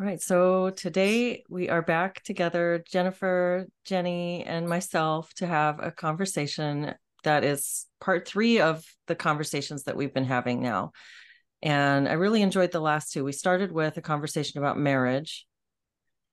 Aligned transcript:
All 0.00 0.06
right. 0.06 0.22
So 0.22 0.70
today 0.70 1.44
we 1.50 1.68
are 1.68 1.82
back 1.82 2.22
together, 2.22 2.82
Jennifer, 2.90 3.66
Jenny, 3.84 4.42
and 4.42 4.66
myself, 4.66 5.32
to 5.34 5.46
have 5.46 5.80
a 5.80 5.90
conversation 5.90 6.94
that 7.24 7.44
is 7.44 7.86
part 8.00 8.26
three 8.26 8.58
of 8.58 8.84
the 9.06 9.14
conversations 9.14 9.84
that 9.84 9.94
we've 9.94 10.14
been 10.14 10.24
having 10.24 10.62
now. 10.62 10.92
And 11.60 12.08
I 12.08 12.14
really 12.14 12.40
enjoyed 12.40 12.72
the 12.72 12.80
last 12.80 13.12
two. 13.12 13.22
We 13.22 13.32
started 13.32 13.70
with 13.70 13.98
a 13.98 14.02
conversation 14.02 14.58
about 14.58 14.78
marriage, 14.78 15.46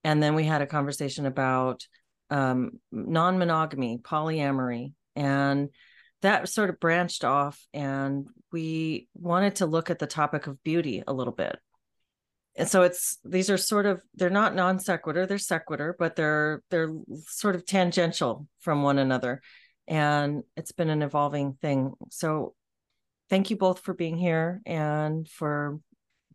and 0.06 0.24
then 0.24 0.36
we 0.36 0.46
had 0.46 0.62
a 0.62 0.66
conversation 0.66 1.26
about 1.26 1.86
um, 2.30 2.80
non 2.94 3.38
monogamy, 3.38 4.00
polyamory. 4.02 4.94
And 5.18 5.70
that 6.22 6.48
sort 6.48 6.70
of 6.70 6.80
branched 6.80 7.26
off, 7.26 7.62
and 7.74 8.26
we 8.54 9.10
wanted 9.14 9.58
to 9.58 9.66
look 9.66 9.90
at 9.90 10.00
the 10.00 10.08
topic 10.08 10.48
of 10.48 10.64
beauty 10.64 11.04
a 11.06 11.14
little 11.14 11.34
bit 11.34 11.60
and 12.60 12.68
so 12.68 12.84
it's 12.84 13.20
these 13.24 13.50
are 13.50 13.58
sort 13.58 13.86
of 13.86 14.02
they're 14.16 14.30
not 14.30 14.54
non 14.54 14.80
sequitur 14.80 15.26
they're 15.26 15.38
sequitur 15.38 15.96
but 15.98 16.18
they're 16.18 16.62
they're 16.70 16.94
sort 17.26 17.56
of 17.56 17.66
tangential 17.66 18.48
from 18.60 18.84
one 18.84 19.00
another. 19.00 19.42
And 19.88 20.44
it's 20.58 20.74
been 20.74 20.90
an 20.90 21.02
evolving 21.02 21.54
thing. 21.54 21.94
So 22.12 22.54
thank 23.30 23.50
you 23.50 23.56
both 23.56 23.80
for 23.80 23.94
being 23.94 24.18
here 24.18 24.62
and 24.66 25.28
for 25.28 25.80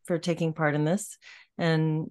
for 0.07 0.19
taking 0.19 0.55
part 0.55 0.75
in 0.75 0.85
this. 0.85 1.19
And 1.59 2.11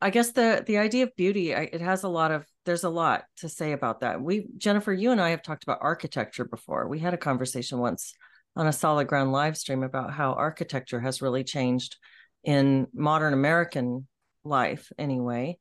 i 0.00 0.10
guess 0.10 0.32
the 0.32 0.62
the 0.66 0.78
idea 0.78 1.04
of 1.04 1.16
beauty 1.16 1.54
I, 1.54 1.62
it 1.72 1.80
has 1.80 2.02
a 2.02 2.08
lot 2.08 2.32
of 2.32 2.44
there's 2.66 2.84
a 2.84 2.90
lot 2.90 3.24
to 3.38 3.48
say 3.48 3.70
about 3.72 4.00
that. 4.00 4.20
We 4.20 4.48
jennifer 4.58 4.92
you 4.92 5.12
and 5.12 5.20
i 5.20 5.30
have 5.30 5.42
talked 5.42 5.62
about 5.62 5.78
architecture 5.82 6.44
before. 6.44 6.88
We 6.88 6.98
had 6.98 7.14
a 7.14 7.18
conversation 7.28 7.78
once 7.78 8.12
on 8.56 8.66
a 8.66 8.72
solid 8.72 9.06
ground 9.06 9.30
live 9.30 9.56
stream 9.56 9.84
about 9.84 10.12
how 10.12 10.32
architecture 10.32 11.00
has 11.00 11.22
really 11.22 11.44
changed 11.44 11.96
in 12.44 12.86
modern 12.92 13.32
American 13.32 14.06
life 14.44 14.92
anyway. 14.98 15.58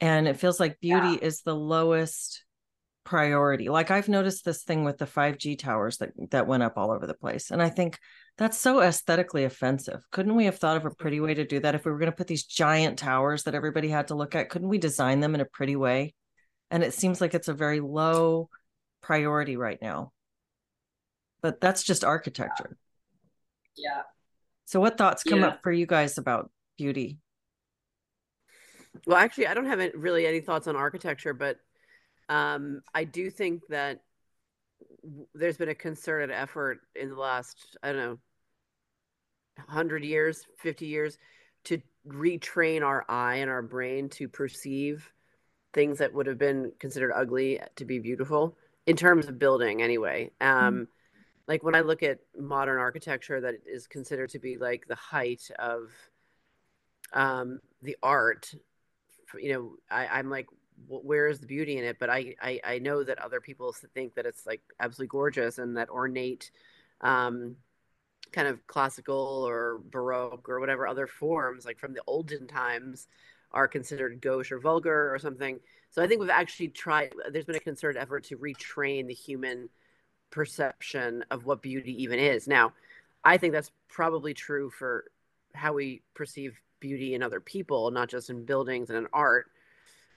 And 0.00 0.28
it 0.28 0.38
feels 0.38 0.60
like 0.60 0.80
beauty 0.80 1.12
yeah. 1.12 1.26
is 1.26 1.42
the 1.42 1.54
lowest 1.54 2.44
priority. 3.04 3.68
Like 3.68 3.90
I've 3.90 4.08
noticed 4.08 4.44
this 4.44 4.64
thing 4.64 4.84
with 4.84 4.98
the 4.98 5.06
5G 5.06 5.58
towers 5.58 5.98
that 5.98 6.10
that 6.30 6.46
went 6.46 6.62
up 6.62 6.76
all 6.76 6.90
over 6.90 7.06
the 7.06 7.14
place. 7.14 7.50
And 7.50 7.62
I 7.62 7.68
think 7.68 7.98
that's 8.36 8.58
so 8.58 8.80
aesthetically 8.80 9.44
offensive. 9.44 10.02
Couldn't 10.10 10.34
we 10.34 10.46
have 10.46 10.58
thought 10.58 10.76
of 10.76 10.86
a 10.86 10.90
pretty 10.90 11.20
way 11.20 11.34
to 11.34 11.46
do 11.46 11.60
that 11.60 11.74
if 11.74 11.84
we 11.84 11.92
were 11.92 11.98
going 11.98 12.10
to 12.10 12.16
put 12.16 12.26
these 12.26 12.44
giant 12.44 12.98
towers 12.98 13.44
that 13.44 13.54
everybody 13.54 13.88
had 13.88 14.08
to 14.08 14.14
look 14.14 14.34
at? 14.34 14.48
Couldn't 14.48 14.68
we 14.68 14.78
design 14.78 15.20
them 15.20 15.34
in 15.34 15.40
a 15.40 15.46
pretty 15.46 15.76
way? 15.76 16.14
And 16.70 16.82
it 16.82 16.94
seems 16.94 17.20
like 17.20 17.34
it's 17.34 17.48
a 17.48 17.54
very 17.54 17.80
low 17.80 18.48
priority 19.02 19.56
right 19.56 19.78
now. 19.80 20.12
But 21.42 21.60
that's 21.60 21.82
just 21.82 22.04
architecture. 22.04 22.76
Yeah. 23.76 24.02
So, 24.74 24.80
what 24.80 24.98
thoughts 24.98 25.22
come 25.22 25.42
yeah. 25.42 25.50
up 25.50 25.60
for 25.62 25.70
you 25.70 25.86
guys 25.86 26.18
about 26.18 26.50
beauty? 26.76 27.20
Well, 29.06 29.16
actually, 29.16 29.46
I 29.46 29.54
don't 29.54 29.66
have 29.66 29.78
really 29.94 30.26
any 30.26 30.40
thoughts 30.40 30.66
on 30.66 30.74
architecture, 30.74 31.32
but 31.32 31.58
um, 32.28 32.82
I 32.92 33.04
do 33.04 33.30
think 33.30 33.62
that 33.68 34.00
there's 35.32 35.56
been 35.56 35.68
a 35.68 35.76
concerted 35.76 36.32
effort 36.32 36.80
in 36.96 37.10
the 37.10 37.14
last, 37.14 37.76
I 37.84 37.92
don't 37.92 38.00
know, 38.00 38.18
100 39.66 40.02
years, 40.02 40.44
50 40.58 40.86
years 40.86 41.18
to 41.66 41.80
retrain 42.04 42.82
our 42.82 43.04
eye 43.08 43.36
and 43.36 43.50
our 43.50 43.62
brain 43.62 44.08
to 44.08 44.26
perceive 44.26 45.08
things 45.72 45.98
that 45.98 46.12
would 46.12 46.26
have 46.26 46.38
been 46.38 46.72
considered 46.80 47.12
ugly 47.14 47.60
to 47.76 47.84
be 47.84 48.00
beautiful 48.00 48.56
in 48.88 48.96
terms 48.96 49.28
of 49.28 49.38
building 49.38 49.82
anyway 49.82 50.32
um, 50.40 50.74
mm 50.74 50.86
like 51.46 51.62
when 51.62 51.74
I 51.74 51.80
look 51.80 52.02
at 52.02 52.20
modern 52.38 52.78
architecture 52.78 53.40
that 53.40 53.54
is 53.66 53.86
considered 53.86 54.30
to 54.30 54.38
be 54.38 54.56
like 54.56 54.86
the 54.88 54.94
height 54.94 55.50
of 55.58 55.90
um, 57.12 57.60
the 57.82 57.96
art, 58.02 58.54
you 59.38 59.52
know, 59.52 59.76
I, 59.90 60.06
I'm 60.06 60.30
like, 60.30 60.46
where 60.88 61.28
is 61.28 61.40
the 61.40 61.46
beauty 61.46 61.76
in 61.76 61.84
it? 61.84 61.98
But 61.98 62.10
I, 62.10 62.34
I, 62.40 62.60
I 62.64 62.78
know 62.78 63.04
that 63.04 63.18
other 63.18 63.40
people 63.40 63.72
think 63.94 64.14
that 64.14 64.26
it's 64.26 64.46
like 64.46 64.62
absolutely 64.80 65.08
gorgeous 65.08 65.58
and 65.58 65.76
that 65.76 65.90
ornate, 65.90 66.50
um, 67.00 67.56
kind 68.32 68.48
of 68.48 68.66
classical 68.66 69.44
or 69.46 69.80
baroque 69.90 70.48
or 70.48 70.58
whatever 70.60 70.86
other 70.86 71.06
forms, 71.06 71.64
like 71.64 71.78
from 71.78 71.94
the 71.94 72.02
olden 72.06 72.46
times, 72.46 73.06
are 73.52 73.68
considered 73.68 74.20
gauche 74.20 74.50
or 74.50 74.58
vulgar 74.58 75.14
or 75.14 75.18
something. 75.18 75.60
So 75.90 76.02
I 76.02 76.08
think 76.08 76.20
we've 76.20 76.30
actually 76.30 76.68
tried. 76.68 77.12
There's 77.30 77.44
been 77.44 77.54
a 77.54 77.60
concerted 77.60 78.00
effort 78.02 78.24
to 78.24 78.36
retrain 78.36 79.06
the 79.06 79.14
human 79.14 79.68
perception 80.34 81.24
of 81.30 81.46
what 81.46 81.62
beauty 81.62 82.02
even 82.02 82.18
is. 82.18 82.48
Now, 82.48 82.72
I 83.24 83.36
think 83.38 83.52
that's 83.52 83.70
probably 83.88 84.34
true 84.34 84.68
for 84.68 85.04
how 85.54 85.72
we 85.72 86.02
perceive 86.12 86.60
beauty 86.80 87.14
in 87.14 87.22
other 87.22 87.38
people, 87.38 87.92
not 87.92 88.08
just 88.08 88.30
in 88.30 88.44
buildings 88.44 88.90
and 88.90 88.98
in 88.98 89.06
art. 89.12 89.46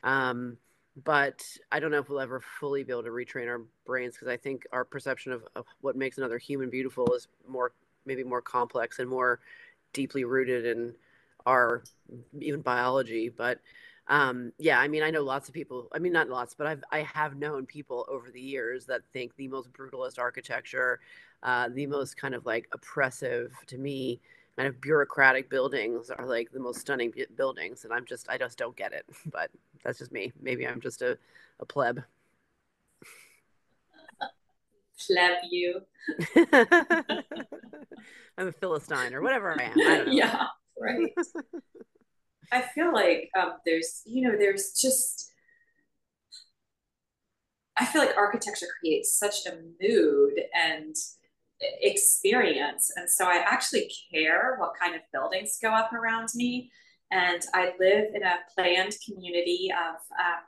Um, 0.03 0.57
but 1.03 1.45
I 1.71 1.79
don't 1.79 1.91
know 1.91 1.99
if 1.99 2.09
we'll 2.09 2.19
ever 2.19 2.41
fully 2.59 2.83
be 2.83 2.91
able 2.91 3.03
to 3.03 3.09
retrain 3.09 3.47
our 3.47 3.61
brains 3.85 4.15
because 4.15 4.27
I 4.27 4.37
think 4.37 4.65
our 4.71 4.83
perception 4.83 5.31
of, 5.33 5.43
of 5.55 5.65
what 5.81 5.95
makes 5.95 6.17
another 6.17 6.39
human 6.39 6.71
beautiful 6.71 7.13
is 7.13 7.27
more, 7.47 7.73
maybe 8.07 8.23
more 8.23 8.41
complex 8.41 8.97
and 8.97 9.07
more 9.07 9.39
deeply 9.93 10.23
rooted 10.23 10.65
in 10.65 10.95
our 11.45 11.83
even 12.39 12.61
biology. 12.61 13.29
But 13.29 13.59
um, 14.09 14.53
yeah, 14.57 14.79
I 14.79 14.87
mean, 14.87 15.03
I 15.03 15.11
know 15.11 15.21
lots 15.21 15.49
of 15.49 15.53
people. 15.53 15.89
I 15.93 15.99
mean, 15.99 16.13
not 16.13 16.29
lots, 16.29 16.53
but 16.53 16.65
I've 16.65 16.83
I 16.91 17.01
have 17.01 17.35
known 17.35 17.65
people 17.65 18.05
over 18.09 18.31
the 18.31 18.41
years 18.41 18.85
that 18.85 19.01
think 19.11 19.35
the 19.35 19.47
most 19.49 19.71
brutalist 19.73 20.17
architecture, 20.17 20.99
uh, 21.43 21.69
the 21.69 21.87
most 21.87 22.15
kind 22.15 22.33
of 22.33 22.45
like 22.45 22.69
oppressive 22.71 23.51
to 23.67 23.77
me, 23.77 24.21
kind 24.55 24.67
of 24.67 24.79
bureaucratic 24.79 25.49
buildings 25.49 26.09
are 26.09 26.25
like 26.25 26.51
the 26.51 26.59
most 26.59 26.79
stunning 26.79 27.13
buildings, 27.35 27.83
and 27.83 27.93
I'm 27.93 28.05
just 28.05 28.29
I 28.29 28.37
just 28.37 28.57
don't 28.57 28.75
get 28.75 28.93
it. 28.93 29.05
But 29.31 29.51
that's 29.83 29.99
just 29.99 30.11
me. 30.11 30.31
Maybe 30.41 30.65
I'm 30.65 30.79
just 30.79 31.01
a, 31.01 31.17
a 31.59 31.65
pleb. 31.65 32.01
Pleb 35.05 35.37
you. 35.49 35.81
I'm 38.37 38.47
a 38.47 38.51
philistine 38.53 39.13
or 39.13 39.21
whatever 39.21 39.59
I 39.59 39.63
am. 39.63 39.79
I 39.79 40.05
yeah, 40.11 40.45
right. 40.79 41.13
I 42.51 42.61
feel 42.61 42.93
like 42.93 43.29
um, 43.37 43.53
there's, 43.65 44.01
you 44.05 44.21
know, 44.21 44.37
there's 44.37 44.73
just, 44.73 45.31
I 47.77 47.85
feel 47.85 48.01
like 48.01 48.15
architecture 48.17 48.67
creates 48.79 49.17
such 49.17 49.45
a 49.45 49.57
mood 49.81 50.33
and 50.53 50.95
experience. 51.81 52.91
And 52.95 53.09
so 53.09 53.25
I 53.25 53.43
actually 53.45 53.91
care 54.11 54.55
what 54.57 54.73
kind 54.79 54.95
of 54.95 55.01
buildings 55.11 55.57
go 55.61 55.71
up 55.71 55.91
around 55.93 56.29
me. 56.35 56.71
And 57.11 57.41
I 57.53 57.73
live 57.79 58.13
in 58.13 58.23
a 58.23 58.39
planned 58.55 58.95
community 59.05 59.69
of 59.71 59.95
um, 60.19 60.41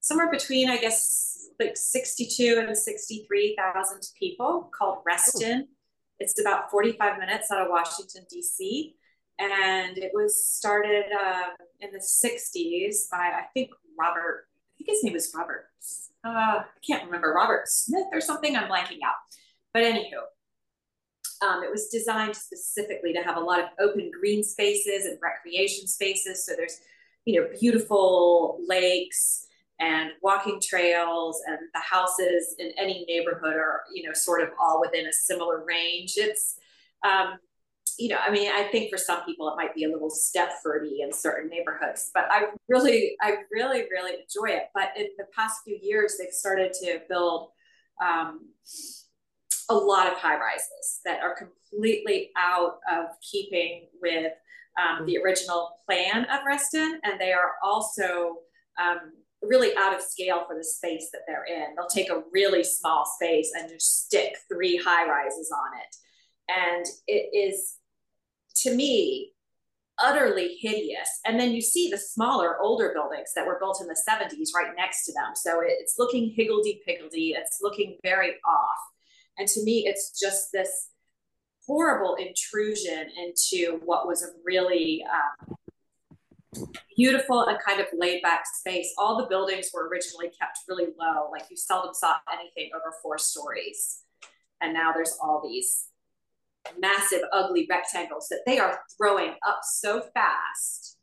somewhere 0.00 0.30
between, 0.30 0.70
I 0.70 0.78
guess, 0.78 1.48
like 1.60 1.76
62 1.76 2.62
and 2.66 2.76
63,000 2.76 4.00
people 4.18 4.70
called 4.76 4.98
Reston. 5.06 5.68
It's 6.18 6.40
about 6.40 6.70
45 6.70 7.18
minutes 7.18 7.50
out 7.50 7.62
of 7.62 7.68
Washington, 7.70 8.24
D.C 8.30 8.94
and 9.38 9.98
it 9.98 10.12
was 10.14 10.46
started 10.46 11.04
uh, 11.12 11.50
in 11.80 11.90
the 11.92 11.98
60s 11.98 13.10
by 13.10 13.18
i 13.18 13.44
think 13.54 13.70
robert 13.98 14.46
i 14.48 14.72
think 14.78 14.90
his 14.90 15.04
name 15.04 15.12
was 15.12 15.32
robert 15.34 15.66
uh, 16.24 16.62
i 16.62 16.64
can't 16.86 17.04
remember 17.04 17.32
robert 17.34 17.68
smith 17.68 18.06
or 18.12 18.20
something 18.20 18.56
i'm 18.56 18.68
blanking 18.68 18.98
out. 19.04 19.14
But 19.72 19.82
anywho 19.82 20.22
um, 21.42 21.62
it 21.62 21.70
was 21.70 21.88
designed 21.88 22.34
specifically 22.34 23.12
to 23.12 23.22
have 23.22 23.36
a 23.36 23.40
lot 23.40 23.60
of 23.60 23.66
open 23.78 24.10
green 24.18 24.42
spaces 24.42 25.06
and 25.06 25.18
recreation 25.22 25.86
spaces. 25.86 26.44
So 26.44 26.52
there's 26.56 26.80
you 27.24 27.40
know 27.40 27.48
beautiful 27.58 28.58
lakes 28.66 29.46
and 29.78 30.10
walking 30.22 30.60
trails 30.62 31.42
and 31.46 31.58
the 31.74 31.80
houses 31.80 32.54
in 32.58 32.72
any 32.78 33.04
neighborhood 33.06 33.56
are 33.56 33.82
you 33.92 34.04
know 34.04 34.12
sort 34.12 34.42
of 34.42 34.50
all 34.60 34.80
within 34.80 35.06
a 35.06 35.12
similar 35.12 35.64
range. 35.64 36.14
It's 36.16 36.58
um, 37.04 37.34
you 37.98 38.08
know, 38.08 38.18
I 38.20 38.30
mean, 38.30 38.50
I 38.52 38.64
think 38.64 38.90
for 38.90 38.98
some 38.98 39.24
people 39.24 39.48
it 39.48 39.56
might 39.56 39.74
be 39.74 39.84
a 39.84 39.88
little 39.88 40.10
Stepfordy 40.10 41.00
in 41.00 41.12
certain 41.12 41.48
neighborhoods, 41.48 42.10
but 42.12 42.24
I 42.30 42.46
really, 42.68 43.16
I 43.22 43.36
really, 43.50 43.84
really 43.90 44.12
enjoy 44.12 44.54
it. 44.54 44.64
But 44.74 44.90
in 44.96 45.08
the 45.18 45.26
past 45.34 45.60
few 45.64 45.78
years, 45.80 46.16
they've 46.18 46.32
started 46.32 46.72
to 46.82 47.00
build 47.08 47.50
um, 48.02 48.50
a 49.68 49.74
lot 49.74 50.10
of 50.12 50.18
high 50.18 50.38
rises 50.38 51.00
that 51.04 51.20
are 51.22 51.34
completely 51.34 52.30
out 52.36 52.78
of 52.90 53.06
keeping 53.22 53.88
with 54.00 54.32
um, 54.78 55.06
the 55.06 55.18
original 55.18 55.78
plan 55.86 56.24
of 56.26 56.40
Reston, 56.46 57.00
and 57.02 57.18
they 57.18 57.32
are 57.32 57.52
also 57.62 58.36
um, 58.78 59.12
really 59.42 59.70
out 59.78 59.94
of 59.94 60.02
scale 60.02 60.44
for 60.46 60.56
the 60.56 60.64
space 60.64 61.08
that 61.12 61.22
they're 61.26 61.44
in. 61.44 61.74
They'll 61.74 61.86
take 61.86 62.10
a 62.10 62.22
really 62.32 62.62
small 62.62 63.06
space 63.06 63.52
and 63.56 63.70
just 63.70 64.06
stick 64.06 64.36
three 64.52 64.76
high 64.76 65.08
rises 65.08 65.50
on 65.50 65.78
it. 65.78 65.96
And 66.48 66.86
it 67.06 67.30
is 67.36 67.76
to 68.62 68.74
me 68.74 69.32
utterly 69.98 70.56
hideous. 70.60 71.08
And 71.24 71.40
then 71.40 71.52
you 71.52 71.60
see 71.60 71.90
the 71.90 71.98
smaller, 71.98 72.60
older 72.60 72.92
buildings 72.94 73.30
that 73.34 73.46
were 73.46 73.58
built 73.58 73.80
in 73.80 73.86
the 73.86 73.96
70s 74.08 74.54
right 74.54 74.74
next 74.76 75.06
to 75.06 75.12
them. 75.12 75.34
So 75.34 75.60
it's 75.62 75.94
looking 75.98 76.32
higgledy 76.36 76.80
piggledy, 76.86 77.34
it's 77.36 77.58
looking 77.62 77.98
very 78.02 78.34
off. 78.46 78.78
And 79.38 79.48
to 79.48 79.62
me, 79.64 79.84
it's 79.86 80.18
just 80.18 80.52
this 80.52 80.88
horrible 81.66 82.14
intrusion 82.16 83.08
into 83.16 83.80
what 83.84 84.06
was 84.06 84.22
a 84.22 84.28
really 84.44 85.04
um, 85.12 85.56
beautiful 86.96 87.44
and 87.44 87.58
kind 87.66 87.80
of 87.80 87.86
laid 87.96 88.22
back 88.22 88.44
space. 88.46 88.94
All 88.96 89.18
the 89.18 89.26
buildings 89.26 89.70
were 89.74 89.88
originally 89.88 90.28
kept 90.28 90.58
really 90.68 90.86
low, 90.98 91.28
like 91.30 91.44
you 91.50 91.56
seldom 91.56 91.92
saw 91.92 92.14
anything 92.32 92.70
over 92.74 92.94
four 93.02 93.18
stories. 93.18 94.02
And 94.60 94.72
now 94.72 94.92
there's 94.92 95.18
all 95.22 95.42
these 95.46 95.86
massive, 96.78 97.22
ugly 97.32 97.66
rectangles 97.68 98.28
that 98.28 98.42
they 98.46 98.58
are 98.58 98.80
throwing 98.96 99.34
up 99.46 99.60
so 99.62 100.02
fast, 100.14 100.98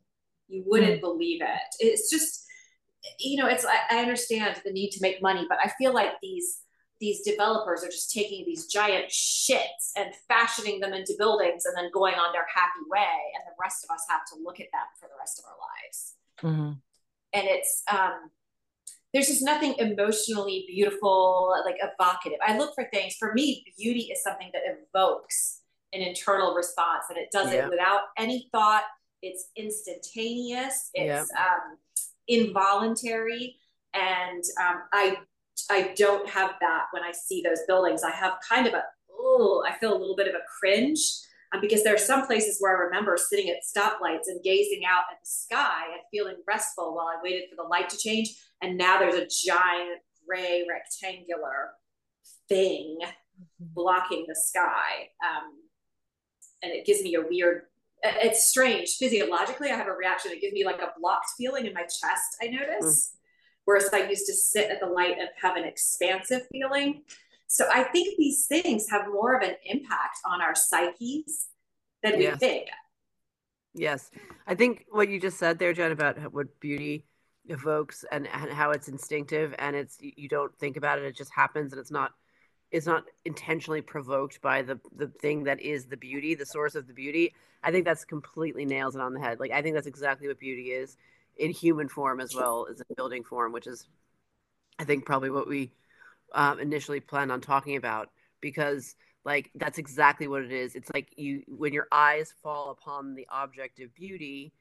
you 0.47 0.63
wouldn't 0.65 0.97
mm. 0.97 1.01
believe 1.01 1.41
it. 1.41 1.75
It's 1.79 2.09
just, 2.09 2.45
you 3.19 3.41
know, 3.41 3.47
it's, 3.47 3.65
I, 3.65 3.97
I 3.97 4.01
understand 4.01 4.61
the 4.63 4.71
need 4.71 4.91
to 4.91 5.01
make 5.01 5.21
money, 5.21 5.45
but 5.47 5.57
I 5.63 5.71
feel 5.77 5.93
like 5.93 6.11
these 6.21 6.59
these 6.99 7.21
developers 7.21 7.83
are 7.83 7.89
just 7.89 8.13
taking 8.13 8.45
these 8.45 8.67
giant 8.67 9.09
shits 9.09 9.91
and 9.97 10.13
fashioning 10.29 10.79
them 10.79 10.93
into 10.93 11.13
buildings 11.17 11.65
and 11.65 11.75
then 11.75 11.91
going 11.93 12.13
on 12.13 12.31
their 12.31 12.45
happy 12.47 12.79
way 12.87 13.33
and 13.35 13.43
the 13.45 13.61
rest 13.61 13.83
of 13.83 13.93
us 13.93 14.05
have 14.07 14.21
to 14.25 14.41
look 14.41 14.61
at 14.61 14.67
them 14.71 14.87
for 14.97 15.07
the 15.07 15.19
rest 15.19 15.37
of 15.37 15.43
our 15.43 15.57
lives 15.59 16.15
mm-hmm. 16.41 16.71
and 17.33 17.47
it's 17.49 17.83
um 17.91 18.29
there's 19.13 19.27
just 19.27 19.43
nothing 19.43 19.75
emotionally 19.77 20.65
beautiful 20.67 21.53
like 21.65 21.75
evocative 21.81 22.39
i 22.45 22.57
look 22.57 22.73
for 22.75 22.85
things 22.93 23.15
for 23.19 23.33
me 23.33 23.63
beauty 23.77 24.09
is 24.11 24.23
something 24.23 24.49
that 24.53 24.63
evokes 24.65 25.61
an 25.93 26.01
internal 26.01 26.55
response 26.55 27.03
and 27.09 27.17
it 27.17 27.29
does 27.31 27.53
yeah. 27.53 27.65
it 27.65 27.69
without 27.69 28.01
any 28.17 28.49
thought 28.51 28.83
it's 29.21 29.49
instantaneous 29.55 30.89
it's 30.93 31.31
yeah. 31.35 31.45
um 31.45 31.77
involuntary 32.27 33.55
and 33.93 34.43
um, 34.61 34.83
I 34.91 35.17
I 35.69 35.93
don't 35.95 36.27
have 36.29 36.51
that 36.61 36.85
when 36.91 37.03
I 37.03 37.11
see 37.11 37.41
those 37.41 37.59
buildings. 37.67 38.03
I 38.03 38.11
have 38.11 38.33
kind 38.47 38.67
of 38.67 38.73
a 38.73 38.83
oh, 39.11 39.63
I 39.67 39.77
feel 39.77 39.95
a 39.95 39.97
little 39.97 40.15
bit 40.15 40.27
of 40.27 40.33
a 40.33 40.43
cringe 40.59 40.99
um, 41.53 41.61
because 41.61 41.83
there 41.83 41.93
are 41.93 41.99
some 41.99 42.25
places 42.25 42.57
where 42.59 42.75
I 42.75 42.85
remember 42.85 43.15
sitting 43.17 43.49
at 43.49 43.57
stoplights 43.63 44.27
and 44.27 44.43
gazing 44.43 44.83
out 44.85 45.03
at 45.11 45.19
the 45.21 45.29
sky 45.29 45.83
and 45.93 46.01
feeling 46.11 46.37
restful 46.47 46.95
while 46.95 47.07
I 47.07 47.21
waited 47.23 47.43
for 47.49 47.55
the 47.55 47.69
light 47.69 47.89
to 47.89 47.97
change. 47.97 48.29
And 48.63 48.77
now 48.77 48.97
there's 48.97 49.15
a 49.15 49.27
giant 49.27 50.01
gray 50.27 50.65
rectangular 50.67 51.71
thing 52.49 52.97
mm-hmm. 53.01 53.65
blocking 53.73 54.25
the 54.27 54.35
sky. 54.35 55.09
Um, 55.23 55.51
and 56.63 56.71
it 56.71 56.85
gives 56.85 57.03
me 57.03 57.15
a 57.15 57.21
weird, 57.21 57.63
it's 58.03 58.45
strange. 58.45 58.95
Physiologically, 58.97 59.69
I 59.69 59.75
have 59.75 59.87
a 59.87 59.91
reaction. 59.91 60.31
It 60.31 60.41
gives 60.41 60.53
me 60.53 60.65
like 60.65 60.81
a 60.81 60.93
blocked 60.99 61.27
feeling 61.37 61.67
in 61.67 61.73
my 61.73 61.83
chest, 61.83 62.37
I 62.41 62.47
notice. 62.47 63.11
Mm 63.11 63.19
whereas 63.65 63.89
I 63.93 64.07
used 64.09 64.25
to 64.27 64.33
sit 64.33 64.69
at 64.69 64.79
the 64.79 64.87
light 64.87 65.17
and 65.19 65.29
have 65.41 65.55
an 65.55 65.63
expansive 65.63 66.41
feeling. 66.51 67.03
So 67.47 67.67
I 67.71 67.83
think 67.83 68.17
these 68.17 68.45
things 68.47 68.89
have 68.89 69.07
more 69.07 69.35
of 69.35 69.47
an 69.47 69.55
impact 69.65 70.19
on 70.25 70.41
our 70.41 70.55
psyches 70.55 71.47
than 72.01 72.19
yes. 72.19 72.33
we 72.33 72.39
think. 72.39 72.67
Yes. 73.73 74.11
I 74.47 74.55
think 74.55 74.85
what 74.89 75.09
you 75.09 75.19
just 75.19 75.37
said 75.37 75.59
there, 75.59 75.73
Jen, 75.73 75.91
about 75.91 76.33
what 76.33 76.59
beauty 76.59 77.05
evokes 77.49 78.05
and, 78.11 78.27
and 78.27 78.51
how 78.51 78.71
it's 78.71 78.87
instinctive 78.87 79.53
and 79.59 79.75
it's 79.75 79.97
you 80.01 80.29
don't 80.29 80.55
think 80.57 80.77
about 80.77 80.99
it, 80.99 81.05
it 81.05 81.15
just 81.15 81.31
happens 81.33 81.73
and 81.73 81.79
it's 81.79 81.91
not 81.91 82.11
it's 82.71 82.87
not 82.87 83.03
intentionally 83.23 83.81
provoked 83.81 84.41
by 84.41 84.61
the 84.61 84.79
the 84.95 85.07
thing 85.07 85.43
that 85.43 85.61
is 85.61 85.85
the 85.85 85.97
beauty, 85.97 86.33
the 86.35 86.45
source 86.45 86.75
of 86.75 86.87
the 86.87 86.93
beauty. 86.93 87.33
I 87.63 87.71
think 87.71 87.85
that's 87.85 88.03
completely 88.03 88.65
nails 88.65 88.95
it 88.95 89.01
on 89.01 89.13
the 89.13 89.19
head. 89.19 89.39
Like 89.39 89.51
I 89.51 89.61
think 89.61 89.75
that's 89.75 89.87
exactly 89.87 90.27
what 90.27 90.39
beauty 90.39 90.71
is 90.71 90.97
in 91.37 91.51
human 91.51 91.87
form 91.87 92.19
as 92.19 92.35
well 92.35 92.67
as 92.69 92.79
in 92.79 92.95
building 92.95 93.23
form, 93.23 93.51
which 93.51 93.67
is, 93.67 93.87
I 94.79 94.83
think, 94.83 95.05
probably 95.05 95.29
what 95.29 95.47
we 95.47 95.71
um, 96.33 96.59
initially 96.59 96.99
planned 96.99 97.31
on 97.31 97.41
talking 97.41 97.75
about 97.75 98.09
because 98.41 98.95
like 99.23 99.51
that's 99.55 99.77
exactly 99.77 100.27
what 100.27 100.41
it 100.41 100.51
is 100.51 100.75
it's 100.75 100.89
like 100.93 101.13
you 101.15 101.43
when 101.47 101.71
your 101.71 101.87
eyes 101.91 102.33
fall 102.43 102.71
upon 102.71 103.15
the 103.15 103.25
object 103.31 103.79
of 103.79 103.93
beauty 103.95 104.51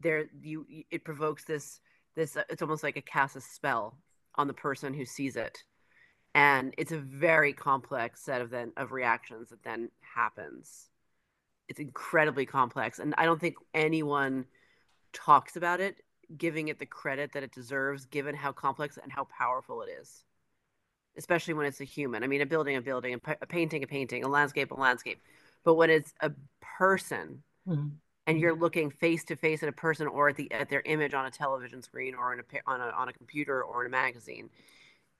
there 0.00 0.26
you 0.40 0.64
it 0.90 1.04
provokes 1.04 1.44
this 1.44 1.80
this 2.18 2.36
uh, 2.36 2.42
it's 2.50 2.62
almost 2.62 2.82
like 2.82 2.96
a 2.96 3.02
cast 3.02 3.36
a 3.36 3.40
spell 3.40 3.96
on 4.34 4.46
the 4.46 4.54
person 4.54 4.92
who 4.92 5.04
sees 5.04 5.36
it. 5.36 5.62
And 6.34 6.74
it's 6.76 6.92
a 6.92 6.98
very 6.98 7.52
complex 7.52 8.20
set 8.22 8.42
of 8.42 8.50
then 8.50 8.72
of 8.76 8.92
reactions 8.92 9.48
that 9.50 9.62
then 9.62 9.90
happens. 10.00 10.90
It's 11.68 11.80
incredibly 11.80 12.46
complex 12.46 12.98
and 12.98 13.14
i 13.18 13.26
don't 13.26 13.38
think 13.38 13.56
anyone 13.74 14.46
talks 15.12 15.56
about 15.56 15.80
it 15.80 15.96
giving 16.36 16.68
it 16.68 16.78
the 16.78 16.86
credit 16.86 17.32
that 17.32 17.42
it 17.42 17.52
deserves 17.52 18.04
given 18.06 18.34
how 18.34 18.52
complex 18.52 18.98
and 19.02 19.10
how 19.10 19.24
powerful 19.24 19.82
it 19.82 19.88
is. 20.00 20.24
Especially 21.16 21.54
when 21.54 21.66
it's 21.66 21.80
a 21.80 21.84
human. 21.84 22.22
I 22.22 22.26
mean 22.26 22.40
a 22.40 22.46
building 22.46 22.76
a 22.76 22.80
building 22.80 23.14
a, 23.14 23.46
painting 23.46 23.82
a 23.82 23.86
painting 23.86 24.24
a 24.24 24.28
landscape 24.28 24.70
a 24.70 24.74
landscape. 24.74 25.20
But 25.64 25.74
when 25.74 25.90
it's 25.90 26.12
a 26.20 26.32
person 26.60 27.42
mm-hmm. 27.66 27.88
And 28.28 28.38
you're 28.38 28.54
looking 28.54 28.90
face 28.90 29.24
to 29.24 29.34
face 29.34 29.62
at 29.62 29.68
a 29.68 29.72
person 29.72 30.06
or 30.06 30.28
at 30.28 30.36
the 30.36 30.50
at 30.52 30.68
their 30.68 30.82
image 30.84 31.14
on 31.14 31.26
a 31.26 31.30
television 31.30 31.82
screen 31.82 32.14
or 32.14 32.32
in 32.32 32.40
a 32.40 32.42
on 32.66 32.80
a, 32.80 32.90
on 32.90 33.08
a 33.08 33.12
computer 33.12 33.62
or 33.62 33.84
in 33.84 33.86
a 33.88 33.90
magazine 33.90 34.48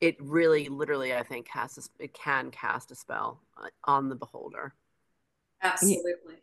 it 0.01 0.17
really 0.21 0.69
literally 0.69 1.15
i 1.15 1.23
think 1.23 1.49
casts 1.49 1.79
a, 1.79 2.05
it 2.05 2.13
can 2.13 2.51
cast 2.51 2.91
a 2.93 2.95
spell 2.95 3.41
uh, 3.57 3.69
on 3.85 4.09
the 4.09 4.15
beholder. 4.15 4.75
Absolutely. 5.63 6.35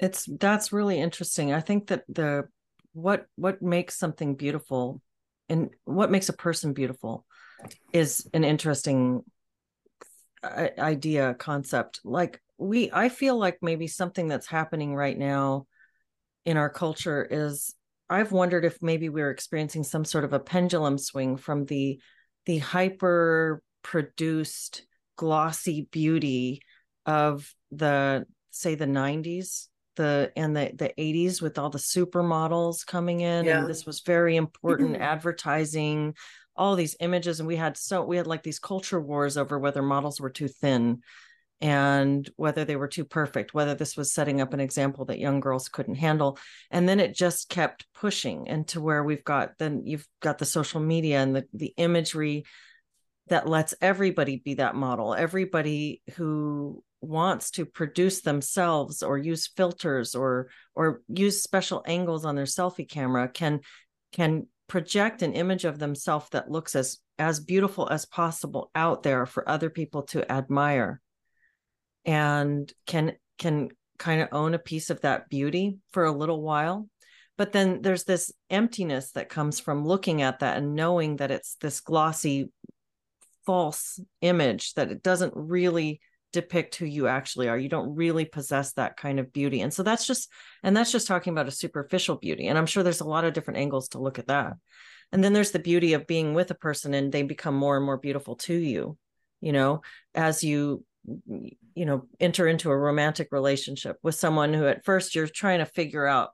It's 0.00 0.28
that's 0.40 0.72
really 0.72 0.98
interesting. 0.98 1.52
I 1.52 1.60
think 1.60 1.88
that 1.88 2.04
the 2.08 2.48
what 2.92 3.26
what 3.36 3.60
makes 3.62 3.96
something 3.96 4.34
beautiful 4.34 5.00
and 5.48 5.70
what 5.84 6.10
makes 6.10 6.28
a 6.28 6.32
person 6.32 6.72
beautiful 6.72 7.26
is 7.92 8.28
an 8.32 8.44
interesting 8.44 9.22
uh, 10.42 10.68
idea 10.78 11.34
concept. 11.34 12.00
Like 12.04 12.40
we 12.56 12.90
i 12.92 13.08
feel 13.08 13.36
like 13.36 13.58
maybe 13.62 13.88
something 13.88 14.28
that's 14.28 14.46
happening 14.46 14.94
right 14.94 15.18
now 15.18 15.66
in 16.44 16.56
our 16.56 16.70
culture 16.70 17.26
is 17.30 17.74
i've 18.10 18.32
wondered 18.32 18.64
if 18.64 18.82
maybe 18.82 19.08
we're 19.08 19.30
experiencing 19.30 19.82
some 19.82 20.04
sort 20.04 20.24
of 20.24 20.32
a 20.32 20.40
pendulum 20.40 20.98
swing 20.98 21.36
from 21.36 21.64
the 21.66 22.00
the 22.46 22.58
hyper 22.58 23.62
produced 23.82 24.86
glossy 25.16 25.88
beauty 25.90 26.60
of 27.06 27.52
the 27.70 28.24
say 28.50 28.74
the 28.74 28.86
90s 28.86 29.68
the 29.96 30.32
and 30.36 30.56
the 30.56 30.72
the 30.74 30.92
80s 30.98 31.40
with 31.40 31.58
all 31.58 31.70
the 31.70 31.78
supermodels 31.78 32.84
coming 32.86 33.20
in 33.20 33.44
yeah. 33.44 33.60
and 33.60 33.68
this 33.68 33.86
was 33.86 34.00
very 34.00 34.36
important 34.36 34.96
advertising 35.00 36.14
all 36.56 36.76
these 36.76 36.96
images 37.00 37.40
and 37.40 37.46
we 37.46 37.56
had 37.56 37.76
so 37.76 38.04
we 38.04 38.16
had 38.16 38.26
like 38.26 38.42
these 38.42 38.58
culture 38.58 39.00
wars 39.00 39.36
over 39.36 39.58
whether 39.58 39.82
models 39.82 40.20
were 40.20 40.30
too 40.30 40.48
thin 40.48 41.00
and 41.64 42.28
whether 42.36 42.66
they 42.66 42.76
were 42.76 42.86
too 42.86 43.06
perfect 43.06 43.54
whether 43.54 43.74
this 43.74 43.96
was 43.96 44.12
setting 44.12 44.42
up 44.42 44.52
an 44.52 44.60
example 44.60 45.06
that 45.06 45.18
young 45.18 45.40
girls 45.40 45.70
couldn't 45.70 45.94
handle. 45.94 46.38
And 46.70 46.86
then 46.86 47.00
it 47.00 47.14
just 47.14 47.48
kept 47.48 47.86
pushing 47.94 48.46
into 48.46 48.82
where 48.82 49.02
we've 49.02 49.24
got 49.24 49.52
then 49.58 49.86
you've 49.86 50.06
got 50.20 50.36
the 50.36 50.44
social 50.44 50.78
media 50.78 51.22
and 51.22 51.34
the 51.34 51.46
the 51.54 51.72
imagery 51.78 52.44
that 53.28 53.48
lets 53.48 53.74
everybody 53.80 54.36
be 54.36 54.54
that 54.54 54.74
model 54.74 55.14
everybody 55.14 56.02
who 56.16 56.84
wants 57.00 57.50
to 57.52 57.64
produce 57.64 58.20
themselves 58.20 59.02
or 59.02 59.16
use 59.16 59.48
filters 59.48 60.14
or 60.14 60.48
or 60.74 61.00
use 61.08 61.42
special 61.42 61.82
angles 61.86 62.26
on 62.26 62.34
their 62.34 62.44
selfie 62.44 62.88
camera 62.88 63.26
can 63.26 63.60
can 64.12 64.46
project 64.68 65.22
an 65.22 65.32
image 65.32 65.64
of 65.64 65.78
themselves 65.78 66.28
that 66.32 66.50
looks 66.50 66.76
as 66.76 66.98
as 67.18 67.40
beautiful 67.40 67.88
as 67.88 68.04
possible 68.04 68.70
out 68.74 69.02
there 69.02 69.24
for 69.24 69.48
other 69.48 69.70
people 69.70 70.02
to 70.02 70.30
admire 70.30 71.00
and 72.04 72.72
can 72.86 73.12
can 73.38 73.68
kind 73.98 74.20
of 74.20 74.28
own 74.32 74.54
a 74.54 74.58
piece 74.58 74.90
of 74.90 75.00
that 75.02 75.28
beauty 75.28 75.78
for 75.92 76.04
a 76.04 76.12
little 76.12 76.42
while 76.42 76.88
but 77.36 77.52
then 77.52 77.82
there's 77.82 78.04
this 78.04 78.32
emptiness 78.50 79.12
that 79.12 79.28
comes 79.28 79.58
from 79.58 79.84
looking 79.84 80.22
at 80.22 80.40
that 80.40 80.56
and 80.56 80.74
knowing 80.74 81.16
that 81.16 81.30
it's 81.30 81.56
this 81.60 81.80
glossy 81.80 82.50
false 83.44 84.00
image 84.20 84.74
that 84.74 84.90
it 84.90 85.02
doesn't 85.02 85.32
really 85.34 86.00
depict 86.32 86.76
who 86.76 86.86
you 86.86 87.06
actually 87.06 87.48
are. 87.48 87.56
You 87.56 87.68
don't 87.68 87.94
really 87.94 88.24
possess 88.24 88.72
that 88.72 88.96
kind 88.96 89.20
of 89.20 89.32
beauty. 89.32 89.60
And 89.60 89.72
so 89.72 89.82
that's 89.82 90.06
just, 90.06 90.28
and 90.62 90.76
that's 90.76 90.90
just 90.90 91.06
talking 91.06 91.32
about 91.32 91.46
a 91.46 91.52
superficial 91.52 92.16
beauty. 92.16 92.48
And 92.48 92.58
I'm 92.58 92.66
sure 92.66 92.82
there's 92.82 93.00
a 93.00 93.08
lot 93.08 93.24
of 93.24 93.32
different 93.34 93.58
angles 93.58 93.88
to 93.90 94.00
look 94.00 94.18
at 94.18 94.26
that. 94.26 94.54
And 95.12 95.22
then 95.22 95.32
there's 95.32 95.52
the 95.52 95.60
beauty 95.60 95.92
of 95.92 96.08
being 96.08 96.34
with 96.34 96.50
a 96.50 96.56
person 96.56 96.92
and 96.92 97.12
they 97.12 97.22
become 97.22 97.54
more 97.54 97.76
and 97.76 97.86
more 97.86 97.98
beautiful 97.98 98.34
to 98.36 98.54
you, 98.54 98.98
you 99.40 99.52
know, 99.52 99.82
as 100.14 100.42
you, 100.42 100.84
you 101.04 101.84
know, 101.84 102.06
enter 102.20 102.48
into 102.48 102.70
a 102.70 102.76
romantic 102.76 103.28
relationship 103.30 103.98
with 104.02 104.14
someone 104.14 104.54
who 104.54 104.66
at 104.66 104.84
first 104.84 105.14
you're 105.14 105.26
trying 105.26 105.58
to 105.58 105.66
figure 105.66 106.06
out 106.06 106.30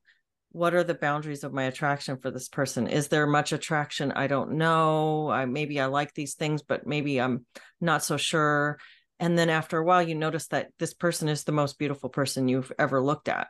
what 0.53 0.75
are 0.75 0.85
the 0.85 0.95
boundaries 0.95 1.45
of 1.45 1.53
my 1.53 1.65
attraction 1.65 2.17
for 2.17 2.31
this 2.31 2.49
person? 2.49 2.89
Is 2.89 3.09
there 3.09 3.27
much 3.27 3.53
attraction? 3.53 4.13
I 4.13 4.27
don't 4.27 4.53
know. 4.53 5.31
I 5.31 5.45
maybe 5.47 5.81
i 5.81 5.87
like 5.87 6.13
these 6.15 6.35
things 6.35 6.63
but 6.63 6.87
maybe 6.87 7.21
i'm 7.21 7.47
not 7.81 8.05
so 8.05 8.17
sure. 8.17 8.79
And 9.19 9.39
then 9.39 9.51
after 9.51 9.79
a 9.79 9.85
while 9.85 10.03
you 10.03 10.15
notice 10.15 10.49
that 10.49 10.71
this 10.79 10.95
person 10.95 11.29
is 11.29 11.45
the 11.45 11.53
most 11.53 11.79
beautiful 11.79 12.09
person 12.09 12.49
you've 12.49 12.73
ever 12.79 13.01
looked 13.01 13.29
at. 13.29 13.49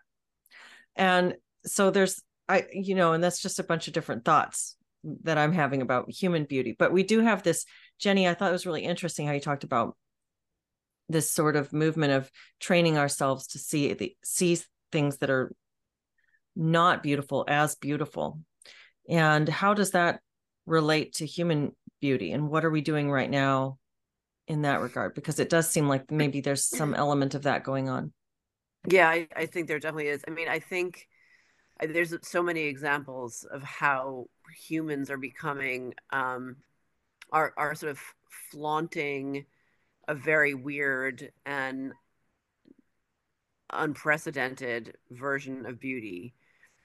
And 0.96 1.34
so 1.64 1.90
there's 1.90 2.22
i 2.48 2.66
you 2.72 2.94
know 2.94 3.12
and 3.12 3.22
that's 3.22 3.42
just 3.42 3.58
a 3.58 3.64
bunch 3.64 3.88
of 3.88 3.94
different 3.94 4.24
thoughts 4.24 4.76
that 5.22 5.38
i'm 5.38 5.52
having 5.52 5.82
about 5.82 6.10
human 6.10 6.44
beauty. 6.44 6.76
But 6.78 6.92
we 6.92 7.02
do 7.02 7.20
have 7.20 7.42
this 7.42 7.64
jenny 7.98 8.28
i 8.28 8.34
thought 8.34 8.50
it 8.50 8.52
was 8.52 8.66
really 8.66 8.84
interesting 8.84 9.26
how 9.26 9.32
you 9.32 9.40
talked 9.40 9.64
about 9.64 9.96
this 11.11 11.31
sort 11.31 11.57
of 11.57 11.73
movement 11.73 12.12
of 12.12 12.31
training 12.61 12.99
ourselves 12.99 13.49
to 13.49 13.59
see 13.59 13.93
the 13.95 14.17
see 14.25 14.59
things 14.93 15.19
that 15.19 15.31
are 15.31 15.52
not 16.57 17.02
beautiful 17.02 17.45
as 17.49 17.75
beautiful. 17.76 18.40
And 19.09 19.49
how 19.49 19.75
does 19.75 19.93
that 19.93 20.21
relate 20.67 21.14
to 21.14 21.26
human 21.26 21.73
beauty? 22.00 22.33
And 22.33 22.49
what 22.49 22.64
are 22.64 22.71
we 22.71 22.81
doing 22.81 23.11
right 23.11 23.31
now 23.31 23.79
in 24.47 24.62
that 24.62 24.81
regard? 24.81 25.14
Because 25.14 25.38
it 25.38 25.49
does 25.49 25.69
seem 25.71 25.88
like 25.88 26.11
maybe 26.11 26.40
there's 26.40 26.64
some 26.64 26.95
element 26.95 27.35
of 27.35 27.43
that 27.43 27.64
going 27.64 27.88
on. 27.88 28.12
Yeah 28.88 29.09
i, 29.09 29.29
I 29.37 29.47
think 29.47 29.69
there 29.69 29.79
definitely 29.79 30.09
is. 30.09 30.25
I 30.26 30.31
mean 30.31 30.49
i 30.49 30.59
think 30.59 31.07
there's 31.88 32.14
so 32.23 32.43
many 32.43 32.62
examples 32.62 33.47
of 33.50 33.62
how 33.62 34.26
humans 34.67 35.11
are 35.11 35.19
becoming 35.19 35.95
um, 36.11 36.57
are 37.33 37.52
are 37.57 37.75
sort 37.75 37.93
of 37.93 38.00
flaunting 38.50 39.47
a 40.11 40.14
very 40.14 40.55
weird 40.55 41.31
and 41.47 41.93
unprecedented 43.73 44.97
version 45.12 45.64
of 45.67 45.79
beauty. 45.79 46.35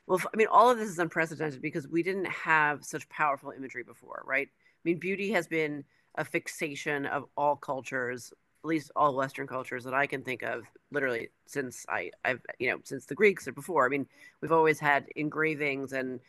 Well, 0.06 0.22
I 0.32 0.38
mean, 0.38 0.46
all 0.52 0.70
of 0.70 0.78
this 0.78 0.90
is 0.90 1.00
unprecedented 1.00 1.60
because 1.60 1.88
we 1.88 2.04
didn't 2.04 2.26
have 2.26 2.86
such 2.86 3.10
powerful 3.10 3.50
imagery 3.50 3.82
before, 3.82 4.22
right? 4.28 4.48
I 4.48 4.80
mean, 4.84 5.00
beauty 5.00 5.32
has 5.32 5.48
been 5.48 5.84
a 6.14 6.24
fixation 6.24 7.08
of 7.08 7.26
all 7.36 7.56
cultures 7.56 8.32
at 8.64 8.70
least 8.70 8.92
all 8.96 9.16
Western 9.16 9.46
cultures 9.46 9.84
that 9.84 9.94
I 9.94 10.08
can 10.08 10.24
think 10.24 10.42
of, 10.42 10.64
literally 10.92 11.30
since 11.46 11.86
I, 11.88 12.10
I've, 12.24 12.42
you 12.58 12.72
know, 12.72 12.80
since 12.84 13.06
the 13.06 13.14
Greeks 13.14 13.48
or 13.48 13.52
before. 13.52 13.86
I 13.86 13.90
mean, 13.90 14.08
we've 14.42 14.52
always 14.52 14.80
had 14.80 15.06
engravings 15.16 15.94
and 15.94 16.20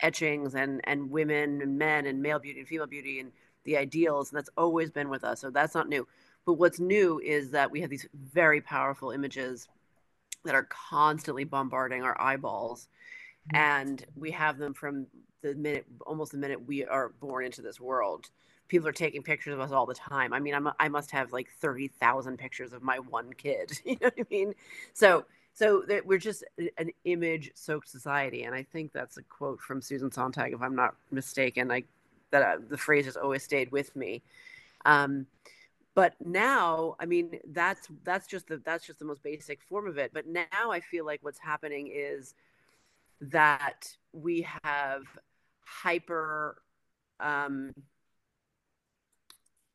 etchings 0.00 0.54
and 0.54 0.82
and 0.84 1.10
women 1.10 1.62
and 1.62 1.78
men 1.78 2.04
and 2.04 2.20
male 2.20 2.38
beauty 2.38 2.60
and 2.60 2.68
female 2.68 2.86
beauty 2.86 3.20
and 3.20 3.32
the 3.64 3.78
ideals, 3.78 4.30
and 4.30 4.36
that's 4.36 4.50
always 4.58 4.90
been 4.90 5.08
with 5.08 5.24
us. 5.24 5.40
So 5.40 5.48
that's 5.48 5.74
not 5.74 5.88
new. 5.88 6.06
But 6.46 6.54
what's 6.54 6.80
new 6.80 7.20
is 7.20 7.50
that 7.50 7.70
we 7.70 7.80
have 7.82 7.90
these 7.90 8.06
very 8.14 8.60
powerful 8.60 9.10
images 9.10 9.68
that 10.44 10.54
are 10.54 10.68
constantly 10.70 11.44
bombarding 11.44 12.02
our 12.02 12.18
eyeballs, 12.20 12.88
mm-hmm. 13.52 13.56
and 13.56 14.06
we 14.16 14.30
have 14.30 14.56
them 14.56 14.72
from 14.72 15.06
the 15.42 15.54
minute, 15.54 15.84
almost 16.06 16.32
the 16.32 16.38
minute 16.38 16.66
we 16.66 16.84
are 16.84 17.10
born 17.20 17.44
into 17.44 17.62
this 17.62 17.80
world 17.80 18.30
people 18.68 18.88
are 18.88 18.92
taking 18.92 19.22
pictures 19.22 19.54
of 19.54 19.60
us 19.60 19.70
all 19.70 19.86
the 19.86 19.94
time. 19.94 20.32
I 20.32 20.40
mean, 20.40 20.54
I'm 20.54 20.68
I 20.78 20.88
must 20.88 21.10
have 21.12 21.32
like 21.32 21.48
thirty 21.60 21.88
thousand 21.88 22.38
pictures 22.38 22.72
of 22.72 22.82
my 22.82 22.98
one 22.98 23.32
kid. 23.32 23.78
You 23.84 23.92
know 24.00 24.06
what 24.06 24.14
I 24.18 24.24
mean? 24.30 24.54
So 24.94 25.24
so 25.54 25.84
we're 26.04 26.18
just 26.18 26.44
an 26.76 26.90
image 27.04 27.50
soaked 27.54 27.88
society, 27.88 28.42
and 28.42 28.54
I 28.54 28.62
think 28.62 28.92
that's 28.92 29.16
a 29.16 29.22
quote 29.22 29.60
from 29.60 29.80
Susan 29.80 30.10
Sontag, 30.10 30.52
if 30.52 30.60
I'm 30.60 30.76
not 30.76 30.94
mistaken. 31.10 31.68
Like 31.68 31.86
that, 32.30 32.42
uh, 32.42 32.56
the 32.68 32.76
phrase 32.76 33.06
has 33.06 33.16
always 33.16 33.42
stayed 33.42 33.72
with 33.72 33.94
me. 33.96 34.22
Um, 34.84 35.26
but 35.96 36.14
now, 36.20 36.94
I 37.00 37.06
mean, 37.06 37.40
that's 37.48 37.88
that's 38.04 38.26
just 38.26 38.48
the 38.48 38.58
that's 38.58 38.86
just 38.86 38.98
the 38.98 39.06
most 39.06 39.22
basic 39.22 39.62
form 39.62 39.88
of 39.88 39.96
it. 39.96 40.12
But 40.12 40.26
now 40.26 40.70
I 40.70 40.80
feel 40.80 41.06
like 41.06 41.20
what's 41.22 41.38
happening 41.38 41.90
is 41.90 42.34
that 43.22 43.96
we 44.12 44.46
have 44.62 45.04
hyper 45.64 46.60
um, 47.18 47.72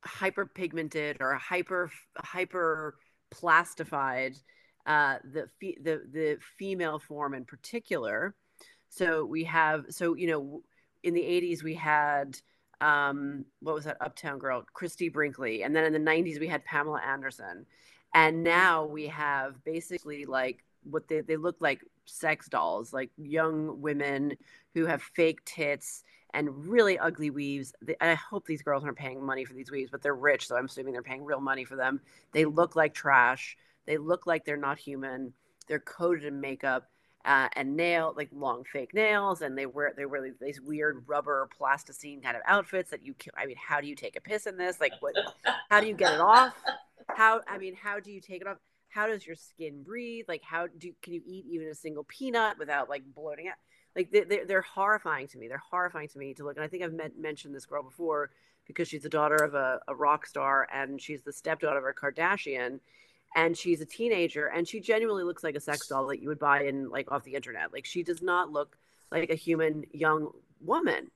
hyperpigmented 0.06 1.16
or 1.20 1.34
hyper 1.34 1.90
hyper 2.16 2.94
plastified 3.32 4.36
uh, 4.86 5.16
the 5.24 5.48
the 5.60 6.02
the 6.12 6.38
female 6.56 7.00
form 7.00 7.34
in 7.34 7.44
particular. 7.44 8.36
So 8.90 9.24
we 9.24 9.42
have 9.44 9.86
so 9.90 10.14
you 10.14 10.28
know 10.28 10.62
in 11.02 11.14
the 11.14 11.22
80s 11.22 11.64
we 11.64 11.74
had 11.74 12.38
um, 12.82 13.44
what 13.60 13.74
was 13.74 13.84
that 13.84 13.96
uptown 14.00 14.38
girl 14.38 14.64
Christie 14.72 15.08
Brinkley 15.08 15.62
and 15.62 15.74
then 15.74 15.84
in 15.84 15.92
the 15.92 16.10
90s 16.10 16.40
we 16.40 16.48
had 16.48 16.64
Pamela 16.64 17.00
Anderson 17.00 17.64
and 18.14 18.42
now 18.42 18.84
we 18.84 19.06
have 19.06 19.62
basically 19.64 20.26
like 20.26 20.64
what 20.84 21.08
they, 21.08 21.20
they 21.20 21.36
look 21.36 21.56
like 21.60 21.80
sex 22.04 22.48
dolls 22.48 22.92
like 22.92 23.10
young 23.16 23.80
women 23.80 24.36
who 24.74 24.86
have 24.86 25.02
fake 25.02 25.44
tits 25.44 26.02
and 26.34 26.66
really 26.66 26.98
ugly 26.98 27.30
weaves. 27.30 27.74
I 28.00 28.14
hope 28.14 28.46
these 28.46 28.62
girls 28.62 28.84
aren't 28.84 28.96
paying 28.96 29.24
money 29.24 29.44
for 29.44 29.54
these 29.54 29.70
weaves, 29.70 29.90
but 29.90 30.02
they're 30.02 30.14
rich, 30.14 30.46
so 30.46 30.56
I'm 30.56 30.64
assuming 30.64 30.92
they're 30.92 31.02
paying 31.02 31.24
real 31.24 31.40
money 31.40 31.64
for 31.64 31.76
them. 31.76 32.00
They 32.32 32.44
look 32.46 32.74
like 32.74 32.94
trash. 32.94 33.56
They 33.86 33.98
look 33.98 34.26
like 34.26 34.44
they're 34.44 34.56
not 34.56 34.78
human. 34.78 35.34
They're 35.68 35.78
coated 35.78 36.24
in 36.24 36.40
makeup 36.40 36.88
uh, 37.24 37.48
and 37.54 37.76
nail 37.76 38.14
like 38.16 38.28
long 38.32 38.64
fake 38.64 38.94
nails, 38.94 39.42
and 39.42 39.56
they 39.56 39.66
wear 39.66 39.92
they 39.96 40.06
wear 40.06 40.32
these 40.40 40.60
weird 40.60 41.04
rubber 41.06 41.48
plasticine 41.56 42.20
kind 42.20 42.36
of 42.36 42.42
outfits 42.46 42.90
that 42.90 43.04
you. 43.04 43.14
I 43.36 43.46
mean, 43.46 43.56
how 43.56 43.80
do 43.80 43.86
you 43.86 43.94
take 43.94 44.16
a 44.16 44.20
piss 44.20 44.46
in 44.46 44.56
this? 44.56 44.80
Like, 44.80 44.92
what? 45.00 45.14
How 45.70 45.80
do 45.80 45.86
you 45.86 45.94
get 45.94 46.14
it 46.14 46.20
off? 46.20 46.54
How? 47.08 47.40
I 47.48 47.58
mean, 47.58 47.74
how 47.74 48.00
do 48.00 48.10
you 48.10 48.20
take 48.20 48.40
it 48.40 48.46
off? 48.46 48.58
How 48.88 49.06
does 49.06 49.26
your 49.26 49.36
skin 49.36 49.82
breathe? 49.82 50.26
Like, 50.28 50.42
how 50.42 50.66
do 50.66 50.92
can 51.02 51.12
you 51.12 51.22
eat 51.24 51.46
even 51.48 51.68
a 51.68 51.74
single 51.74 52.04
peanut 52.04 52.58
without 52.58 52.88
like 52.88 53.02
bloating 53.14 53.48
out? 53.48 53.56
like 53.96 54.10
they're, 54.10 54.46
they're 54.46 54.62
horrifying 54.62 55.26
to 55.28 55.38
me 55.38 55.48
they're 55.48 55.62
horrifying 55.70 56.08
to 56.08 56.18
me 56.18 56.34
to 56.34 56.44
look 56.44 56.56
and 56.56 56.64
i 56.64 56.68
think 56.68 56.82
i've 56.82 56.92
met, 56.92 57.12
mentioned 57.18 57.54
this 57.54 57.66
girl 57.66 57.82
before 57.82 58.30
because 58.66 58.88
she's 58.88 59.02
the 59.02 59.08
daughter 59.08 59.36
of 59.36 59.54
a, 59.54 59.80
a 59.88 59.94
rock 59.94 60.26
star 60.26 60.68
and 60.72 61.00
she's 61.00 61.22
the 61.22 61.32
stepdaughter 61.32 61.78
of 61.78 61.84
a 61.84 61.92
kardashian 61.92 62.78
and 63.34 63.56
she's 63.56 63.80
a 63.80 63.86
teenager 63.86 64.46
and 64.46 64.66
she 64.66 64.80
genuinely 64.80 65.24
looks 65.24 65.42
like 65.42 65.54
a 65.54 65.60
sex 65.60 65.88
doll 65.88 66.06
that 66.08 66.20
you 66.20 66.28
would 66.28 66.38
buy 66.38 66.64
in 66.64 66.88
like 66.90 67.10
off 67.10 67.24
the 67.24 67.34
internet. 67.34 67.72
Like 67.72 67.86
she 67.86 68.02
does 68.02 68.22
not 68.22 68.50
look 68.50 68.76
like 69.10 69.30
a 69.30 69.34
human 69.34 69.84
young 69.92 70.30
woman. 70.60 71.10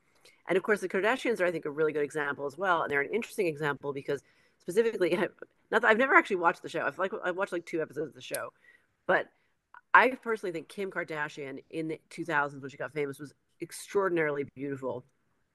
And 0.48 0.56
of 0.56 0.62
course 0.62 0.80
the 0.80 0.88
kardashians 0.88 1.40
are 1.40 1.46
i 1.46 1.50
think 1.50 1.64
a 1.64 1.70
really 1.70 1.92
good 1.92 2.04
example 2.04 2.46
as 2.46 2.56
well 2.56 2.82
and 2.82 2.90
they're 2.90 3.00
an 3.00 3.12
interesting 3.12 3.46
example 3.46 3.92
because 3.92 4.22
specifically 4.58 5.10
not 5.70 5.82
that 5.82 5.84
i've 5.84 5.98
never 5.98 6.14
actually 6.14 6.36
watched 6.36 6.62
the 6.62 6.68
show. 6.68 6.82
I've 6.86 6.98
like 6.98 7.12
i've 7.24 7.36
watched 7.36 7.52
like 7.52 7.66
two 7.66 7.82
episodes 7.82 8.08
of 8.08 8.14
the 8.14 8.20
show. 8.20 8.52
But 9.06 9.28
I 9.94 10.10
personally 10.10 10.52
think 10.52 10.68
Kim 10.68 10.90
Kardashian 10.90 11.62
in 11.70 11.88
the 11.88 11.98
2000s 12.10 12.60
when 12.60 12.70
she 12.70 12.76
got 12.76 12.92
famous 12.92 13.18
was 13.18 13.32
extraordinarily 13.62 14.44
beautiful. 14.54 15.04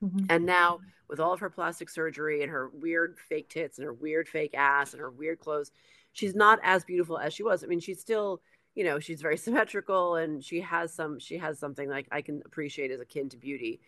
Mm-hmm. 0.04 0.26
And 0.30 0.46
now, 0.46 0.80
with 1.08 1.20
all 1.20 1.34
of 1.34 1.40
her 1.40 1.50
plastic 1.50 1.90
surgery 1.90 2.42
and 2.42 2.52
her 2.52 2.70
weird 2.70 3.18
fake 3.20 3.50
tits 3.50 3.78
and 3.78 3.86
her 3.86 3.94
weird 3.94 4.28
fake 4.28 4.54
ass 4.56 4.94
and 4.94 5.02
her 5.02 5.12
weird 5.12 5.40
clothes, 5.40 5.72
she's 6.14 6.36
not 6.36 6.60
as 6.64 6.84
beautiful 6.84 7.18
as 7.18 7.34
she 7.34 7.44
was. 7.44 7.64
I 7.64 7.68
mean, 7.68 7.80
she's 7.80 8.00
still, 8.00 8.42
you 8.76 8.84
know, 8.84 9.00
she's 9.00 9.22
very 9.22 9.38
symmetrical 9.46 10.16
and 10.16 10.44
she 10.44 10.62
has 10.62 10.94
some, 10.94 11.20
she 11.20 11.38
has 11.38 11.60
something 11.60 11.90
like 11.90 12.08
I 12.12 12.22
can 12.22 12.42
appreciate 12.46 12.92
as 12.92 13.02
akin 13.02 13.30
to 13.30 13.38
beauty. 13.38 13.82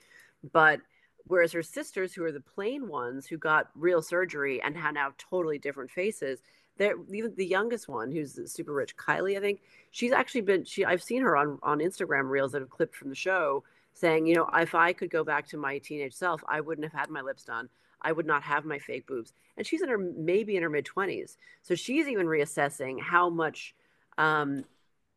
But 0.52 0.82
whereas 1.26 1.54
her 1.54 1.64
sisters, 1.64 2.14
who 2.14 2.24
are 2.26 2.32
the 2.32 2.42
plain 2.42 2.88
ones 2.88 3.26
who 3.26 3.38
got 3.38 3.70
real 3.76 4.02
surgery 4.02 4.62
and 4.62 4.76
have 4.76 4.94
now 4.94 5.14
totally 5.18 5.58
different 5.58 5.92
faces, 5.92 6.42
there 6.78 6.96
even 7.12 7.34
the 7.36 7.46
youngest 7.46 7.88
one 7.88 8.12
who's 8.12 8.40
super 8.52 8.74
rich 8.74 8.96
kylie 8.96 9.38
i 9.38 9.40
think 9.40 9.62
she's 9.92 10.12
actually 10.12 10.42
been 10.42 10.66
she 10.66 10.84
i've 10.86 11.04
seen 11.04 11.22
her 11.22 11.38
on 11.38 11.60
on 11.62 11.80
instagram 11.80 12.30
reels 12.30 12.52
that 12.52 12.62
have 12.62 12.70
clipped 12.70 12.96
from 12.96 13.10
the 13.10 13.16
show 13.16 13.64
saying 13.94 14.26
you 14.26 14.36
know 14.36 14.50
if 14.56 14.76
i 14.76 14.92
could 14.94 15.10
go 15.10 15.24
back 15.24 15.48
to 15.48 15.58
my 15.58 15.78
teenage 15.78 16.14
self 16.14 16.44
i 16.48 16.60
wouldn't 16.60 16.86
have 16.86 17.00
had 17.00 17.10
my 17.10 17.22
lips 17.22 17.44
done. 17.44 17.70
I 18.06 18.12
would 18.12 18.26
not 18.26 18.44
have 18.44 18.66
my 18.66 18.80
fake 18.80 19.08
boobs. 19.08 19.34
And 19.56 19.66
she's 19.66 19.82
in 19.82 19.88
her 19.88 19.98
maybe 19.98 20.58
in 20.58 20.64
her 20.64 20.70
mid 20.70 20.86
20s 20.86 21.38
so 21.62 21.76
she's 21.76 22.08
even 22.08 22.28
reassessing 22.28 23.02
how 23.02 23.30
much 23.30 23.76
um, 24.18 24.66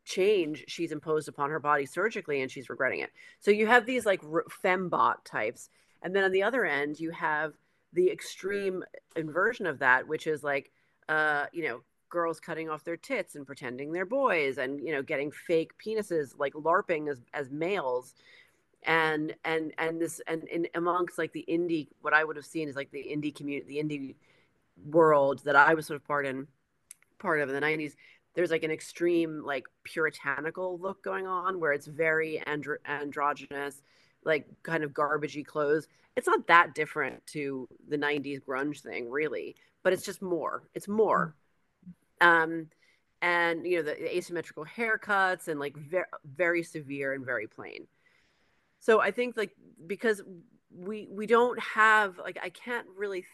change 0.05 0.63
she's 0.67 0.93
imposed 0.93 1.27
upon 1.27 1.49
her 1.49 1.59
body 1.59 1.85
surgically 1.85 2.41
and 2.41 2.49
she's 2.49 2.69
regretting 2.69 3.01
it. 3.01 3.09
So 3.39 3.51
you 3.51 3.67
have 3.67 3.85
these 3.85 4.05
like 4.05 4.21
fembot 4.21 5.15
types 5.25 5.69
and 6.01 6.15
then 6.15 6.23
on 6.23 6.31
the 6.31 6.43
other 6.43 6.65
end 6.65 6.99
you 6.99 7.11
have 7.11 7.53
the 7.93 8.09
extreme 8.09 8.83
inversion 9.15 9.65
of 9.65 9.79
that 9.79 10.07
which 10.07 10.27
is 10.27 10.43
like 10.43 10.71
uh, 11.09 11.45
you 11.53 11.63
know, 11.63 11.81
girls 12.09 12.39
cutting 12.39 12.69
off 12.69 12.83
their 12.85 12.97
tits 12.97 13.35
and 13.35 13.45
pretending 13.45 13.91
they're 13.91 14.05
boys 14.05 14.57
and 14.57 14.79
you 14.79 14.93
know 14.93 15.01
getting 15.01 15.29
fake 15.29 15.71
penises 15.77 16.33
like 16.37 16.53
larping 16.53 17.09
as 17.09 17.19
as 17.33 17.49
males 17.51 18.13
and 18.87 19.35
and 19.45 19.73
and 19.77 20.01
this 20.01 20.21
and 20.27 20.43
in 20.45 20.67
amongst 20.73 21.17
like 21.17 21.31
the 21.33 21.45
indie 21.47 21.87
what 22.01 22.13
i 22.13 22.23
would 22.23 22.35
have 22.35 22.45
seen 22.45 22.67
is 22.67 22.75
like 22.75 22.89
the 22.91 23.03
indie 23.03 23.35
community 23.35 23.67
the 23.67 23.83
indie 23.83 24.15
world 24.89 25.41
that 25.43 25.55
i 25.55 25.73
was 25.73 25.85
sort 25.85 25.99
of 25.99 26.07
part 26.07 26.25
in 26.25 26.47
part 27.19 27.41
of 27.41 27.49
in 27.49 27.55
the 27.55 27.61
90s 27.61 27.93
there's 28.33 28.51
like 28.51 28.63
an 28.63 28.71
extreme 28.71 29.43
like 29.45 29.65
puritanical 29.83 30.79
look 30.79 31.03
going 31.03 31.27
on 31.27 31.59
where 31.59 31.73
it's 31.73 31.87
very 31.87 32.41
andro- 32.47 32.77
androgynous 32.85 33.81
like 34.23 34.47
kind 34.63 34.83
of 34.83 34.91
garbagey 34.91 35.45
clothes 35.45 35.87
it's 36.15 36.27
not 36.27 36.47
that 36.47 36.73
different 36.73 37.25
to 37.27 37.67
the 37.89 37.97
90s 37.97 38.41
grunge 38.41 38.81
thing 38.81 39.09
really 39.09 39.55
but 39.87 39.93
it's 39.93 40.03
just 40.03 40.21
more. 40.21 40.63
It's 40.75 40.89
more. 40.89 41.33
Mm. 42.21 42.27
Um, 42.27 42.67
and 43.21 43.65
you 43.65 43.77
know 43.77 43.83
the 43.83 44.17
asymmetrical 44.17 44.65
haircuts 44.65 45.47
and 45.47 45.61
like 45.61 45.77
very 45.77 46.03
very 46.25 46.61
severe 46.61 47.13
and 47.13 47.25
very 47.25 47.47
plain. 47.47 47.87
So 48.79 48.99
I 49.01 49.11
think 49.11 49.37
like 49.37 49.51
because 49.85 50.21
we 50.75 51.07
we 51.11 51.25
don't 51.25 51.59
have 51.59 52.17
like 52.17 52.39
I 52.41 52.49
can't 52.49 52.87
really. 52.95 53.25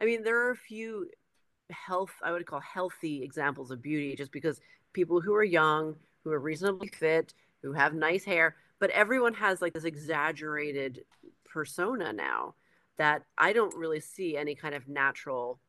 I 0.00 0.04
mean, 0.04 0.22
there 0.22 0.46
are 0.46 0.50
a 0.50 0.56
few 0.56 1.08
health 1.70 2.12
I 2.22 2.32
would 2.32 2.46
call 2.46 2.60
healthy 2.60 3.22
examples 3.22 3.70
of 3.70 3.82
beauty, 3.82 4.14
just 4.16 4.32
because 4.32 4.60
people 4.92 5.20
who 5.20 5.34
are 5.34 5.44
young, 5.44 5.96
who 6.24 6.30
are 6.30 6.38
reasonably 6.38 6.88
fit, 6.88 7.34
who 7.62 7.72
have 7.72 7.94
nice 7.94 8.24
hair, 8.24 8.56
but 8.78 8.90
everyone 8.90 9.34
has 9.34 9.60
like 9.60 9.74
this 9.74 9.84
exaggerated 9.84 11.04
persona 11.44 12.12
now 12.12 12.54
that 12.96 13.24
I 13.36 13.52
don't 13.52 13.74
really 13.76 14.00
see 14.00 14.36
any 14.36 14.54
kind 14.54 14.74
of 14.74 14.88
natural 14.88 15.60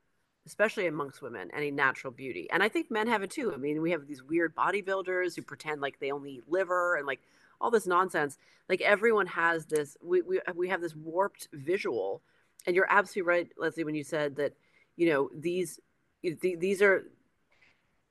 especially 0.49 0.87
amongst 0.87 1.21
women, 1.21 1.49
any 1.53 1.69
natural 1.69 2.11
beauty. 2.11 2.47
And 2.51 2.63
I 2.63 2.69
think 2.69 2.89
men 2.89 3.07
have 3.07 3.21
it 3.21 3.29
too. 3.29 3.53
I 3.53 3.57
mean, 3.57 3.83
we 3.83 3.91
have 3.91 4.07
these 4.07 4.23
weird 4.23 4.55
bodybuilders 4.55 5.35
who 5.35 5.43
pretend 5.43 5.79
like 5.79 5.99
they 5.99 6.11
only 6.11 6.31
eat 6.31 6.49
liver 6.49 6.95
and 6.95 7.05
like 7.05 7.19
all 7.59 7.71
this 7.71 7.87
nonsense. 7.87 8.37
Like 8.67 8.81
everyone 8.81 9.27
has 9.27 9.65
this, 9.65 9.97
we, 10.01 10.21
we, 10.21 10.39
we 10.55 10.69
have 10.69 10.81
this 10.81 10.95
warped 10.95 11.47
visual. 11.53 12.21
And 12.65 12.75
you're 12.75 12.87
absolutely 12.89 13.29
right, 13.29 13.47
Leslie, 13.57 13.83
when 13.83 13.95
you 13.95 14.03
said 14.03 14.35
that, 14.35 14.53
you 14.95 15.09
know, 15.09 15.29
these, 15.35 15.79
these 16.21 16.81
are 16.81 17.03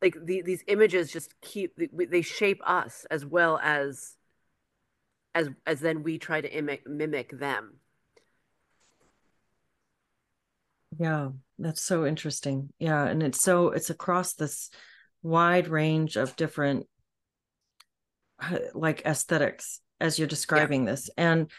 like 0.01 0.17
the, 0.25 0.43
these 0.43 0.65
images 0.67 1.13
just 1.13 1.41
keep, 1.41 1.79
they 1.93 2.23
shape 2.23 2.61
us 2.65 3.07
as 3.11 3.27
well 3.27 3.59
as, 3.63 4.17
as, 5.35 5.49
as 5.67 5.81
then 5.81 6.03
we 6.03 6.19
try 6.19 6.41
to 6.41 6.49
mimic, 6.49 6.87
mimic 6.87 7.39
them. 7.39 7.75
Yeah, 10.99 11.29
that's 11.59 11.83
so 11.83 12.07
interesting. 12.07 12.71
Yeah, 12.79 13.05
and 13.05 13.23
it's 13.23 13.43
so 13.43 13.69
it's 13.69 13.91
across 13.91 14.33
this 14.33 14.71
wide 15.23 15.69
range 15.69 16.17
of 16.17 16.35
different 16.35 16.87
Uh, 18.41 18.59
like 18.75 19.03
aesthetics 19.05 19.81
as 20.01 20.19
you're 20.19 20.29
describing 20.29 20.85
yeah. 20.85 20.93
this. 20.93 21.11
And 21.17 21.51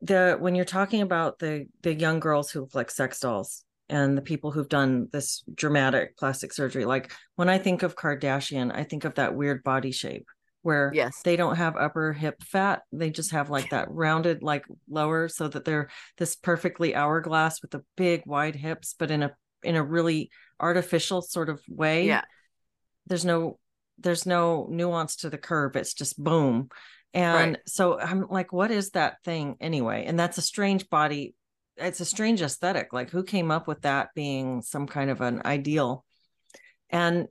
the 0.00 0.36
when 0.38 0.54
you're 0.54 0.64
talking 0.64 1.00
about 1.00 1.38
the 1.38 1.66
the 1.82 1.94
young 1.94 2.20
girls 2.20 2.50
who 2.50 2.60
look 2.60 2.74
like 2.74 2.90
sex 2.90 3.20
dolls 3.20 3.64
and 3.88 4.16
the 4.18 4.22
people 4.22 4.50
who've 4.50 4.68
done 4.68 5.08
this 5.12 5.44
dramatic 5.54 6.16
plastic 6.16 6.52
surgery, 6.52 6.84
like 6.84 7.12
when 7.36 7.48
I 7.48 7.58
think 7.58 7.82
of 7.82 7.94
Kardashian, 7.94 8.74
I 8.74 8.82
think 8.82 9.04
of 9.04 9.14
that 9.14 9.34
weird 9.34 9.62
body 9.62 9.92
shape 9.92 10.26
where 10.62 10.90
yes. 10.94 11.20
they 11.22 11.36
don't 11.36 11.56
have 11.56 11.76
upper 11.76 12.14
hip 12.14 12.42
fat 12.42 12.82
they 12.90 13.10
just 13.10 13.32
have 13.32 13.50
like 13.50 13.68
that 13.68 13.86
rounded 13.90 14.42
like 14.42 14.64
lower 14.88 15.28
so 15.28 15.46
that 15.46 15.66
they're 15.66 15.90
this 16.16 16.36
perfectly 16.36 16.94
hourglass 16.94 17.60
with 17.60 17.70
the 17.70 17.84
big 17.98 18.22
wide 18.24 18.56
hips 18.56 18.94
but 18.98 19.10
in 19.10 19.22
a 19.22 19.30
in 19.62 19.76
a 19.76 19.82
really 19.82 20.30
artificial 20.58 21.20
sort 21.20 21.50
of 21.50 21.60
way 21.68 22.06
yeah 22.06 22.22
there's 23.06 23.26
no 23.26 23.58
there's 23.98 24.26
no 24.26 24.66
nuance 24.70 25.16
to 25.16 25.30
the 25.30 25.38
curve 25.38 25.76
it's 25.76 25.94
just 25.94 26.22
boom 26.22 26.68
and 27.12 27.52
right. 27.52 27.60
so 27.66 27.98
i'm 27.98 28.26
like 28.28 28.52
what 28.52 28.70
is 28.70 28.90
that 28.90 29.22
thing 29.24 29.56
anyway 29.60 30.04
and 30.06 30.18
that's 30.18 30.38
a 30.38 30.42
strange 30.42 30.88
body 30.88 31.34
it's 31.76 32.00
a 32.00 32.04
strange 32.04 32.42
aesthetic 32.42 32.92
like 32.92 33.10
who 33.10 33.22
came 33.22 33.50
up 33.50 33.66
with 33.66 33.82
that 33.82 34.08
being 34.14 34.62
some 34.62 34.86
kind 34.86 35.10
of 35.10 35.20
an 35.20 35.42
ideal 35.44 36.04
and 36.90 37.26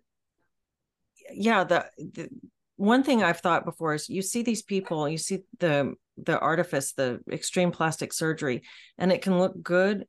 yeah 1.32 1.64
the, 1.64 1.86
the 1.98 2.30
one 2.76 3.04
thing 3.04 3.24
I've 3.24 3.40
thought 3.40 3.66
before 3.66 3.94
is 3.94 4.10
you 4.10 4.22
see 4.22 4.42
these 4.42 4.62
people, 4.62 5.08
you 5.08 5.18
see 5.18 5.40
the 5.60 5.94
the 6.18 6.40
artifice, 6.40 6.94
the 6.94 7.22
extreme 7.32 7.72
plastic 7.72 8.14
surgery, 8.14 8.64
and 8.98 9.12
it 9.12 9.22
can 9.22 9.40
look 9.40 9.62
good 9.62 10.06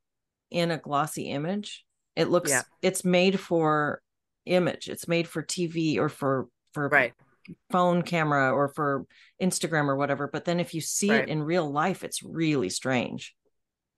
in 0.50 0.70
a 0.70 0.78
glossy 0.78 1.30
image. 1.30 1.84
It 2.16 2.28
looks 2.28 2.50
yeah. 2.50 2.62
it's 2.82 3.04
made 3.04 3.38
for 3.38 4.00
image. 4.46 4.88
It's 4.88 5.08
made 5.08 5.28
for 5.28 5.42
TV 5.42 5.98
or 5.98 6.08
for 6.08 6.48
for 6.72 6.88
right. 6.88 7.12
phone 7.70 8.02
camera 8.02 8.52
or 8.52 8.68
for 8.68 9.06
Instagram 9.40 9.86
or 9.86 9.96
whatever. 9.96 10.28
But 10.28 10.44
then 10.44 10.60
if 10.60 10.74
you 10.74 10.80
see 10.80 11.10
right. 11.10 11.22
it 11.22 11.28
in 11.28 11.42
real 11.42 11.70
life, 11.70 12.04
it's 12.04 12.22
really 12.22 12.68
strange. 12.68 13.34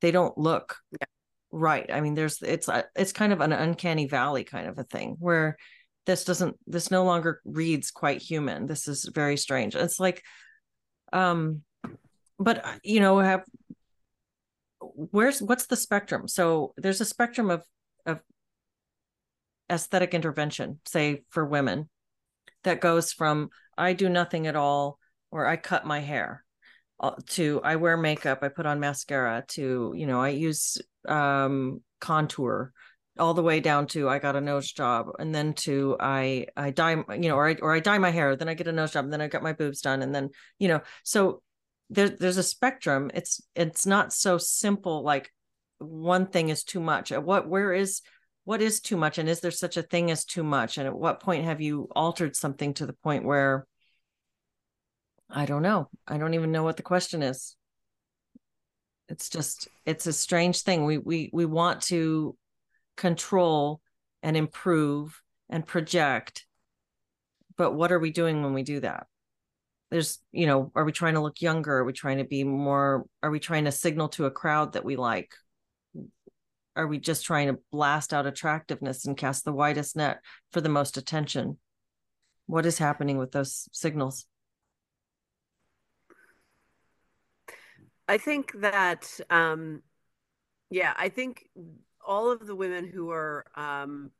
They 0.00 0.10
don't 0.10 0.36
look 0.36 0.76
yeah. 0.92 1.06
right. 1.52 1.90
I 1.92 2.00
mean, 2.00 2.14
there's 2.14 2.42
it's 2.42 2.68
a, 2.68 2.84
it's 2.94 3.12
kind 3.12 3.32
of 3.32 3.40
an 3.40 3.52
uncanny 3.52 4.06
valley 4.06 4.44
kind 4.44 4.68
of 4.68 4.78
a 4.78 4.84
thing 4.84 5.16
where 5.18 5.56
this 6.06 6.24
doesn't 6.24 6.56
this 6.66 6.90
no 6.90 7.04
longer 7.04 7.40
reads 7.44 7.90
quite 7.90 8.22
human 8.22 8.66
this 8.66 8.88
is 8.88 9.10
very 9.12 9.36
strange 9.36 9.74
it's 9.74 10.00
like 10.00 10.22
um 11.12 11.62
but 12.38 12.64
uh, 12.64 12.72
you 12.82 13.00
know 13.00 13.18
have 13.18 13.44
where's 14.80 15.42
what's 15.42 15.66
the 15.66 15.76
spectrum 15.76 16.26
so 16.28 16.72
there's 16.76 17.00
a 17.00 17.04
spectrum 17.04 17.50
of 17.50 17.62
of 18.06 18.20
aesthetic 19.70 20.14
intervention 20.14 20.80
say 20.86 21.22
for 21.30 21.44
women 21.44 21.88
that 22.64 22.80
goes 22.80 23.12
from 23.12 23.48
i 23.76 23.92
do 23.92 24.08
nothing 24.08 24.46
at 24.46 24.56
all 24.56 24.98
or 25.30 25.46
i 25.46 25.56
cut 25.56 25.86
my 25.86 26.00
hair 26.00 26.44
uh, 27.00 27.12
to 27.26 27.60
i 27.64 27.76
wear 27.76 27.96
makeup 27.96 28.40
i 28.42 28.48
put 28.48 28.66
on 28.66 28.80
mascara 28.80 29.44
to 29.48 29.92
you 29.96 30.06
know 30.06 30.20
i 30.20 30.28
use 30.28 30.78
um 31.08 31.80
contour 32.00 32.72
all 33.18 33.32
the 33.32 33.42
way 33.42 33.60
down 33.60 33.86
to 33.86 34.10
I 34.10 34.18
got 34.18 34.36
a 34.36 34.42
nose 34.42 34.70
job 34.70 35.06
and 35.18 35.34
then 35.34 35.54
to 35.54 35.96
I 35.98 36.48
I 36.54 36.70
dye 36.70 37.02
you 37.12 37.30
know 37.30 37.36
or 37.36 37.48
I 37.48 37.56
or 37.62 37.74
I 37.74 37.80
dye 37.80 37.96
my 37.96 38.10
hair 38.10 38.36
then 38.36 38.50
I 38.50 38.52
get 38.52 38.68
a 38.68 38.72
nose 38.72 38.92
job 38.92 39.04
and 39.04 39.12
then 39.12 39.22
I 39.22 39.28
got 39.28 39.42
my 39.42 39.54
boobs 39.54 39.80
done 39.80 40.02
and 40.02 40.14
then 40.14 40.28
you 40.58 40.68
know 40.68 40.82
so 41.02 41.42
there, 41.90 42.08
there's 42.08 42.36
a 42.36 42.42
spectrum. 42.42 43.10
It's 43.14 43.40
it's 43.54 43.86
not 43.86 44.12
so 44.12 44.38
simple 44.38 45.02
like 45.02 45.32
one 45.78 46.26
thing 46.26 46.48
is 46.48 46.64
too 46.64 46.80
much. 46.80 47.10
What 47.10 47.48
where 47.48 47.72
is 47.72 48.02
what 48.46 48.62
is 48.62 48.80
too 48.80 48.96
much 48.96 49.18
and 49.18 49.28
is 49.28 49.40
there 49.40 49.50
such 49.50 49.76
a 49.76 49.82
thing 49.82 50.10
as 50.10 50.24
too 50.24 50.44
much 50.44 50.78
and 50.78 50.86
at 50.86 50.96
what 50.96 51.20
point 51.20 51.44
have 51.44 51.60
you 51.60 51.88
altered 51.94 52.36
something 52.36 52.72
to 52.72 52.86
the 52.86 52.92
point 52.92 53.24
where 53.24 53.66
I 55.28 55.44
don't 55.44 55.62
know. 55.62 55.88
I 56.06 56.18
don't 56.18 56.34
even 56.34 56.52
know 56.52 56.62
what 56.62 56.76
the 56.76 56.84
question 56.84 57.20
is. 57.20 57.56
It's 59.08 59.28
just 59.28 59.66
it's 59.84 60.06
a 60.06 60.12
strange 60.12 60.62
thing. 60.62 60.84
We 60.84 60.98
we 60.98 61.30
we 61.32 61.44
want 61.44 61.82
to 61.82 62.36
control 62.96 63.80
and 64.22 64.36
improve 64.36 65.20
and 65.50 65.66
project 65.66 66.46
but 67.56 67.72
what 67.72 67.90
are 67.90 67.98
we 67.98 68.10
doing 68.10 68.42
when 68.42 68.52
we 68.52 68.62
do 68.62 68.80
that? 68.80 69.06
There's 69.90 70.18
you 70.30 70.46
know 70.46 70.70
are 70.76 70.84
we 70.84 70.92
trying 70.92 71.14
to 71.14 71.20
look 71.20 71.40
younger? 71.40 71.78
Are 71.78 71.84
we 71.84 71.92
trying 71.92 72.18
to 72.18 72.24
be 72.24 72.44
more 72.44 73.06
are 73.24 73.30
we 73.30 73.40
trying 73.40 73.64
to 73.64 73.72
signal 73.72 74.08
to 74.10 74.26
a 74.26 74.30
crowd 74.30 74.74
that 74.74 74.84
we 74.84 74.94
like 74.94 75.34
are 76.76 76.86
we 76.86 76.98
just 76.98 77.24
trying 77.24 77.48
to 77.48 77.58
blast 77.72 78.12
out 78.12 78.26
attractiveness 78.26 79.06
and 79.06 79.16
cast 79.16 79.44
the 79.44 79.52
widest 79.52 79.96
net 79.96 80.20
for 80.52 80.60
the 80.60 80.68
most 80.68 80.96
attention 80.96 81.58
what 82.46 82.66
is 82.66 82.78
happening 82.78 83.18
with 83.18 83.32
those 83.32 83.68
signals 83.72 84.26
i 88.08 88.18
think 88.18 88.52
that 88.60 89.18
um 89.30 89.82
yeah 90.70 90.92
i 90.96 91.08
think 91.08 91.48
all 92.06 92.30
of 92.30 92.46
the 92.46 92.54
women 92.54 92.86
who 92.86 93.10
are 93.10 93.44
um, 93.56 94.10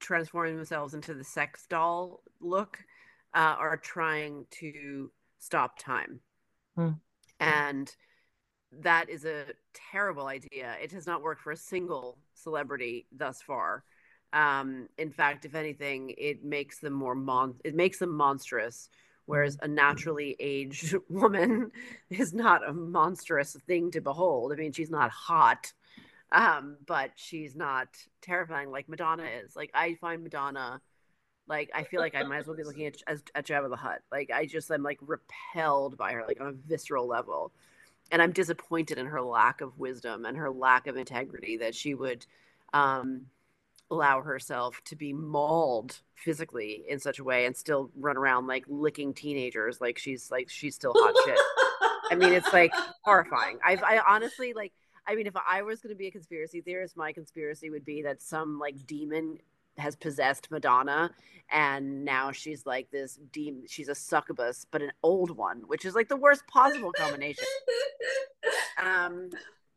transforming 0.00 0.56
themselves 0.56 0.92
into 0.92 1.14
the 1.14 1.24
sex 1.24 1.66
doll 1.70 2.22
look 2.40 2.78
uh, 3.34 3.54
are 3.58 3.76
trying 3.76 4.44
to 4.50 5.10
stop 5.38 5.78
time. 5.78 6.20
Hmm. 6.74 6.90
And 7.38 7.94
that 8.72 9.08
is 9.08 9.24
a 9.24 9.44
terrible 9.92 10.26
idea. 10.26 10.74
It 10.82 10.92
has 10.92 11.06
not 11.06 11.22
worked 11.22 11.42
for 11.42 11.52
a 11.52 11.56
single 11.56 12.18
celebrity 12.34 13.06
thus 13.12 13.42
far. 13.42 13.84
Um, 14.32 14.88
in 14.98 15.10
fact, 15.10 15.44
if 15.44 15.54
anything, 15.54 16.14
it 16.18 16.44
makes 16.44 16.78
them 16.80 16.92
more 16.92 17.14
mon 17.14 17.54
it 17.64 17.74
makes 17.74 17.98
them 17.98 18.14
monstrous. 18.14 18.88
Whereas 19.26 19.58
a 19.62 19.66
naturally 19.66 20.36
aged 20.38 20.94
woman 21.08 21.70
is 22.10 22.32
not 22.32 22.68
a 22.68 22.72
monstrous 22.72 23.56
thing 23.66 23.90
to 23.92 24.00
behold. 24.00 24.52
I 24.52 24.56
mean, 24.56 24.72
she's 24.72 24.90
not 24.90 25.10
hot 25.10 25.72
um, 26.32 26.76
but 26.86 27.12
she's 27.14 27.54
not 27.54 27.88
terrifying 28.20 28.70
like 28.70 28.88
Madonna 28.88 29.24
is. 29.24 29.54
Like 29.54 29.70
I 29.74 29.94
find 29.94 30.22
Madonna, 30.22 30.80
like 31.48 31.70
I 31.74 31.84
feel 31.84 32.00
like 32.00 32.14
I 32.14 32.24
might 32.24 32.38
as 32.38 32.46
well 32.46 32.56
be 32.56 32.64
looking 32.64 32.86
at 32.86 32.96
at, 33.34 33.46
Jabba 33.46 33.70
the 33.70 33.76
Hutt. 33.76 34.02
Like 34.10 34.30
I 34.30 34.46
just 34.46 34.70
I'm 34.70 34.82
like 34.82 34.98
repelled 35.00 35.96
by 35.96 36.12
her, 36.12 36.24
like 36.26 36.40
on 36.40 36.48
a 36.48 36.52
visceral 36.52 37.06
level, 37.06 37.52
and 38.10 38.22
I'm 38.22 38.32
disappointed 38.32 38.98
in 38.98 39.06
her 39.06 39.22
lack 39.22 39.60
of 39.60 39.78
wisdom 39.78 40.24
and 40.24 40.36
her 40.36 40.50
lack 40.50 40.86
of 40.86 40.96
integrity 40.96 41.58
that 41.58 41.74
she 41.74 41.94
would 41.94 42.26
um, 42.72 43.26
allow 43.90 44.20
herself 44.20 44.80
to 44.84 44.96
be 44.96 45.12
mauled 45.12 46.00
physically 46.14 46.84
in 46.88 46.98
such 46.98 47.18
a 47.18 47.24
way 47.24 47.46
and 47.46 47.56
still 47.56 47.90
run 47.96 48.16
around 48.16 48.46
like 48.46 48.64
licking 48.68 49.14
teenagers 49.14 49.80
like 49.80 49.98
she's 49.98 50.30
like 50.30 50.48
she's 50.48 50.74
still 50.74 50.92
hot 50.94 51.14
shit. 51.24 51.38
I 52.10 52.14
mean, 52.14 52.32
it's 52.32 52.52
like 52.52 52.72
horrifying. 53.04 53.58
I've 53.64 53.82
I 53.82 54.00
honestly 54.06 54.52
like 54.52 54.72
I 55.08 55.14
mean, 55.14 55.26
if 55.26 55.34
I 55.48 55.62
was 55.62 55.80
going 55.80 55.94
to 55.94 55.98
be 55.98 56.08
a 56.08 56.10
conspiracy 56.10 56.60
theorist, 56.60 56.96
my 56.96 57.12
conspiracy 57.12 57.70
would 57.70 57.84
be 57.84 58.02
that 58.02 58.20
some 58.22 58.58
like 58.58 58.86
demon 58.86 59.38
has 59.78 59.96
possessed 59.96 60.50
Madonna, 60.50 61.10
and 61.50 62.04
now 62.04 62.32
she's 62.32 62.66
like 62.66 62.90
this 62.90 63.18
demon. 63.32 63.64
She's 63.68 63.88
a 63.88 63.94
succubus, 63.94 64.66
but 64.70 64.82
an 64.82 64.92
old 65.02 65.36
one, 65.36 65.62
which 65.66 65.84
is 65.84 65.94
like 65.94 66.08
the 66.08 66.16
worst 66.16 66.46
possible 66.46 66.92
combination. 66.92 67.44
um, 68.82 69.30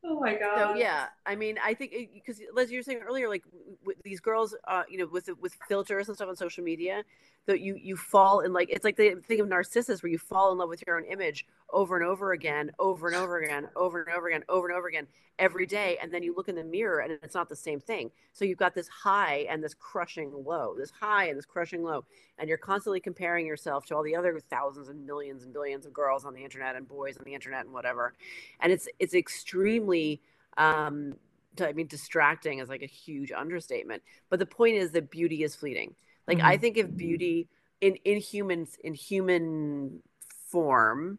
Oh 0.04 0.20
my 0.20 0.34
god. 0.36 0.74
So 0.74 0.80
yeah, 0.80 1.08
I 1.26 1.36
mean, 1.36 1.58
I 1.64 1.74
think 1.74 1.94
because 2.14 2.40
Liz, 2.54 2.72
you 2.72 2.80
were 2.80 2.84
saying 2.84 3.00
earlier, 3.06 3.28
like 3.28 3.44
w- 3.82 4.00
these 4.04 4.22
girls, 4.22 4.56
uh, 4.68 4.84
you 4.90 4.98
know, 4.98 5.08
with 5.12 5.30
with 5.42 5.56
filters 5.68 6.08
and 6.08 6.16
stuff 6.16 6.30
on 6.30 6.36
social 6.38 6.64
media, 6.64 7.04
that 7.46 7.62
you 7.62 7.76
you 7.76 7.96
fall 7.96 8.42
in 8.42 8.54
like 8.54 8.70
it's 8.70 8.84
like 8.84 8.96
the 8.96 9.16
thing 9.28 9.40
of 9.40 9.48
Narcissus, 9.48 10.04
where 10.04 10.12
you 10.12 10.18
fall 10.18 10.52
in 10.52 10.58
love 10.58 10.70
with 10.70 10.84
your 10.86 10.98
own 10.98 11.06
image 11.06 11.46
over 11.72 11.96
and 11.96 12.06
over 12.06 12.32
again, 12.32 12.72
over 12.80 13.08
and 13.08 13.16
over 13.16 13.40
again, 13.40 13.68
over 13.76 14.02
and 14.02 14.14
over 14.16 14.28
again, 14.28 14.44
over 14.50 14.68
and 14.68 14.78
over 14.78 14.88
again, 14.88 15.08
every 15.38 15.66
day, 15.66 15.98
and 16.02 16.12
then 16.12 16.24
you 16.24 16.36
look 16.36 16.50
in 16.50 16.56
the 16.56 16.64
mirror 16.64 17.00
and 17.00 17.12
it's 17.24 17.36
not 17.36 17.50
the 17.50 17.56
same 17.56 17.80
thing. 17.80 18.12
So 18.34 18.46
you've 18.46 18.58
got 18.58 18.76
this 18.76 18.88
high 18.88 19.48
and 19.50 19.64
this 19.64 19.74
crushing 19.74 20.32
low, 20.46 20.76
this 20.78 20.92
high 20.92 21.26
and 21.30 21.38
this 21.38 21.46
crushing 21.46 21.84
low, 21.84 22.06
and 22.38 22.48
you're 22.48 22.58
constantly 22.58 23.00
comparing 23.00 23.46
yourself 23.46 23.86
to 23.88 23.96
all 23.96 24.04
the 24.04 24.16
other 24.16 24.40
thousands 24.50 24.90
and 24.90 25.06
millions 25.06 25.44
and 25.44 25.54
billions 25.54 25.86
of 25.86 25.94
girls 25.94 26.26
on 26.26 26.34
the 26.34 26.44
internet 26.44 26.76
and 26.76 26.88
boys 26.88 27.18
on 27.18 27.24
the 27.24 27.34
internet 27.34 27.66
and 27.66 27.74
whatever, 27.74 28.14
and 28.60 28.72
it's 28.72 28.88
it's 29.00 29.14
extremely 29.14 30.22
um, 30.58 31.16
I 31.62 31.74
mean, 31.74 31.88
distracting 31.88 32.60
is 32.60 32.70
like 32.70 32.84
a 32.84 32.88
huge 32.88 33.32
understatement. 33.32 34.04
But 34.30 34.40
the 34.40 34.46
point 34.46 34.76
is 34.76 34.92
that 34.92 35.10
beauty 35.10 35.44
is 35.44 35.56
fleeting. 35.56 35.96
Like 36.30 36.38
mm-hmm. 36.38 36.48
I 36.48 36.58
think 36.58 36.78
if 36.78 36.96
beauty 36.96 37.50
in 37.82 37.96
in 38.06 38.20
humans 38.20 38.78
in 38.84 38.94
human 38.94 40.04
form, 40.52 41.18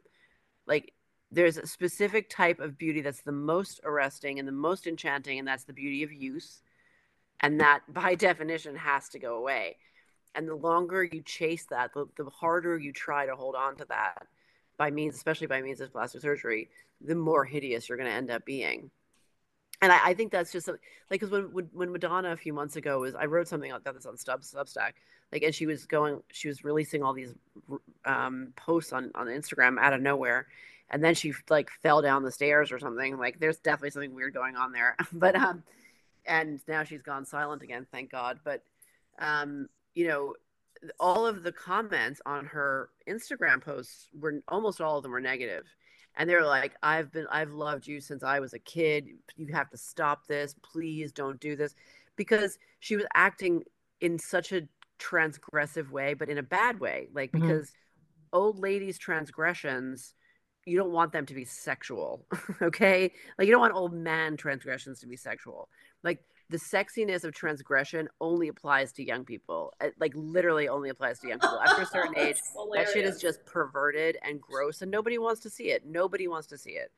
like 0.66 0.94
there's 1.33 1.57
a 1.57 1.66
specific 1.66 2.31
type 2.31 2.61
of 2.61 2.79
beauty 2.79 3.01
that's 3.01 3.23
the 3.23 3.33
most 3.33 3.81
arresting 3.85 4.38
and 4.38 4.46
the 4.46 4.53
most 4.53 4.87
enchanting, 4.87 5.40
and 5.40 5.46
that's 5.46 5.64
the 5.64 5.73
beauty 5.73 6.05
of 6.05 6.12
youth. 6.12 6.62
And 7.40 7.61
that 7.61 7.81
by 7.88 8.14
definition 8.29 8.77
has 8.77 9.09
to 9.11 9.18
go 9.18 9.37
away. 9.37 9.77
And 10.37 10.49
the 10.49 10.55
longer 10.55 11.03
you 11.03 11.23
chase 11.23 11.66
that, 11.70 11.92
the, 11.92 12.07
the 12.16 12.31
harder 12.31 12.79
you 12.79 12.92
try 12.92 13.27
to 13.27 13.35
hold 13.35 13.57
on 13.57 13.75
to 13.77 13.85
that 13.87 14.29
by 14.79 14.92
means, 14.92 15.16
especially 15.16 15.49
by 15.49 15.61
means 15.61 15.81
of 15.81 15.90
plastic 15.90 16.20
surgery, 16.20 16.68
the 17.01 17.16
more 17.16 17.44
hideous 17.44 17.88
you're 17.88 17.99
going 17.99 18.09
to 18.09 18.14
end 18.14 18.31
up 18.31 18.44
being. 18.44 18.92
And 19.82 19.90
I, 19.92 20.10
I 20.10 20.14
think 20.14 20.30
that's 20.30 20.52
just 20.52 20.68
like 20.68 20.80
because 21.08 21.30
when, 21.30 21.52
when 21.52 21.70
when 21.72 21.92
Madonna 21.92 22.32
a 22.32 22.36
few 22.36 22.52
months 22.52 22.76
ago 22.76 23.00
was 23.00 23.14
I 23.14 23.26
wrote 23.26 23.48
something 23.48 23.70
about 23.70 23.94
this 23.94 24.06
on 24.06 24.16
Stub 24.16 24.42
Substack 24.42 24.92
like 25.32 25.42
and 25.42 25.54
she 25.54 25.66
was 25.66 25.86
going 25.86 26.20
she 26.32 26.48
was 26.48 26.64
releasing 26.64 27.02
all 27.02 27.12
these 27.12 27.34
um, 28.04 28.52
posts 28.56 28.92
on 28.92 29.10
on 29.14 29.26
Instagram 29.26 29.78
out 29.78 29.92
of 29.92 30.00
nowhere. 30.00 30.46
And 30.92 31.04
then 31.04 31.14
she 31.14 31.32
like 31.48 31.70
fell 31.82 32.02
down 32.02 32.24
the 32.24 32.32
stairs 32.32 32.72
or 32.72 32.78
something. 32.78 33.16
Like 33.16 33.38
there's 33.38 33.58
definitely 33.58 33.90
something 33.90 34.14
weird 34.14 34.34
going 34.34 34.56
on 34.56 34.72
there. 34.72 34.96
But 35.12 35.36
um 35.36 35.62
and 36.26 36.60
now 36.68 36.84
she's 36.84 37.02
gone 37.02 37.24
silent 37.24 37.62
again 37.62 37.86
thank 37.90 38.10
god. 38.10 38.40
But 38.44 38.62
um 39.18 39.68
you 39.94 40.08
know 40.08 40.34
all 40.98 41.26
of 41.26 41.42
the 41.42 41.52
comments 41.52 42.22
on 42.24 42.46
her 42.46 42.88
instagram 43.06 43.60
posts 43.60 44.08
were 44.18 44.42
almost 44.48 44.80
all 44.80 44.96
of 44.96 45.02
them 45.02 45.12
were 45.12 45.20
negative 45.20 45.66
and 46.20 46.28
they're 46.28 46.44
like 46.44 46.74
i've 46.83 47.11
been 47.11 47.26
i've 47.33 47.50
loved 47.50 47.87
you 47.87 47.98
since 47.98 48.22
i 48.22 48.38
was 48.38 48.52
a 48.52 48.59
kid. 48.59 49.09
You 49.37 49.52
have 49.54 49.70
to 49.70 49.78
stop 49.78 50.26
this. 50.26 50.54
Please 50.62 51.12
don't 51.12 51.40
do 51.40 51.56
this. 51.56 51.74
Because 52.14 52.59
she 52.78 52.94
was 52.94 53.06
acting 53.14 53.62
in 54.02 54.18
such 54.18 54.52
a 54.52 54.68
transgressive 54.98 55.90
way 55.90 56.12
but 56.12 56.28
in 56.28 56.37
a 56.37 56.42
bad 56.42 56.78
way. 56.78 57.09
Like 57.12 57.33
mm-hmm. 57.33 57.48
because 57.48 57.72
old 58.33 58.59
ladies 58.59 58.98
transgressions 58.98 60.14
you 60.66 60.76
don't 60.76 60.92
want 60.92 61.11
them 61.11 61.24
to 61.24 61.35
be 61.35 61.46
sexual 61.46 62.26
okay? 62.62 63.11
Like 63.38 63.46
you 63.48 63.52
don't 63.52 63.62
want 63.62 63.74
old 63.74 63.94
man 63.94 64.37
transgressions 64.37 65.00
to 65.00 65.06
be 65.06 65.16
sexual. 65.16 65.70
Like 66.04 66.22
the 66.50 66.58
sexiness 66.58 67.24
of 67.24 67.32
transgression 67.32 68.08
only 68.20 68.48
applies 68.48 68.92
to 68.92 69.04
young 69.04 69.24
people 69.24 69.72
it, 69.80 69.94
like 69.98 70.12
literally 70.14 70.68
only 70.68 70.90
applies 70.90 71.18
to 71.18 71.28
young 71.28 71.38
people 71.38 71.60
after 71.60 71.82
a 71.82 71.86
certain 71.86 72.16
age 72.18 72.36
that 72.74 72.88
shit 72.92 73.04
is 73.04 73.20
just 73.20 73.44
perverted 73.46 74.18
and 74.22 74.40
gross 74.40 74.82
and 74.82 74.90
nobody 74.90 75.16
wants 75.16 75.40
to 75.40 75.48
see 75.48 75.70
it 75.70 75.86
nobody 75.86 76.28
wants 76.28 76.46
to 76.46 76.58
see 76.58 76.72
it 76.72 76.90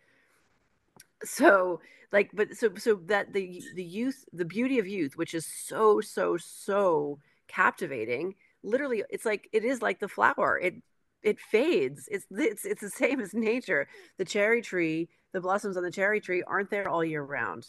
so 1.22 1.80
like 2.10 2.30
but 2.34 2.56
so 2.56 2.70
so 2.76 2.94
that 3.06 3.32
the 3.32 3.62
the 3.74 3.84
youth 3.84 4.24
the 4.32 4.44
beauty 4.44 4.78
of 4.78 4.86
youth 4.88 5.16
which 5.16 5.34
is 5.34 5.46
so 5.46 6.00
so 6.00 6.36
so 6.36 7.18
captivating 7.46 8.34
literally 8.62 9.04
it's 9.10 9.24
like 9.24 9.48
it 9.52 9.64
is 9.64 9.82
like 9.82 10.00
the 10.00 10.08
flower 10.08 10.58
it 10.58 10.74
it 11.22 11.38
fades. 11.38 12.08
It's 12.10 12.26
it's 12.30 12.64
it's 12.64 12.80
the 12.80 12.90
same 12.90 13.20
as 13.20 13.32
nature. 13.32 13.88
The 14.18 14.24
cherry 14.24 14.62
tree, 14.62 15.08
the 15.32 15.40
blossoms 15.40 15.76
on 15.76 15.82
the 15.82 15.90
cherry 15.90 16.20
tree 16.20 16.42
aren't 16.42 16.70
there 16.70 16.88
all 16.88 17.04
year 17.04 17.22
round. 17.22 17.68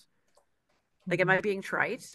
Like, 1.08 1.20
am 1.20 1.30
I 1.30 1.36
mm-hmm. 1.36 1.42
being 1.42 1.62
trite? 1.62 2.06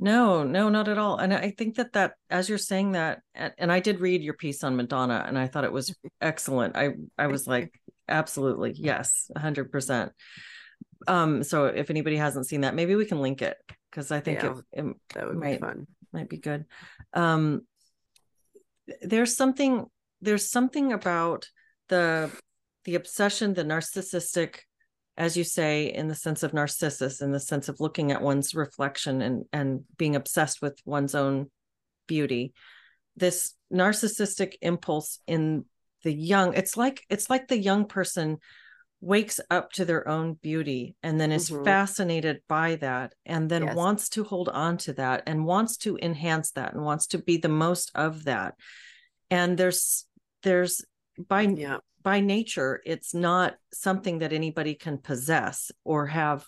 No, 0.00 0.44
no, 0.44 0.68
not 0.68 0.88
at 0.88 0.98
all. 0.98 1.16
And 1.18 1.34
I 1.34 1.50
think 1.50 1.76
that 1.76 1.92
that 1.94 2.14
as 2.30 2.48
you're 2.48 2.56
saying 2.56 2.92
that, 2.92 3.20
and 3.34 3.72
I 3.72 3.80
did 3.80 4.00
read 4.00 4.22
your 4.22 4.34
piece 4.34 4.62
on 4.62 4.76
Madonna, 4.76 5.24
and 5.26 5.36
I 5.36 5.48
thought 5.48 5.64
it 5.64 5.72
was 5.72 5.94
excellent. 6.20 6.76
I 6.76 6.90
I 7.18 7.26
was 7.26 7.48
like, 7.48 7.74
absolutely, 8.08 8.74
yes, 8.76 9.28
hundred 9.36 9.72
percent. 9.72 10.12
Um, 11.08 11.42
so 11.42 11.66
if 11.66 11.90
anybody 11.90 12.16
hasn't 12.16 12.46
seen 12.46 12.60
that, 12.60 12.76
maybe 12.76 12.94
we 12.94 13.06
can 13.06 13.20
link 13.20 13.42
it 13.42 13.56
because 13.90 14.12
I 14.12 14.20
think 14.20 14.42
yeah, 14.42 14.54
it, 14.72 14.84
it, 14.84 14.96
that 15.14 15.26
would 15.26 15.36
might, 15.36 15.60
be 15.60 15.66
fun. 15.66 15.86
Might 16.12 16.28
be 16.28 16.38
good. 16.38 16.66
Um, 17.12 17.62
there's 19.02 19.36
something 19.36 19.86
there's 20.20 20.48
something 20.48 20.92
about 20.92 21.48
the 21.88 22.30
the 22.84 22.94
obsession 22.94 23.54
the 23.54 23.64
narcissistic 23.64 24.60
as 25.18 25.36
you 25.36 25.42
say 25.44 25.92
in 25.92 26.06
the 26.06 26.14
sense 26.14 26.42
of 26.42 26.54
narcissus 26.54 27.20
in 27.20 27.32
the 27.32 27.40
sense 27.40 27.68
of 27.68 27.80
looking 27.80 28.12
at 28.12 28.22
one's 28.22 28.54
reflection 28.54 29.20
and 29.20 29.44
and 29.52 29.82
being 29.98 30.16
obsessed 30.16 30.62
with 30.62 30.80
one's 30.86 31.14
own 31.14 31.50
beauty 32.06 32.54
this 33.16 33.54
narcissistic 33.70 34.54
impulse 34.62 35.18
in 35.26 35.64
the 36.04 36.12
young 36.12 36.54
it's 36.54 36.76
like 36.76 37.04
it's 37.10 37.28
like 37.28 37.48
the 37.48 37.58
young 37.58 37.84
person 37.84 38.38
wakes 39.00 39.38
up 39.50 39.70
to 39.72 39.84
their 39.84 40.08
own 40.08 40.34
beauty 40.34 40.96
and 41.02 41.20
then 41.20 41.30
is 41.30 41.50
mm-hmm. 41.50 41.64
fascinated 41.64 42.40
by 42.48 42.76
that 42.76 43.12
and 43.26 43.48
then 43.48 43.64
yes. 43.64 43.76
wants 43.76 44.08
to 44.08 44.24
hold 44.24 44.48
on 44.48 44.76
to 44.76 44.92
that 44.92 45.22
and 45.26 45.44
wants 45.44 45.76
to 45.76 45.98
enhance 46.00 46.52
that 46.52 46.74
and 46.74 46.84
wants 46.84 47.08
to 47.08 47.18
be 47.18 47.36
the 47.36 47.48
most 47.48 47.90
of 47.94 48.24
that 48.24 48.54
and 49.30 49.58
there's 49.58 50.06
there's 50.42 50.84
by 51.28 51.42
yeah. 51.42 51.78
By 52.02 52.20
nature 52.20 52.80
it's 52.84 53.14
not 53.14 53.56
something 53.72 54.18
that 54.18 54.32
anybody 54.32 54.74
can 54.74 54.98
possess 54.98 55.70
or 55.84 56.06
have 56.06 56.46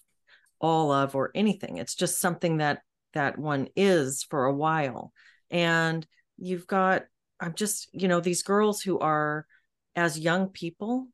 all 0.61 0.93
of 0.93 1.15
or 1.15 1.31
anything. 1.35 1.79
It's 1.79 1.95
just 1.95 2.21
something 2.21 2.59
that 2.59 2.83
that 3.15 3.39
one 3.39 3.69
is 3.75 4.23
for 4.23 4.45
a 4.45 4.55
while. 4.55 5.13
And 5.51 6.07
you've 6.39 6.67
got 6.67 7.03
i'm 7.39 7.55
just 7.55 7.89
you 7.93 8.09
know 8.09 8.21
these 8.21 8.43
girls 8.43 8.81
who 8.81 8.99
are 8.99 9.47
as 9.95 10.19
young 10.19 10.49
people 10.49 11.09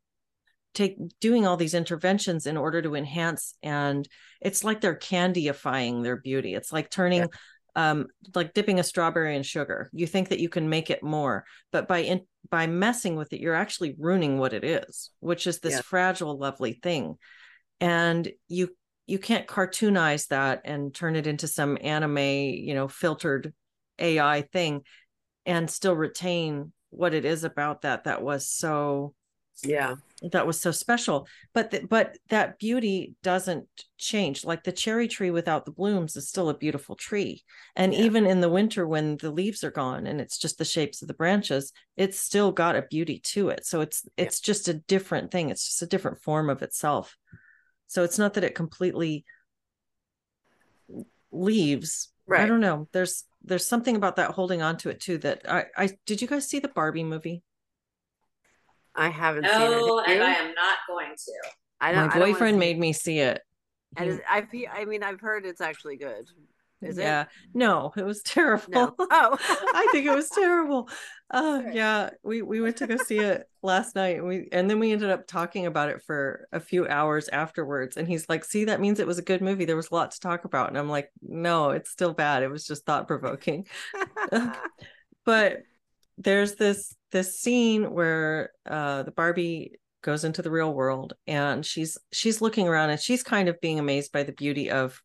take 0.76 0.96
doing 1.20 1.46
all 1.46 1.56
these 1.56 1.74
interventions 1.74 2.46
in 2.46 2.56
order 2.56 2.82
to 2.82 2.94
enhance 2.94 3.54
and 3.62 4.06
it's 4.40 4.62
like 4.62 4.80
they're 4.80 4.98
candyifying 4.98 6.02
their 6.02 6.16
beauty. 6.16 6.54
It's 6.54 6.70
like 6.70 6.90
turning 6.90 7.20
yeah. 7.22 7.90
um, 7.90 8.06
like 8.34 8.52
dipping 8.52 8.78
a 8.78 8.84
strawberry 8.84 9.34
in 9.36 9.42
sugar. 9.42 9.90
You 9.92 10.06
think 10.06 10.28
that 10.28 10.38
you 10.38 10.48
can 10.48 10.68
make 10.68 10.90
it 10.90 11.02
more, 11.02 11.44
but 11.72 11.88
by 11.88 11.98
in, 12.00 12.20
by 12.50 12.66
messing 12.66 13.16
with 13.16 13.32
it, 13.32 13.40
you're 13.40 13.54
actually 13.54 13.94
ruining 13.98 14.38
what 14.38 14.52
it 14.52 14.64
is, 14.64 15.10
which 15.20 15.46
is 15.46 15.60
this 15.60 15.74
yeah. 15.74 15.80
fragile, 15.82 16.38
lovely 16.38 16.74
thing. 16.74 17.16
And 17.80 18.30
you 18.48 18.70
you 19.06 19.18
can't 19.18 19.46
cartoonize 19.46 20.28
that 20.28 20.62
and 20.64 20.92
turn 20.92 21.14
it 21.14 21.26
into 21.26 21.46
some 21.46 21.78
anime, 21.80 22.18
you 22.18 22.74
know, 22.74 22.88
filtered 22.88 23.52
AI 23.98 24.42
thing 24.42 24.82
and 25.44 25.70
still 25.70 25.94
retain 25.94 26.72
what 26.90 27.14
it 27.14 27.24
is 27.24 27.44
about 27.44 27.82
that 27.82 28.04
that 28.04 28.22
was 28.22 28.48
so 28.48 29.14
yeah. 29.64 29.96
that 30.32 30.46
was 30.46 30.60
so 30.60 30.70
special. 30.70 31.26
But 31.54 31.70
the, 31.70 31.86
but 31.86 32.18
that 32.28 32.58
beauty 32.58 33.14
doesn't 33.22 33.66
change. 33.98 34.44
Like 34.44 34.64
the 34.64 34.72
cherry 34.72 35.08
tree 35.08 35.30
without 35.30 35.64
the 35.64 35.72
blooms 35.72 36.16
is 36.16 36.28
still 36.28 36.48
a 36.48 36.56
beautiful 36.56 36.96
tree. 36.96 37.44
And 37.74 37.94
yeah. 37.94 38.00
even 38.00 38.26
in 38.26 38.40
the 38.40 38.48
winter 38.48 38.86
when 38.86 39.16
the 39.16 39.30
leaves 39.30 39.64
are 39.64 39.70
gone 39.70 40.06
and 40.06 40.20
it's 40.20 40.38
just 40.38 40.58
the 40.58 40.64
shapes 40.64 41.02
of 41.02 41.08
the 41.08 41.14
branches 41.14 41.72
it's 41.96 42.18
still 42.18 42.52
got 42.52 42.76
a 42.76 42.82
beauty 42.82 43.18
to 43.20 43.48
it. 43.48 43.64
So 43.64 43.80
it's 43.80 44.06
it's 44.16 44.40
yeah. 44.40 44.46
just 44.46 44.68
a 44.68 44.74
different 44.74 45.30
thing. 45.30 45.50
It's 45.50 45.64
just 45.64 45.82
a 45.82 45.86
different 45.86 46.22
form 46.22 46.50
of 46.50 46.62
itself. 46.62 47.16
So 47.86 48.02
it's 48.04 48.18
not 48.18 48.34
that 48.34 48.44
it 48.44 48.54
completely 48.54 49.24
leaves. 51.30 52.12
Right. 52.26 52.40
i 52.40 52.46
don't 52.46 52.60
know. 52.60 52.88
There's 52.92 53.24
there's 53.46 53.66
something 53.66 53.96
about 53.96 54.16
that 54.16 54.32
holding 54.32 54.60
on 54.60 54.76
to 54.76 54.90
it 54.90 55.00
too 55.00 55.18
that 55.18 55.42
i 55.48 55.64
i 55.76 55.90
did 56.04 56.20
you 56.20 56.28
guys 56.28 56.48
see 56.48 56.58
the 56.58 56.68
barbie 56.68 57.04
movie 57.04 57.42
I 58.96 59.08
haven't 59.08 59.42
no, 59.42 59.50
seen 59.50 60.10
it. 60.10 60.16
and 60.16 60.24
I 60.24 60.32
am 60.32 60.54
not 60.54 60.78
going 60.88 61.14
to. 61.14 61.50
I 61.80 61.92
don't, 61.92 62.08
My 62.08 62.18
boyfriend 62.18 62.58
made 62.58 62.78
me 62.78 62.92
see 62.92 63.18
it. 63.18 63.40
And 63.96 64.20
I 64.28 64.46
I 64.72 64.84
mean, 64.84 65.02
I've 65.02 65.20
heard 65.20 65.46
it's 65.46 65.60
actually 65.60 65.96
good. 65.96 66.26
Is 66.82 66.98
yeah. 66.98 67.22
It? 67.22 67.28
No, 67.54 67.92
it 67.96 68.04
was 68.04 68.22
terrible. 68.22 68.66
No. 68.68 68.94
Oh, 69.10 69.38
I 69.40 69.88
think 69.92 70.06
it 70.06 70.14
was 70.14 70.28
terrible. 70.28 70.88
Uh, 71.30 71.62
right. 71.64 71.74
yeah, 71.74 72.10
we 72.22 72.42
we 72.42 72.60
went 72.60 72.76
to 72.78 72.86
go 72.86 72.96
see 72.96 73.18
it 73.18 73.48
last 73.62 73.94
night, 73.94 74.16
and 74.18 74.26
we 74.26 74.48
and 74.52 74.68
then 74.68 74.78
we 74.78 74.92
ended 74.92 75.10
up 75.10 75.26
talking 75.26 75.66
about 75.66 75.88
it 75.88 76.02
for 76.02 76.46
a 76.52 76.60
few 76.60 76.86
hours 76.86 77.28
afterwards. 77.28 77.96
And 77.96 78.06
he's 78.06 78.28
like, 78.28 78.44
"See, 78.44 78.66
that 78.66 78.80
means 78.80 79.00
it 79.00 79.06
was 79.06 79.18
a 79.18 79.22
good 79.22 79.42
movie. 79.42 79.64
There 79.64 79.76
was 79.76 79.90
a 79.90 79.94
lot 79.94 80.10
to 80.12 80.20
talk 80.20 80.44
about." 80.44 80.68
And 80.68 80.76
I'm 80.76 80.88
like, 80.88 81.10
"No, 81.22 81.70
it's 81.70 81.90
still 81.90 82.12
bad. 82.12 82.42
It 82.42 82.50
was 82.50 82.66
just 82.66 82.84
thought 82.84 83.08
provoking." 83.08 83.66
but 85.24 85.62
there's 86.18 86.54
this 86.54 86.94
this 87.12 87.38
scene 87.38 87.92
where 87.92 88.50
uh, 88.68 89.02
the 89.02 89.10
Barbie 89.10 89.72
goes 90.02 90.24
into 90.24 90.42
the 90.42 90.50
real 90.50 90.72
world 90.72 91.14
and 91.26 91.64
she's 91.66 91.98
she's 92.12 92.40
looking 92.40 92.68
around 92.68 92.90
and 92.90 93.00
she's 93.00 93.22
kind 93.22 93.48
of 93.48 93.60
being 93.60 93.78
amazed 93.78 94.12
by 94.12 94.22
the 94.22 94.32
beauty 94.32 94.70
of 94.70 95.02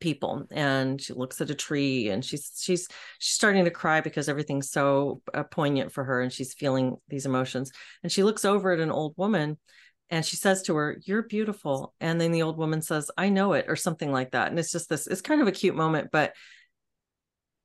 people. 0.00 0.46
And 0.50 1.00
she 1.00 1.12
looks 1.12 1.40
at 1.40 1.50
a 1.50 1.54
tree 1.54 2.08
and 2.08 2.24
she's 2.24 2.52
she's 2.56 2.86
she's 3.18 3.34
starting 3.34 3.64
to 3.64 3.70
cry 3.70 4.00
because 4.00 4.28
everything's 4.28 4.70
so 4.70 5.20
uh, 5.34 5.42
poignant 5.42 5.92
for 5.92 6.04
her 6.04 6.20
and 6.20 6.32
she's 6.32 6.54
feeling 6.54 6.96
these 7.08 7.26
emotions. 7.26 7.72
And 8.02 8.10
she 8.12 8.22
looks 8.22 8.44
over 8.44 8.72
at 8.72 8.80
an 8.80 8.90
old 8.90 9.14
woman 9.16 9.58
and 10.10 10.24
she 10.24 10.36
says 10.36 10.62
to 10.62 10.76
her 10.76 10.98
you're 11.04 11.22
beautiful. 11.22 11.94
And 12.00 12.20
then 12.20 12.32
the 12.32 12.42
old 12.42 12.56
woman 12.56 12.82
says 12.82 13.10
i 13.18 13.28
know 13.28 13.52
it 13.52 13.66
or 13.68 13.76
something 13.76 14.12
like 14.12 14.32
that. 14.32 14.48
And 14.48 14.58
it's 14.58 14.72
just 14.72 14.88
this 14.88 15.06
it's 15.06 15.20
kind 15.20 15.40
of 15.40 15.48
a 15.48 15.52
cute 15.52 15.74
moment 15.74 16.10
but 16.12 16.34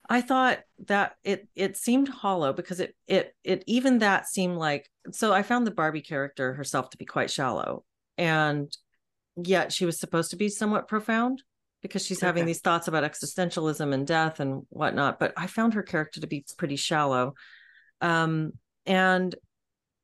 I 0.09 0.21
thought 0.21 0.59
that 0.87 1.15
it 1.23 1.47
it 1.55 1.77
seemed 1.77 2.09
hollow 2.09 2.53
because 2.53 2.79
it 2.79 2.95
it 3.07 3.35
it 3.43 3.63
even 3.67 3.99
that 3.99 4.27
seemed 4.27 4.57
like 4.57 4.89
so 5.11 5.33
I 5.33 5.43
found 5.43 5.65
the 5.65 5.71
Barbie 5.71 6.01
character 6.01 6.53
herself 6.53 6.89
to 6.89 6.97
be 6.97 7.05
quite 7.05 7.31
shallow 7.31 7.85
and 8.17 8.75
yet 9.35 9.71
she 9.71 9.85
was 9.85 9.99
supposed 9.99 10.31
to 10.31 10.35
be 10.35 10.49
somewhat 10.49 10.87
profound 10.87 11.41
because 11.81 12.05
she's 12.05 12.21
having 12.21 12.45
these 12.45 12.61
thoughts 12.61 12.87
about 12.87 13.03
existentialism 13.03 13.93
and 13.93 14.07
death 14.07 14.39
and 14.39 14.63
whatnot. 14.69 15.19
But 15.19 15.33
I 15.35 15.47
found 15.47 15.73
her 15.73 15.83
character 15.83 16.21
to 16.21 16.27
be 16.27 16.45
pretty 16.57 16.77
shallow. 16.77 17.33
Um, 17.99 18.53
and 18.85 19.35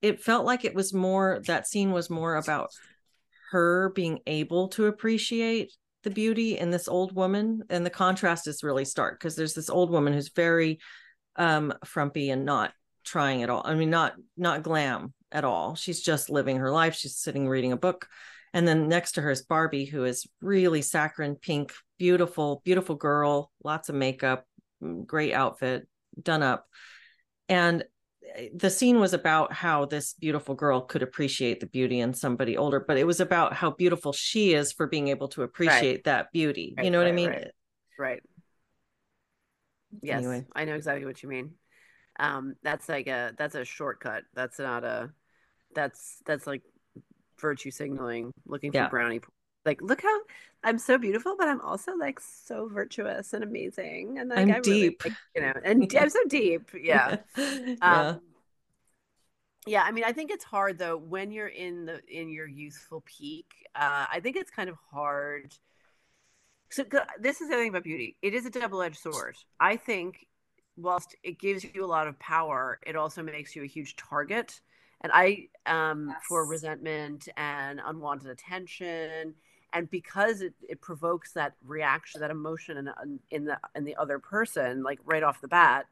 it 0.01 0.21
felt 0.21 0.45
like 0.45 0.65
it 0.65 0.75
was 0.75 0.93
more 0.93 1.41
that 1.47 1.67
scene 1.67 1.91
was 1.91 2.09
more 2.09 2.35
about 2.35 2.69
her 3.51 3.91
being 3.95 4.19
able 4.27 4.67
to 4.69 4.88
appreciate 4.88 5.71
the 6.03 6.09
beauty 6.09 6.57
in 6.57 6.69
this 6.69 6.88
old 6.88 7.13
woman 7.13 7.63
and 7.69 7.85
the 7.85 7.89
contrast 7.89 8.47
is 8.47 8.63
really 8.63 8.85
stark 8.85 9.19
because 9.19 9.35
there's 9.35 9.53
this 9.53 9.69
old 9.69 9.91
woman 9.91 10.13
who's 10.13 10.29
very 10.29 10.79
um 11.35 11.73
frumpy 11.85 12.29
and 12.29 12.45
not 12.45 12.71
trying 13.03 13.43
at 13.43 13.49
all 13.49 13.62
i 13.65 13.73
mean 13.73 13.89
not 13.89 14.13
not 14.38 14.63
glam 14.63 15.13
at 15.31 15.45
all. 15.45 15.75
She's 15.75 16.01
just 16.01 16.29
living 16.29 16.57
her 16.57 16.71
life 16.71 16.95
she's 16.95 17.17
sitting 17.17 17.47
reading 17.47 17.71
a 17.71 17.77
book. 17.77 18.07
And 18.53 18.67
then 18.67 18.88
next 18.88 19.13
to 19.13 19.21
her 19.21 19.31
is 19.31 19.43
barbie 19.43 19.85
who 19.85 20.05
is 20.05 20.27
really 20.41 20.81
saccharine 20.81 21.35
pink 21.35 21.71
beautiful 21.99 22.62
beautiful 22.63 22.95
girl 22.95 23.51
lots 23.63 23.89
of 23.89 23.95
makeup 23.95 24.45
mm, 24.81 25.05
great 25.05 25.33
outfit 25.33 25.88
done 26.21 26.43
up. 26.43 26.65
And 27.47 27.83
the 28.54 28.69
scene 28.69 28.99
was 28.99 29.13
about 29.13 29.54
how 29.54 29.86
this 29.86 30.13
beautiful 30.13 30.56
girl 30.56 30.82
could 30.82 31.02
appreciate 31.04 31.60
the 31.60 31.65
beauty 31.67 31.99
in 31.99 32.13
somebody 32.13 32.58
older 32.58 32.80
but 32.80 32.97
it 32.97 33.06
was 33.06 33.19
about 33.19 33.54
how 33.54 33.71
beautiful 33.71 34.13
she 34.13 34.54
is 34.54 34.71
for 34.71 34.88
being 34.88 35.08
able 35.10 35.28
to 35.28 35.43
appreciate 35.43 36.04
that 36.04 36.32
beauty 36.32 36.73
you 36.78 36.84
Right, 36.84 36.91
know 36.91 36.97
what 36.99 37.08
i 37.08 37.12
mean 37.12 37.30
right. 37.30 37.47
Right. 37.97 38.23
Yes, 40.02 40.19
Anyway. 40.19 40.45
I 40.56 40.65
know 40.65 40.75
exactly 40.75 41.06
what 41.06 41.21
you 41.21 41.30
mean. 41.30 41.52
Um, 42.19 42.56
that's 42.63 42.88
like 42.88 43.08
a 43.08 43.34
that's 43.38 43.56
a 43.56 43.65
shortcut. 43.65 44.23
That's 44.34 44.60
not 44.60 44.84
a 44.84 45.10
that's 45.75 46.17
that's 46.25 46.45
like 46.47 46.62
virtue 47.39 47.71
signaling, 47.71 48.32
looking 48.45 48.71
Yeah. 48.71 48.86
for 48.86 48.91
brownie. 48.91 49.19
Like, 49.69 49.82
look 49.82 50.01
how 50.01 50.19
I'm 50.63 50.77
so 50.79 50.97
beautiful, 50.97 51.36
but 51.38 51.47
I'm 51.47 51.62
also 51.62 51.95
like 51.95 52.19
so 52.19 52.67
virtuous 52.67 53.34
and 53.34 53.43
amazing, 53.43 54.17
and 54.19 54.29
like 54.29 54.49
I'm 54.49 54.51
I 54.51 54.58
really, 54.58 54.89
deep. 54.89 55.03
like, 55.03 55.15
you 55.36 55.41
know, 55.41 55.53
and 55.63 55.91
I'm 55.97 56.10
so 56.10 56.19
deep. 56.27 56.71
Yeah. 56.73 57.15
yeah 57.38 57.38
Um, 57.82 58.21
yeah, 59.65 59.84
I 59.84 59.91
mean, 59.91 60.03
I 60.03 60.13
think 60.13 60.32
it's 60.32 60.43
hard 60.43 60.77
though 60.79 60.97
when 60.97 61.32
you're 61.32 61.47
in 61.47 61.86
the 61.86 62.01
in 62.08 62.29
your 62.29 62.47
youthful 62.47 63.01
peak. 63.05 63.67
Uh, 63.75 64.05
I 64.12 64.19
think 64.21 64.36
it's 64.36 64.51
kind 64.51 64.69
of 64.69 64.77
hard. 64.91 65.53
so 66.71 66.84
this 67.19 67.41
is 67.41 67.49
the 67.49 67.55
thing 67.55 67.69
about 67.69 67.84
beauty. 67.84 68.15
It 68.21 68.34
is 68.34 68.45
a 68.45 68.49
double-edged 68.49 68.99
sword. 68.99 69.38
I 69.60 69.75
think 69.77 70.27
whilst 70.77 71.15
it 71.23 71.39
gives 71.39 71.63
you 71.63 71.84
a 71.84 71.88
lot 71.88 72.08
of 72.08 72.19
power, 72.19 72.79
it 72.86 72.95
also 72.95 73.23
makes 73.23 73.55
you 73.55 73.63
a 73.63 73.67
huge 73.67 73.95
target. 73.95 74.62
And 75.01 75.12
I 75.13 75.47
um 75.65 76.17
for 76.27 76.45
resentment 76.45 77.27
and 77.38 77.82
unwanted 77.84 78.29
attention. 78.29 79.36
And 79.73 79.89
because 79.89 80.41
it, 80.41 80.53
it 80.67 80.82
provokes 80.82 81.34
that 81.34 81.53
reaction, 81.65 82.21
that 82.21 82.32
emotion 82.32 82.77
in, 82.77 83.19
in 83.32 83.45
the 83.45 83.60
in 83.75 83.84
the 83.84 83.95
other 83.95 84.19
person, 84.19 84.84
like 84.84 84.99
right 85.05 85.23
off 85.23 85.41
the 85.41 85.47
bat, 85.47 85.86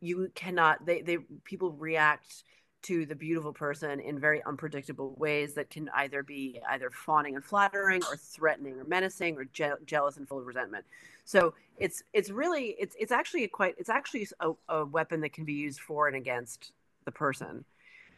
you 0.00 0.30
cannot 0.34 0.84
they 0.84 1.00
they 1.00 1.18
people 1.44 1.72
react 1.72 2.44
to 2.82 3.06
the 3.06 3.14
beautiful 3.14 3.52
person 3.52 3.98
in 4.00 4.18
very 4.18 4.42
unpredictable 4.44 5.14
ways 5.16 5.54
that 5.54 5.70
can 5.70 5.88
either 5.94 6.22
be 6.22 6.60
either 6.68 6.90
fawning 6.90 7.34
and 7.34 7.44
flattering 7.44 8.02
or 8.10 8.16
threatening 8.16 8.78
or 8.78 8.84
menacing 8.84 9.36
or 9.38 9.44
je- 9.46 9.72
jealous 9.86 10.18
and 10.18 10.28
full 10.28 10.38
of 10.38 10.46
resentment. 10.46 10.84
So 11.24 11.54
it's 11.78 12.02
it's 12.12 12.28
really 12.28 12.76
it's 12.78 12.94
it's 13.00 13.12
actually 13.12 13.48
quite 13.48 13.74
it's 13.78 13.88
actually 13.88 14.28
a, 14.40 14.52
a 14.68 14.84
weapon 14.84 15.22
that 15.22 15.32
can 15.32 15.46
be 15.46 15.54
used 15.54 15.80
for 15.80 16.06
and 16.06 16.16
against 16.16 16.72
the 17.06 17.12
person. 17.12 17.64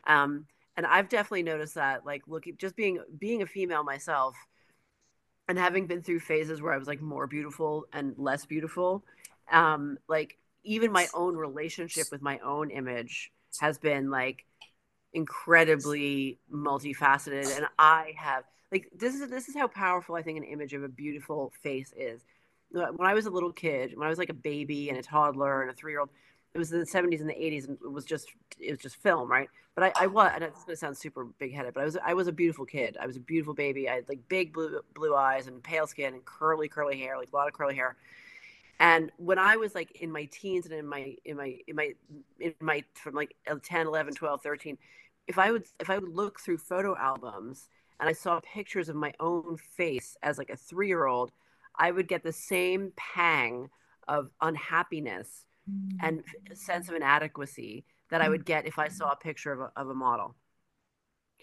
Um 0.07 0.46
and 0.76 0.87
i've 0.87 1.09
definitely 1.09 1.42
noticed 1.42 1.74
that 1.74 2.05
like 2.05 2.22
looking 2.26 2.57
just 2.59 2.76
being 2.76 3.00
being 3.18 3.42
a 3.42 3.46
female 3.46 3.83
myself 3.83 4.37
and 5.48 5.59
having 5.59 5.87
been 5.87 6.02
through 6.02 6.20
phases 6.20 6.61
where 6.61 6.72
i 6.72 6.78
was 6.78 6.88
like 6.88 7.00
more 7.00 7.26
beautiful 7.26 7.87
and 7.92 8.14
less 8.16 8.44
beautiful 8.46 9.04
um 9.52 9.98
like 10.09 10.37
even 10.64 10.90
my 10.90 11.06
own 11.14 11.37
relationship 11.37 12.06
with 12.11 12.22
my 12.22 12.38
own 12.40 12.70
image 12.70 13.30
has 13.61 13.78
been 13.78 14.11
like 14.11 14.44
incredibly 15.12 16.38
multifaceted 16.52 17.56
and 17.56 17.66
i 17.78 18.12
have 18.16 18.44
like 18.72 18.88
this 18.96 19.14
is 19.14 19.28
this 19.30 19.48
is 19.48 19.54
how 19.54 19.66
powerful 19.68 20.14
i 20.14 20.22
think 20.22 20.37
an 20.37 20.44
image 20.44 20.74
of 20.74 20.82
a 20.82 20.88
beautiful 20.88 21.52
face 21.62 21.92
is. 21.96 22.22
When 22.70 23.06
i 23.09 23.14
was 23.14 23.26
a 23.26 23.30
little 23.30 23.52
kid 23.52 23.96
when 23.96 24.06
i 24.06 24.11
was 24.11 24.18
like 24.18 24.28
a 24.28 24.35
baby 24.35 24.88
and 24.90 24.98
a 24.98 25.02
toddler 25.02 25.62
and 25.62 25.70
a 25.70 25.74
three-year-old 25.74 26.11
it 26.57 26.59
was 26.59 26.73
in 26.73 26.81
the 26.81 26.87
70s 26.87 27.21
and 27.21 27.29
the 27.29 27.35
80s 27.35 27.69
and 27.69 27.77
it 27.85 27.92
was 27.92 28.07
just 28.07 28.33
it 28.59 28.71
was 28.71 28.81
just 28.81 28.97
film 28.97 29.31
right? 29.31 29.51
But 29.75 29.85
i, 29.85 30.05
I 30.05 30.07
was 30.07 30.33
and 30.35 30.42
it's 30.42 30.64
going 30.64 30.75
to 30.75 30.77
sound 30.77 30.97
super 30.97 31.25
big-headed 31.25 31.75
but 31.75 31.83
i 31.83 31.85
was 31.85 31.99
i 32.03 32.14
was 32.14 32.29
a 32.29 32.33
beautiful 32.33 32.64
kid. 32.64 32.97
I 32.99 33.07
was 33.07 33.16
a 33.16 33.21
beautiful 33.21 33.53
baby. 33.53 33.90
I 33.90 33.97
had 33.97 34.09
like 34.09 34.27
big 34.29 34.55
blue 34.55 34.81
blue 34.95 35.14
eyes 35.14 35.49
and 35.49 35.62
pale 35.62 35.87
skin 35.87 36.14
and 36.14 36.25
curly 36.25 36.69
curly 36.69 36.99
hair 36.99 37.19
like 37.19 37.29
a 37.31 37.37
lot 37.37 37.47
of 37.47 37.53
curly 37.53 37.75
hair. 37.75 37.97
And 38.81 39.12
when 39.19 39.38
i 39.38 39.57
was 39.57 39.75
like 39.75 40.01
in 40.01 40.11
my 40.11 40.25
teens 40.33 40.64
and 40.64 40.75
in 40.75 40.87
my 40.87 41.14
in 41.27 41.37
my 41.37 41.59
in 41.66 41.77
my 41.77 41.92
in 42.40 42.55
my 42.61 42.83
from 42.95 43.14
like 43.14 43.37
10 43.62 43.87
11 43.87 44.14
12 44.14 44.42
13 44.42 44.79
if 45.29 45.38
i 45.38 45.51
would 45.51 45.64
if 45.79 45.90
i 45.90 45.99
would 45.99 46.14
look 46.14 46.40
through 46.40 46.59
photo 46.59 46.97
albums 46.97 47.69
and 48.01 48.09
i 48.09 48.12
saw 48.12 48.40
pictures 48.40 48.88
of 48.88 48.97
my 48.97 49.12
own 49.21 49.59
face 49.59 50.16
as 50.23 50.38
like 50.38 50.51
a 50.51 50.57
three 50.57 50.88
year 50.88 51.07
old 51.07 51.33
i 51.79 51.90
would 51.90 52.09
get 52.09 52.23
the 52.23 52.33
same 52.33 52.92
pang 52.97 53.69
of 54.09 54.31
unhappiness 54.40 55.45
Mm. 55.68 55.96
and 56.00 56.22
sense 56.55 56.88
of 56.88 56.94
inadequacy 56.94 57.85
that 58.11 58.20
i 58.20 58.26
mm. 58.26 58.31
would 58.31 58.44
get 58.44 58.66
if 58.66 58.79
i 58.79 58.87
saw 58.87 59.11
a 59.11 59.16
picture 59.16 59.52
of 59.52 59.61
a, 59.61 59.72
of 59.76 59.88
a 59.88 59.94
model. 59.94 60.37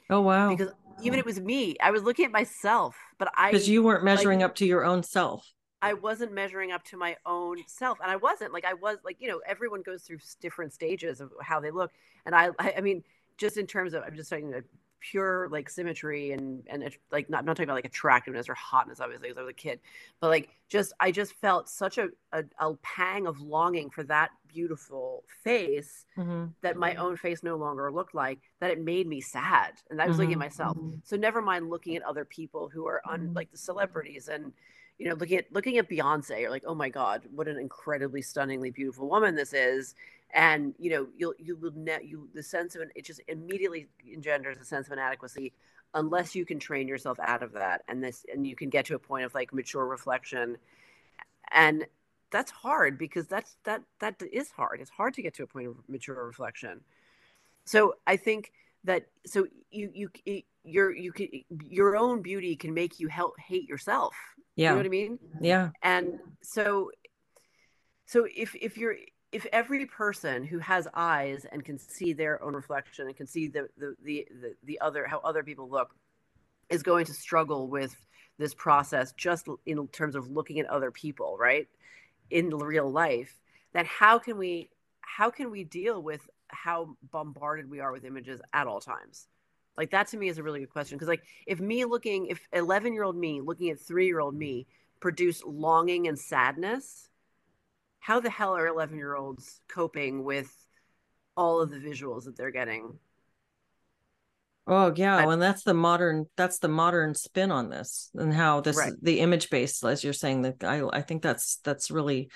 Oh 0.09 0.21
wow. 0.21 0.49
Because 0.49 0.73
even 1.01 1.19
it 1.19 1.25
was 1.25 1.39
me 1.39 1.75
i 1.81 1.91
was 1.91 2.03
looking 2.03 2.25
at 2.25 2.31
myself 2.31 2.95
but 3.17 3.31
i 3.35 3.51
because 3.51 3.67
you 3.67 3.83
weren't 3.83 4.03
measuring 4.03 4.39
like- 4.39 4.49
up 4.49 4.55
to 4.55 4.65
your 4.65 4.85
own 4.85 5.03
self. 5.03 5.53
I 5.81 5.95
wasn't 5.95 6.31
measuring 6.31 6.71
up 6.71 6.85
to 6.85 6.97
my 6.97 7.17
own 7.25 7.57
self, 7.67 7.99
and 8.01 8.09
I 8.09 8.15
wasn't 8.15 8.53
like 8.53 8.63
I 8.63 8.73
was 8.73 8.99
like 9.03 9.17
you 9.19 9.27
know 9.27 9.41
everyone 9.45 9.81
goes 9.81 10.03
through 10.03 10.19
different 10.39 10.71
stages 10.71 11.19
of 11.19 11.33
how 11.41 11.59
they 11.59 11.71
look, 11.71 11.91
and 12.25 12.33
I 12.33 12.51
I, 12.57 12.75
I 12.77 12.81
mean 12.81 13.03
just 13.37 13.57
in 13.57 13.67
terms 13.67 13.93
of 13.93 14.01
I'm 14.03 14.15
just 14.15 14.29
saying 14.29 14.51
that 14.51 14.63
pure 15.11 15.49
like 15.49 15.69
symmetry 15.69 16.31
and 16.31 16.63
and 16.67 16.89
like 17.11 17.29
not 17.29 17.39
I'm 17.39 17.45
not 17.45 17.55
talking 17.57 17.69
about 17.69 17.75
like 17.75 17.85
attractiveness 17.85 18.49
or 18.49 18.55
hotness 18.55 18.99
obviously 18.99 19.27
because 19.29 19.37
I 19.39 19.43
was 19.43 19.51
a 19.51 19.53
kid, 19.53 19.79
but 20.19 20.29
like 20.29 20.49
just 20.69 20.93
I 20.99 21.11
just 21.11 21.33
felt 21.35 21.69
such 21.69 21.97
a, 21.97 22.09
a 22.31 22.43
a 22.59 22.73
pang 22.77 23.27
of 23.27 23.39
longing 23.41 23.89
for 23.89 24.03
that 24.05 24.31
beautiful 24.47 25.23
face 25.43 26.05
Mhm. 26.17 26.53
that 26.61 26.77
my 26.77 26.95
own 26.95 27.17
face 27.17 27.41
no 27.43 27.55
longer 27.57 27.91
looked 27.91 28.13
like 28.15 28.39
that 28.59 28.69
it 28.71 28.79
made 28.79 29.07
me 29.07 29.19
sad 29.19 29.73
and 29.89 29.99
i 29.99 30.07
was 30.07 30.19
looking 30.19 30.33
at 30.33 30.37
Mhm. 30.37 30.41
myself 30.41 30.77
so 31.03 31.15
never 31.17 31.41
mind 31.41 31.69
looking 31.71 31.95
at 31.95 32.03
other 32.03 32.23
people 32.23 32.69
who 32.69 32.85
are 32.87 33.01
on 33.05 33.31
like 33.33 33.49
the 33.51 33.57
celebrities 33.57 34.27
and 34.29 34.53
you 34.99 35.09
know 35.09 35.15
looking 35.15 35.39
at 35.39 35.51
looking 35.51 35.79
at 35.79 35.89
beyonce 35.89 36.41
you're 36.41 36.51
like 36.51 36.63
oh 36.67 36.75
my 36.75 36.87
god 36.89 37.23
what 37.33 37.47
an 37.47 37.57
incredibly 37.57 38.21
stunningly 38.21 38.69
beautiful 38.69 39.09
woman 39.09 39.33
this 39.35 39.53
is 39.53 39.95
and 40.33 40.73
you 40.79 40.89
know 40.89 41.07
you'll 41.15 41.33
you 41.37 41.55
will 41.55 41.71
net 41.75 42.05
you 42.05 42.27
the 42.33 42.43
sense 42.43 42.75
of 42.75 42.81
an 42.81 42.89
it 42.95 43.05
just 43.05 43.21
immediately 43.27 43.87
engenders 44.11 44.57
a 44.57 44.65
sense 44.65 44.87
of 44.87 44.93
inadequacy 44.93 45.53
unless 45.93 46.35
you 46.35 46.45
can 46.45 46.59
train 46.59 46.87
yourself 46.87 47.19
out 47.21 47.43
of 47.43 47.53
that 47.53 47.83
and 47.87 48.03
this 48.03 48.25
and 48.31 48.47
you 48.47 48.55
can 48.55 48.69
get 48.69 48.85
to 48.85 48.95
a 48.95 48.99
point 48.99 49.25
of 49.25 49.33
like 49.33 49.53
mature 49.53 49.85
reflection. 49.85 50.57
And 51.51 51.85
that's 52.31 52.51
hard 52.51 52.97
because 52.97 53.27
that's 53.27 53.57
that 53.63 53.83
that 53.99 54.15
is 54.31 54.49
hard. 54.51 54.81
It's 54.81 54.89
hard 54.89 55.13
to 55.15 55.21
get 55.21 55.35
to 55.35 55.43
a 55.43 55.47
point 55.47 55.67
of 55.67 55.75
mature 55.87 56.25
reflection. 56.25 56.81
So 57.65 57.95
i 58.07 58.17
think 58.17 58.51
that 58.83 59.07
so 59.25 59.47
you 59.71 59.91
you 59.93 60.41
your 60.63 60.91
you 60.91 61.11
can 61.11 61.27
your 61.69 61.95
own 61.95 62.21
beauty 62.21 62.55
can 62.55 62.73
make 62.73 62.99
you 62.99 63.07
help 63.07 63.39
hate 63.39 63.69
yourself. 63.69 64.15
Yeah 64.55 64.69
you 64.69 64.71
know 64.71 64.77
what 64.77 64.85
i 64.85 64.89
mean? 64.89 65.19
Yeah. 65.41 65.69
And 65.83 66.19
so 66.41 66.91
so 68.07 68.27
if 68.35 68.55
if 68.55 68.77
you're 68.77 68.97
if 69.33 69.47
every 69.51 69.85
person 69.87 70.45
who 70.45 70.59
has 70.59 70.87
eyes 70.93 71.45
and 71.51 71.65
can 71.65 71.77
see 71.79 72.13
their 72.13 72.41
own 72.43 72.53
reflection 72.53 73.07
and 73.07 73.17
can 73.17 73.27
see 73.27 73.47
the 73.47 73.67
the 73.77 73.95
the 74.03 74.27
the, 74.41 74.55
the 74.63 74.79
other 74.79 75.05
how 75.07 75.19
other 75.19 75.43
people 75.43 75.67
look 75.67 75.95
is 76.69 76.83
going 76.83 77.05
to 77.05 77.13
struggle 77.13 77.67
with 77.67 77.95
this 78.37 78.53
process 78.53 79.11
just 79.13 79.47
in 79.65 79.87
terms 79.87 80.15
of 80.15 80.29
looking 80.29 80.59
at 80.59 80.67
other 80.67 80.91
people 80.91 81.35
right? 81.37 81.67
In 82.29 82.49
real 82.49 82.89
life 82.89 83.39
then 83.73 83.85
how 83.85 84.19
can 84.19 84.37
we 84.37 84.69
how 85.01 85.29
can 85.29 85.51
we 85.51 85.63
deal 85.63 86.01
with 86.01 86.29
how 86.47 86.95
bombarded 87.11 87.69
we 87.69 87.79
are 87.79 87.91
with 87.91 88.05
images 88.05 88.39
at 88.53 88.67
all 88.67 88.79
times? 88.79 89.27
Like 89.75 89.89
that 89.91 90.07
to 90.09 90.17
me 90.17 90.29
is 90.29 90.37
a 90.37 90.43
really 90.43 90.59
good 90.59 90.71
question 90.71 90.97
because 90.97 91.09
like 91.09 91.23
if 91.47 91.59
me 91.59 91.83
looking 91.85 92.27
if 92.27 92.47
11 92.53 92.93
year 92.93 93.03
old 93.03 93.17
me 93.17 93.41
looking 93.41 93.71
at 93.71 93.79
3 93.79 94.05
year 94.05 94.19
old 94.19 94.35
me 94.35 94.67
produce 94.99 95.43
longing 95.43 96.07
and 96.07 96.17
sadness 96.17 97.09
how 98.03 98.19
the 98.19 98.29
hell 98.29 98.55
are 98.55 98.67
11 98.67 98.97
year 98.97 99.15
olds 99.15 99.61
coping 99.69 100.23
with 100.23 100.53
all 101.37 101.61
of 101.61 101.71
the 101.71 101.77
visuals 101.77 102.25
that 102.25 102.35
they're 102.37 102.51
getting 102.51 102.99
oh 104.67 104.93
yeah 104.95 105.17
I- 105.17 105.31
and 105.33 105.41
that's 105.41 105.63
the 105.63 105.73
modern 105.73 106.25
that's 106.37 106.59
the 106.59 106.67
modern 106.67 107.15
spin 107.15 107.51
on 107.51 107.69
this 107.69 108.09
and 108.15 108.33
how 108.33 108.61
this 108.61 108.77
Right. 108.77 108.93
the 109.01 109.19
image 109.19 109.49
based 109.49 109.83
as 109.83 110.03
you're 110.03 110.13
saying 110.13 110.43
that 110.43 110.63
i 110.63 110.81
i 110.93 111.01
think 111.01 111.21
that's 111.21 111.57
that's 111.63 111.91
really 111.91 112.29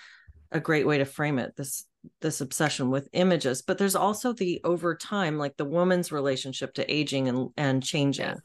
a 0.52 0.60
great 0.60 0.88
way 0.88 0.98
to 0.98 1.06
frame 1.06 1.40
it 1.40 1.56
this 1.56 1.86
this 2.22 2.40
obsession 2.42 2.90
with 2.90 3.10
images 3.14 3.62
but 3.62 3.78
there's 3.78 3.96
also 3.96 4.32
the 4.34 4.62
over 4.64 4.96
time 4.96 5.38
like 5.38 5.58
the 5.58 5.66
woman's 5.66 6.12
relationship 6.12 6.74
to 6.76 6.94
aging 6.94 7.28
and 7.28 7.50
and 7.58 7.84
changing 7.84 8.26
Yeah. 8.26 8.36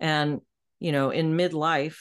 and 0.00 0.40
you 0.80 0.92
know 0.92 1.10
in 1.10 1.36
midlife 1.36 1.98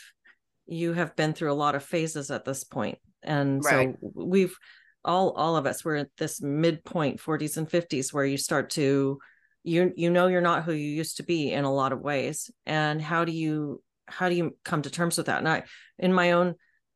you 0.68 0.94
have 0.94 1.16
been 1.18 1.34
through 1.34 1.52
a 1.52 1.62
lot 1.64 1.76
of 1.76 1.84
phases 1.84 2.32
at 2.32 2.46
this 2.46 2.64
point 2.64 2.98
and 3.24 3.64
right. 3.64 3.96
so 4.02 4.12
we've 4.16 4.56
all 5.04 5.32
all 5.32 5.56
of 5.56 5.66
us 5.66 5.84
we're 5.84 5.96
at 5.96 6.10
this 6.18 6.42
midpoint 6.42 7.20
40s 7.20 7.58
and 7.58 7.68
50s 7.68 8.14
where 8.14 8.26
you 8.26 8.38
start 8.38 8.70
to 8.72 9.20
you 9.64 9.92
you 9.96 10.10
know 10.10 10.28
you're 10.28 10.42
not 10.42 10.64
who 10.64 10.74
you 10.74 10.90
used 10.90 11.18
to 11.18 11.24
be 11.24 11.52
in 11.52 11.64
a 11.64 11.74
lot 11.74 11.92
of 11.92 12.02
ways. 12.02 12.50
And 12.66 13.02
how 13.02 13.26
do 13.26 13.32
you 13.32 13.82
how 14.08 14.30
do 14.30 14.36
you 14.36 14.58
come 14.64 14.82
to 14.82 14.90
terms 14.90 15.18
with 15.18 15.28
that? 15.28 15.40
And 15.40 15.48
i 15.48 15.64
in 16.00 16.14
my 16.14 16.32
own 16.32 16.56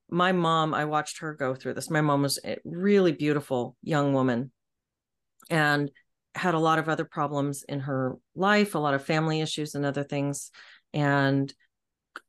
my 0.10 0.32
mom 0.32 0.74
i 0.74 0.86
watched 0.86 1.20
her 1.20 1.34
go 1.34 1.56
through 1.56 1.76
this. 1.76 1.90
My 1.90 2.02
mom 2.02 2.24
was 2.24 2.40
a 2.44 2.58
really 2.64 3.12
beautiful 3.12 3.76
young 3.82 4.14
woman 4.14 4.52
and 5.50 5.92
had 6.34 6.54
a 6.54 6.60
lot 6.60 6.80
of 6.80 6.90
other 6.90 7.06
problems 7.06 7.64
in 7.64 7.80
her 7.82 8.16
life 8.36 8.76
a 8.76 8.80
lot 8.80 8.94
of 8.94 9.06
family 9.06 9.42
issues 9.42 9.76
and 9.76 9.86
other 9.86 10.04
things. 10.04 10.52
And 10.94 11.54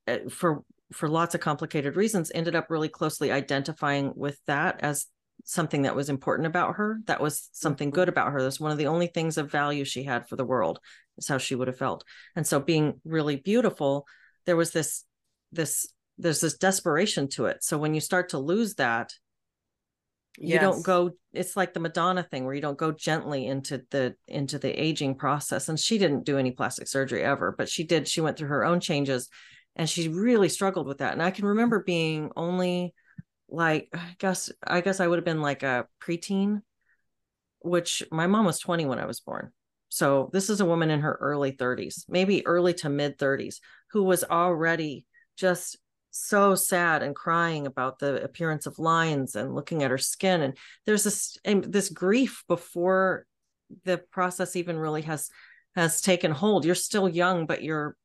uh, 0.07 0.29
for 0.31 0.63
for 0.93 1.09
lots 1.09 1.35
of 1.35 1.41
complicated 1.41 1.97
reasons 1.97 2.31
ended 2.35 2.55
up 2.55 2.71
really 2.71 2.89
closely 2.89 3.33
identifying 3.33 4.13
with 4.15 4.39
that 4.47 4.81
as 4.81 5.07
something 5.45 5.83
that 5.83 5.97
was 5.97 6.09
important 6.09 6.47
about 6.47 6.77
her 6.77 7.01
that 7.07 7.21
was 7.21 7.49
something 7.53 7.89
mm-hmm. 7.89 7.97
good 7.97 8.09
about 8.09 8.33
her. 8.33 8.43
That's 8.43 8.61
one 8.61 8.73
of 8.73 8.79
the 8.79 8.87
only 8.87 9.07
things 9.07 9.37
of 9.37 9.51
value 9.51 9.85
she 9.85 10.05
had 10.05 10.29
for 10.29 10.37
the 10.37 10.45
world 10.45 10.79
is 11.19 11.29
how 11.29 11.39
she 11.39 11.55
would 11.55 11.69
have 11.69 11.79
felt. 11.79 12.05
And 12.35 12.47
so 12.47 12.61
being 12.61 13.01
really 13.05 13.37
beautiful 13.37 14.07
there 14.47 14.57
was 14.57 14.71
this 14.71 15.05
this 15.53 15.87
there's 16.19 16.41
this 16.41 16.57
desperation 16.57 17.29
to 17.29 17.47
it. 17.47 17.63
So 17.63 17.79
when 17.79 17.95
you 17.95 18.01
start 18.01 18.31
to 18.31 18.39
lose 18.39 18.75
that 18.77 19.13
you 20.39 20.55
yes. 20.55 20.63
don't 20.63 20.85
go 20.85 21.11
it's 21.33 21.57
like 21.57 21.75
the 21.75 21.81
madonna 21.81 22.23
thing 22.23 22.45
where 22.45 22.55
you 22.55 22.61
don't 22.61 22.79
go 22.79 22.93
gently 22.93 23.47
into 23.47 23.83
the 23.91 24.15
into 24.27 24.59
the 24.59 24.71
aging 24.71 25.17
process. 25.17 25.69
And 25.69 25.79
she 25.79 25.99
didn't 25.99 26.25
do 26.25 26.39
any 26.39 26.53
plastic 26.53 26.89
surgery 26.89 27.23
ever 27.23 27.55
but 27.57 27.69
she 27.69 27.85
did 27.85 28.09
she 28.09 28.21
went 28.21 28.39
through 28.39 28.49
her 28.49 28.65
own 28.65 28.81
changes 28.81 29.29
and 29.77 29.89
she 29.89 30.09
really 30.09 30.49
struggled 30.49 30.87
with 30.87 30.99
that. 30.99 31.13
And 31.13 31.23
i 31.23 31.31
can 31.31 31.45
remember 31.45 31.83
being 31.83 32.31
only 32.37 32.95
like 33.49 33.89
i 33.95 34.17
guess 34.19 34.51
i 34.67 34.81
guess 34.81 34.99
i 34.99 35.07
would 35.07 35.19
have 35.19 35.25
been 35.25 35.41
like 35.41 35.63
a 35.63 35.87
preteen 36.03 36.63
which 37.61 38.03
my 38.11 38.27
mom 38.27 38.45
was 38.45 38.59
20 38.59 38.87
when 38.87 38.99
i 38.99 39.07
was 39.07 39.21
born. 39.21 39.53
So 39.89 40.31
this 40.33 40.51
is 40.51 40.61
a 40.61 40.67
woman 40.67 40.91
in 40.91 41.01
her 41.01 41.17
early 41.21 41.53
30s 41.53 42.05
maybe 42.09 42.47
early 42.47 42.75
to 42.75 42.89
mid 42.89 43.19
30s 43.19 43.57
who 43.93 44.03
was 44.03 44.25
already 44.25 45.07
just 45.37 45.79
so 46.17 46.55
sad 46.55 47.03
and 47.03 47.15
crying 47.15 47.67
about 47.67 47.99
the 47.99 48.23
appearance 48.23 48.67
of 48.67 48.79
lines 48.79 49.37
and 49.37 49.55
looking 49.55 49.83
at 49.83 49.91
her 49.91 49.99
skin. 49.99 50.43
And 50.43 50.57
there's 50.87 51.05
this 51.05 51.37
this 51.45 51.91
grief 51.91 52.43
before 52.49 53.27
the 53.85 53.99
process 53.99 54.57
even 54.57 54.79
really 54.79 55.03
has 55.03 55.29
has 55.75 56.01
taken 56.01 56.31
hold. 56.31 56.65
You're 56.65 56.75
still 56.75 57.09
young 57.09 57.47
but 57.47 57.63
you're 57.63 57.97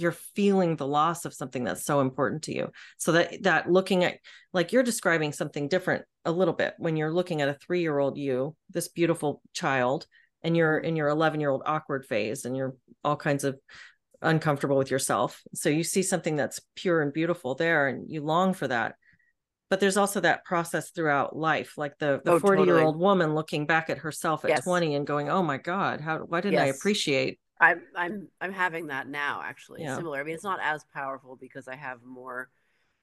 you're 0.00 0.12
feeling 0.12 0.76
the 0.76 0.86
loss 0.86 1.24
of 1.24 1.34
something 1.34 1.64
that's 1.64 1.84
so 1.84 2.00
important 2.00 2.42
to 2.42 2.54
you 2.54 2.70
so 2.96 3.12
that 3.12 3.42
that 3.42 3.70
looking 3.70 4.04
at 4.04 4.18
like 4.52 4.72
you're 4.72 4.82
describing 4.82 5.32
something 5.32 5.68
different 5.68 6.04
a 6.24 6.32
little 6.32 6.54
bit 6.54 6.74
when 6.78 6.96
you're 6.96 7.12
looking 7.12 7.42
at 7.42 7.48
a 7.48 7.54
3 7.54 7.80
year 7.80 7.98
old 7.98 8.16
you 8.16 8.54
this 8.70 8.88
beautiful 8.88 9.42
child 9.52 10.06
and 10.42 10.56
you're 10.56 10.78
in 10.78 10.96
your 10.96 11.08
11 11.08 11.40
year 11.40 11.50
old 11.50 11.62
awkward 11.66 12.04
phase 12.04 12.44
and 12.44 12.56
you're 12.56 12.74
all 13.04 13.16
kinds 13.16 13.44
of 13.44 13.58
uncomfortable 14.22 14.76
with 14.76 14.90
yourself. 14.90 15.42
So 15.54 15.68
you 15.68 15.84
see 15.84 16.02
something 16.02 16.36
that's 16.36 16.60
pure 16.74 17.02
and 17.02 17.12
beautiful 17.12 17.54
there 17.54 17.88
and 17.88 18.10
you 18.10 18.22
long 18.22 18.54
for 18.54 18.68
that. 18.68 18.94
But 19.70 19.80
there's 19.80 19.98
also 19.98 20.20
that 20.20 20.46
process 20.46 20.90
throughout 20.92 21.36
life, 21.36 21.74
like 21.76 21.98
the 21.98 22.22
the 22.24 22.40
40 22.40 22.64
year 22.64 22.80
old 22.80 22.98
woman 22.98 23.34
looking 23.34 23.66
back 23.66 23.90
at 23.90 23.98
herself 23.98 24.44
at 24.44 24.50
yes. 24.50 24.64
20 24.64 24.94
and 24.94 25.06
going, 25.06 25.28
Oh 25.28 25.42
my 25.42 25.58
God, 25.58 26.00
how 26.00 26.18
why 26.20 26.40
didn't 26.40 26.54
yes. 26.54 26.62
I 26.62 26.66
appreciate 26.66 27.38
I'm 27.60 27.82
I'm 27.96 28.28
I'm 28.40 28.52
having 28.52 28.88
that 28.88 29.08
now 29.08 29.42
actually. 29.44 29.82
Yeah. 29.82 29.96
Similar. 29.96 30.20
I 30.20 30.24
mean 30.24 30.34
it's 30.34 30.44
not 30.44 30.60
as 30.62 30.84
powerful 30.94 31.36
because 31.36 31.68
I 31.68 31.76
have 31.76 32.02
more 32.04 32.50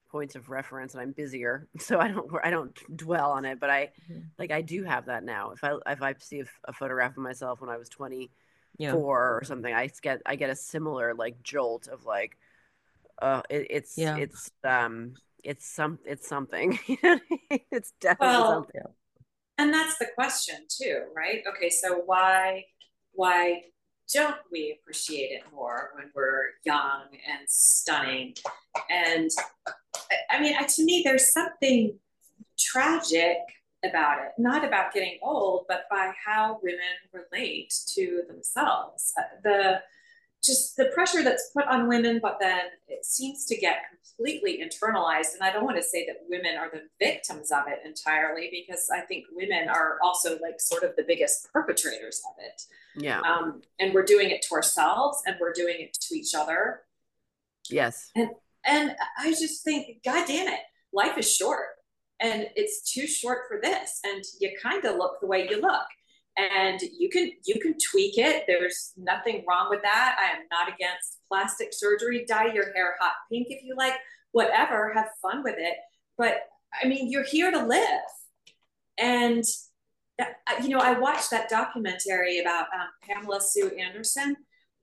points 0.08 0.34
of 0.34 0.48
reference 0.48 0.94
and 0.94 1.02
I'm 1.02 1.12
busier. 1.12 1.68
So 1.78 1.98
I 2.00 2.08
don't 2.08 2.30
I 2.42 2.50
don't 2.50 2.74
dwell 2.96 3.32
on 3.32 3.44
it, 3.44 3.60
but 3.60 3.70
I 3.70 3.90
mm-hmm. 4.10 4.20
like 4.38 4.50
I 4.50 4.62
do 4.62 4.82
have 4.84 5.06
that 5.06 5.24
now. 5.24 5.50
If 5.50 5.62
I 5.62 5.76
if 5.86 6.02
I 6.02 6.14
see 6.18 6.40
a, 6.40 6.44
a 6.64 6.72
photograph 6.72 7.12
of 7.12 7.18
myself 7.18 7.60
when 7.60 7.70
I 7.70 7.76
was 7.76 7.88
24 7.88 8.28
yeah. 8.78 8.92
or 8.92 9.42
something, 9.44 9.72
I 9.72 9.90
get 10.02 10.22
I 10.24 10.36
get 10.36 10.50
a 10.50 10.56
similar 10.56 11.14
like 11.14 11.42
jolt 11.42 11.88
of 11.88 12.04
like, 12.06 12.36
uh, 13.20 13.42
it, 13.50 13.66
it's 13.70 13.98
yeah. 13.98 14.16
it's 14.16 14.50
um 14.64 15.14
it's 15.44 15.66
some 15.66 15.98
it's 16.04 16.26
something. 16.26 16.78
it's 17.70 17.92
definitely 18.00 18.26
well, 18.26 18.52
something. 18.52 18.80
And 19.58 19.72
that's 19.72 19.98
the 19.98 20.08
question 20.14 20.66
too, 20.68 21.04
right? 21.14 21.42
Okay, 21.48 21.70
so 21.70 22.02
why 22.04 22.64
why 23.12 23.62
don't 24.12 24.36
we 24.50 24.78
appreciate 24.80 25.32
it 25.32 25.42
more 25.52 25.90
when 25.94 26.10
we're 26.14 26.50
young 26.64 27.02
and 27.12 27.48
stunning? 27.48 28.34
And 28.90 29.30
I 30.30 30.40
mean, 30.40 30.56
to 30.56 30.84
me, 30.84 31.02
there's 31.04 31.32
something 31.32 31.98
tragic 32.58 33.38
about 33.84 34.18
it, 34.24 34.32
not 34.38 34.64
about 34.64 34.92
getting 34.92 35.18
old, 35.22 35.66
but 35.68 35.84
by 35.90 36.12
how 36.24 36.58
women 36.62 36.80
relate 37.12 37.74
to 37.88 38.22
themselves. 38.28 39.12
Uh, 39.18 39.22
the 39.42 39.80
just 40.46 40.76
the 40.76 40.86
pressure 40.94 41.22
that's 41.22 41.50
put 41.54 41.66
on 41.66 41.88
women, 41.88 42.20
but 42.22 42.38
then 42.40 42.60
it 42.88 43.04
seems 43.04 43.44
to 43.46 43.56
get 43.56 43.78
completely 44.16 44.62
internalized. 44.62 45.34
And 45.34 45.42
I 45.42 45.52
don't 45.52 45.64
want 45.64 45.76
to 45.76 45.82
say 45.82 46.06
that 46.06 46.16
women 46.28 46.56
are 46.56 46.70
the 46.70 46.82
victims 46.98 47.50
of 47.50 47.64
it 47.68 47.80
entirely, 47.84 48.50
because 48.50 48.88
I 48.94 49.00
think 49.00 49.24
women 49.32 49.68
are 49.68 49.98
also 50.02 50.38
like 50.38 50.60
sort 50.60 50.82
of 50.84 50.96
the 50.96 51.04
biggest 51.06 51.52
perpetrators 51.52 52.22
of 52.28 52.44
it. 52.44 52.62
Yeah. 53.02 53.20
Um, 53.20 53.62
and 53.78 53.92
we're 53.92 54.04
doing 54.04 54.30
it 54.30 54.42
to 54.42 54.54
ourselves 54.54 55.22
and 55.26 55.36
we're 55.40 55.52
doing 55.52 55.76
it 55.80 55.94
to 55.94 56.14
each 56.16 56.34
other. 56.34 56.82
Yes. 57.68 58.10
And 58.14 58.30
and 58.64 58.96
I 59.18 59.30
just 59.30 59.62
think, 59.62 60.02
God 60.04 60.26
damn 60.26 60.48
it, 60.48 60.60
life 60.92 61.16
is 61.18 61.32
short 61.32 61.66
and 62.20 62.46
it's 62.56 62.92
too 62.92 63.06
short 63.06 63.42
for 63.48 63.60
this 63.60 64.00
and 64.04 64.24
you 64.40 64.50
kind 64.60 64.84
of 64.84 64.96
look 64.96 65.20
the 65.20 65.26
way 65.26 65.46
you 65.48 65.60
look 65.60 65.86
and 66.36 66.80
you 66.98 67.08
can 67.08 67.30
you 67.44 67.60
can 67.60 67.74
tweak 67.78 68.18
it. 68.18 68.44
There's 68.46 68.92
nothing 68.96 69.44
wrong 69.48 69.68
with 69.70 69.82
that. 69.82 70.16
I 70.20 70.36
am 70.36 70.44
not 70.50 70.72
against 70.72 71.20
plastic 71.28 71.68
surgery. 71.72 72.24
Dye 72.28 72.52
your 72.52 72.72
hair 72.74 72.96
hot 73.00 73.14
pink 73.30 73.48
if 73.50 73.62
you 73.64 73.74
like 73.76 73.94
whatever. 74.32 74.92
Have 74.94 75.08
fun 75.22 75.42
with 75.42 75.56
it. 75.58 75.76
But 76.18 76.40
i 76.82 76.86
mean 76.86 77.10
you're 77.10 77.24
here 77.24 77.50
to 77.50 77.64
live. 77.64 77.86
And 78.98 79.44
uh, 80.20 80.24
you 80.62 80.70
know 80.70 80.78
i 80.78 80.98
watched 80.98 81.30
that 81.30 81.48
documentary 81.48 82.40
about 82.40 82.66
um, 82.74 82.88
pamela 83.02 83.40
sue 83.40 83.70
anderson 83.76 84.34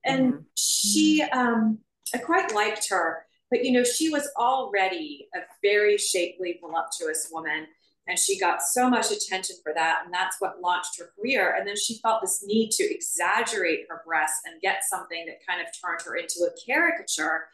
and 0.06 0.34
mm-hmm. 0.34 0.42
she 0.56 1.24
um, 1.34 1.80
i 2.14 2.18
quite 2.18 2.54
liked 2.54 2.90
her. 2.90 3.26
But 3.54 3.64
you 3.64 3.72
know, 3.72 3.84
she 3.84 4.10
was 4.10 4.28
already 4.36 5.28
a 5.36 5.42
very 5.62 5.96
shapely, 6.00 6.58
voluptuous 6.60 7.30
woman. 7.32 7.68
And 8.06 8.20
she 8.20 8.38
got 8.38 8.62
so 8.62 8.90
much 8.90 9.12
attention 9.12 9.56
for 9.64 9.74
that. 9.74 10.02
And 10.04 10.14
that's 10.14 10.36
what 10.40 10.60
launched 10.62 11.00
her 11.00 11.12
career. 11.18 11.56
And 11.58 11.66
then 11.66 11.78
she 11.78 12.00
felt 12.00 12.22
this 12.22 12.44
need 12.46 12.72
to 12.72 12.84
exaggerate 12.84 13.86
her 13.90 14.02
breasts 14.06 14.42
and 14.46 14.62
get 14.62 14.84
something 14.84 15.26
that 15.26 15.38
kind 15.48 15.62
of 15.62 15.68
turned 15.82 16.02
her 16.06 16.16
into 16.18 16.42
a 16.42 16.66
caricature. 16.66 17.48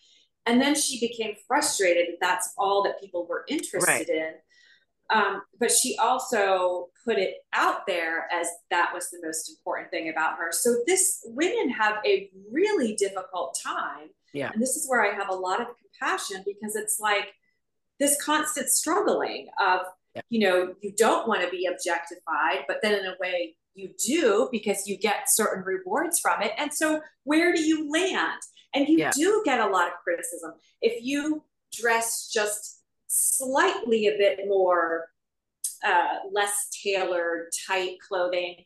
And 0.47 0.59
then 0.59 0.73
she 0.73 0.99
became 0.99 1.35
frustrated 1.47 2.07
that 2.07 2.19
that's 2.19 2.53
all 2.57 2.81
that 2.83 2.99
people 2.99 3.27
were 3.27 3.45
interested 3.47 3.87
right. 3.87 4.09
in. 4.09 4.33
Um, 5.11 5.43
but 5.59 5.71
she 5.71 5.95
also 5.97 6.89
put 7.05 7.17
it 7.17 7.35
out 7.53 7.85
there 7.85 8.27
as 8.31 8.47
that 8.71 8.91
was 8.93 9.09
the 9.11 9.19
most 9.23 9.49
important 9.49 9.91
thing 9.91 10.09
about 10.09 10.37
her. 10.37 10.51
So 10.51 10.77
this 10.87 11.19
women 11.25 11.69
have 11.69 11.97
a 12.05 12.31
really 12.51 12.95
difficult 12.95 13.55
time. 13.63 14.09
Yeah. 14.33 14.49
And 14.51 14.61
this 14.61 14.75
is 14.75 14.87
where 14.87 15.03
I 15.03 15.15
have 15.15 15.29
a 15.29 15.35
lot 15.35 15.61
of 15.61 15.67
compassion 15.99 16.43
because 16.43 16.75
it's 16.75 16.99
like 16.99 17.33
this 17.99 18.19
constant 18.19 18.69
struggling 18.69 19.47
of. 19.63 19.81
You 20.29 20.39
know, 20.39 20.73
you 20.81 20.93
don't 20.97 21.27
want 21.27 21.41
to 21.41 21.49
be 21.49 21.65
objectified, 21.65 22.65
but 22.67 22.77
then 22.81 22.99
in 22.99 23.05
a 23.05 23.15
way 23.19 23.55
you 23.75 23.91
do 24.05 24.49
because 24.51 24.87
you 24.87 24.97
get 24.97 25.29
certain 25.29 25.63
rewards 25.63 26.19
from 26.19 26.41
it. 26.41 26.51
And 26.57 26.73
so 26.73 27.01
where 27.23 27.53
do 27.53 27.61
you 27.61 27.91
land? 27.91 28.41
And 28.73 28.87
you 28.87 28.99
yeah. 28.99 29.11
do 29.11 29.41
get 29.45 29.59
a 29.59 29.67
lot 29.67 29.87
of 29.87 29.93
criticism. 30.03 30.53
If 30.81 31.03
you 31.03 31.43
dress 31.73 32.29
just 32.31 32.81
slightly 33.07 34.07
a 34.07 34.17
bit 34.17 34.47
more 34.47 35.07
uh, 35.85 36.19
less 36.31 36.69
tailored, 36.83 37.49
tight 37.67 37.97
clothing, 38.07 38.57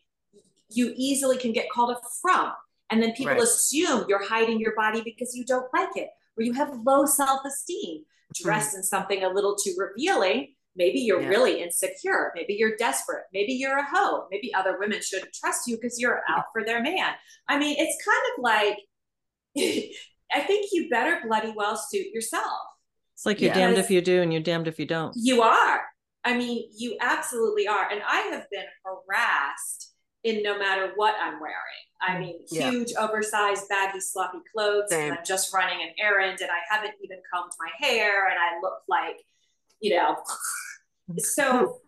you 0.70 0.94
easily 0.96 1.38
can 1.38 1.54
get 1.54 1.70
called 1.70 1.92
a 1.92 2.00
frump. 2.22 2.56
And 2.90 3.02
then 3.02 3.14
people 3.14 3.34
right. 3.34 3.42
assume 3.42 4.06
you're 4.08 4.28
hiding 4.28 4.60
your 4.60 4.76
body 4.76 5.02
because 5.04 5.36
you 5.36 5.46
don't 5.46 5.72
like 5.74 5.96
it 5.96 6.10
or 6.38 6.44
you 6.44 6.54
have 6.54 6.80
low 6.84 7.06
self 7.06 7.42
esteem, 7.46 8.04
dressed 8.36 8.72
mm-hmm. 8.72 8.78
in 8.78 8.84
something 8.84 9.24
a 9.24 9.30
little 9.30 9.56
too 9.56 9.76
revealing. 9.78 10.54
Maybe 10.76 11.00
you're 11.00 11.22
yeah. 11.22 11.30
really 11.30 11.62
insecure. 11.62 12.32
Maybe 12.36 12.56
you're 12.56 12.76
desperate. 12.78 13.24
Maybe 13.34 13.54
you're 13.54 13.78
a 13.78 13.86
hoe. 13.86 14.28
Maybe 14.32 14.54
other 14.54 14.78
women 14.80 15.02
shouldn't 15.02 15.34
trust 15.34 15.68
you 15.68 15.76
because 15.76 16.00
you're 16.00 16.22
out 16.28 16.46
for 16.52 16.64
their 16.64 16.82
man. 16.82 17.14
I 17.48 17.60
mean, 17.60 17.76
it's 17.78 18.04
kind 18.04 18.24
of 18.36 18.44
like, 18.44 18.78
I 20.34 20.40
think 20.40 20.70
you 20.72 20.90
better 20.90 21.20
bloody 21.26 21.54
well 21.56 21.78
suit 21.78 22.08
yourself. 22.14 22.60
It's 23.14 23.26
like 23.26 23.40
you're 23.40 23.50
yes. 23.50 23.58
damned 23.58 23.78
if 23.78 23.92
you 23.92 24.02
do 24.02 24.22
and 24.22 24.34
you're 24.34 24.42
damned 24.42 24.68
if 24.68 24.80
you 24.80 24.86
don't. 24.86 25.14
You 25.16 25.44
are. 25.44 25.82
I 26.26 26.36
mean, 26.36 26.70
you 26.76 26.98
absolutely 27.00 27.68
are. 27.68 27.90
And 27.90 28.02
I 28.08 28.22
have 28.32 28.46
been 28.50 28.66
harassed 28.84 29.94
in 30.24 30.42
no 30.42 30.58
matter 30.58 30.94
what 30.96 31.16
I'm 31.22 31.40
wearing. 31.40 31.56
I 32.02 32.16
mm, 32.16 32.20
mean, 32.20 32.40
yeah. 32.50 32.72
huge, 32.72 32.94
oversized, 32.98 33.68
baggy, 33.70 34.00
sloppy 34.00 34.40
clothes. 34.54 34.92
And 34.92 35.14
I'm 35.14 35.26
just 35.26 35.54
running 35.54 35.82
an 35.82 35.90
errand 36.00 36.40
and 36.42 36.50
I 36.50 36.74
haven't 36.74 36.94
even 37.04 37.18
combed 37.32 37.52
my 37.60 37.88
hair 37.88 38.28
and 38.30 38.38
I 38.40 38.60
look 38.62 38.80
like, 38.88 39.18
you 39.80 39.96
know. 39.96 40.16
so, 41.18 41.80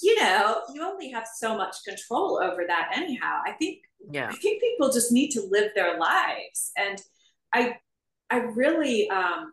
you 0.00 0.20
know, 0.20 0.62
you 0.72 0.82
only 0.82 1.10
have 1.10 1.26
so 1.36 1.56
much 1.56 1.76
control 1.86 2.40
over 2.42 2.64
that 2.66 2.90
anyhow. 2.94 3.40
I 3.46 3.52
think 3.52 3.80
yeah. 4.10 4.28
I 4.28 4.36
think 4.36 4.60
people 4.60 4.90
just 4.92 5.12
need 5.12 5.30
to 5.30 5.42
live 5.50 5.72
their 5.74 5.98
lives. 5.98 6.72
And 6.76 7.00
I 7.52 7.76
I 8.30 8.38
really 8.38 9.10
um 9.10 9.52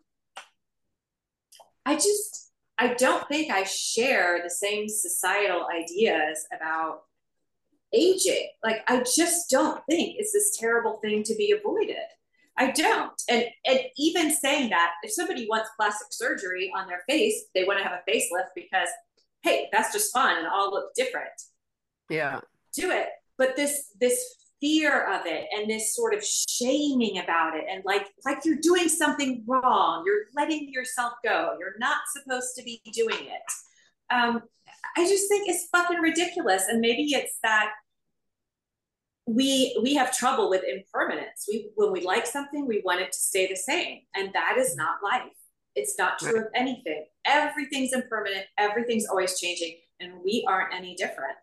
I 1.84 1.94
just 1.94 2.52
I 2.78 2.94
don't 2.94 3.26
think 3.28 3.50
I 3.50 3.64
share 3.64 4.40
the 4.42 4.50
same 4.50 4.88
societal 4.88 5.66
ideas 5.74 6.46
about 6.54 7.02
aging. 7.92 8.48
Like 8.62 8.82
I 8.88 8.98
just 8.98 9.50
don't 9.50 9.82
think 9.88 10.16
it's 10.18 10.32
this 10.32 10.56
terrible 10.58 10.98
thing 11.02 11.22
to 11.24 11.34
be 11.34 11.52
avoided. 11.52 11.96
I 12.58 12.70
don't. 12.70 13.20
And 13.28 13.44
and 13.64 13.80
even 13.98 14.30
saying 14.30 14.70
that, 14.70 14.92
if 15.02 15.12
somebody 15.12 15.46
wants 15.48 15.70
plastic 15.78 16.08
surgery 16.10 16.72
on 16.76 16.86
their 16.86 17.02
face, 17.08 17.44
they 17.54 17.64
want 17.64 17.78
to 17.78 17.84
have 17.84 17.92
a 17.92 18.10
facelift 18.10 18.48
because 18.54 18.88
hey, 19.42 19.68
that's 19.72 19.92
just 19.92 20.12
fun 20.12 20.38
and 20.38 20.46
all 20.46 20.70
look 20.70 20.94
different. 20.94 21.30
Yeah. 22.08 22.40
Do 22.74 22.90
it. 22.90 23.08
But 23.38 23.56
this 23.56 23.92
this 24.00 24.36
fear 24.60 25.12
of 25.12 25.26
it 25.26 25.46
and 25.54 25.68
this 25.68 25.94
sort 25.94 26.14
of 26.14 26.24
shaming 26.24 27.18
about 27.18 27.54
it 27.54 27.64
and 27.70 27.82
like 27.84 28.06
like 28.24 28.38
you're 28.44 28.58
doing 28.62 28.88
something 28.88 29.44
wrong 29.46 30.02
you're 30.06 30.24
letting 30.34 30.72
yourself 30.72 31.12
go 31.22 31.54
you're 31.60 31.76
not 31.78 31.98
supposed 32.16 32.54
to 32.56 32.62
be 32.62 32.80
doing 32.92 33.26
it 33.26 34.14
um, 34.14 34.40
i 34.96 35.06
just 35.06 35.28
think 35.28 35.46
it's 35.46 35.68
fucking 35.70 35.98
ridiculous 35.98 36.68
and 36.68 36.80
maybe 36.80 37.02
it's 37.12 37.36
that 37.42 37.70
we 39.26 39.76
we 39.82 39.94
have 39.94 40.16
trouble 40.16 40.48
with 40.48 40.62
impermanence 40.62 41.46
we 41.48 41.68
when 41.74 41.90
we 41.90 42.00
like 42.00 42.26
something 42.26 42.66
we 42.66 42.80
want 42.84 43.00
it 43.00 43.10
to 43.12 43.18
stay 43.18 43.46
the 43.48 43.56
same 43.56 43.98
and 44.14 44.32
that 44.32 44.56
is 44.56 44.76
not 44.76 44.96
life 45.02 45.22
it's 45.74 45.98
not 45.98 46.18
true 46.18 46.32
right. 46.32 46.42
of 46.42 46.48
anything 46.54 47.04
everything's 47.24 47.92
impermanent 47.92 48.46
everything's 48.56 49.06
always 49.06 49.38
changing 49.38 49.76
and 50.00 50.12
we 50.24 50.44
aren't 50.48 50.72
any 50.72 50.94
different 50.94 51.36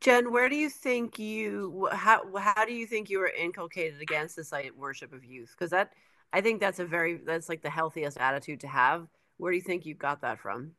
Jen, 0.00 0.32
where 0.32 0.48
do 0.48 0.54
you 0.54 0.70
think 0.70 1.18
you 1.18 1.88
how 1.90 2.22
how 2.38 2.64
do 2.64 2.72
you 2.72 2.86
think 2.86 3.10
you 3.10 3.18
were 3.18 3.32
inculcated 3.36 4.00
against 4.00 4.36
the 4.36 4.44
site 4.44 4.76
worship 4.76 5.12
of 5.12 5.24
youth? 5.24 5.52
Because 5.58 5.70
that 5.72 5.92
I 6.32 6.40
think 6.40 6.60
that's 6.60 6.78
a 6.78 6.84
very 6.84 7.16
that's 7.16 7.48
like 7.48 7.62
the 7.62 7.70
healthiest 7.70 8.16
attitude 8.16 8.60
to 8.60 8.68
have. 8.68 9.08
Where 9.38 9.50
do 9.50 9.56
you 9.56 9.62
think 9.62 9.86
you 9.86 9.94
got 9.94 10.20
that 10.20 10.38
from? 10.38 10.72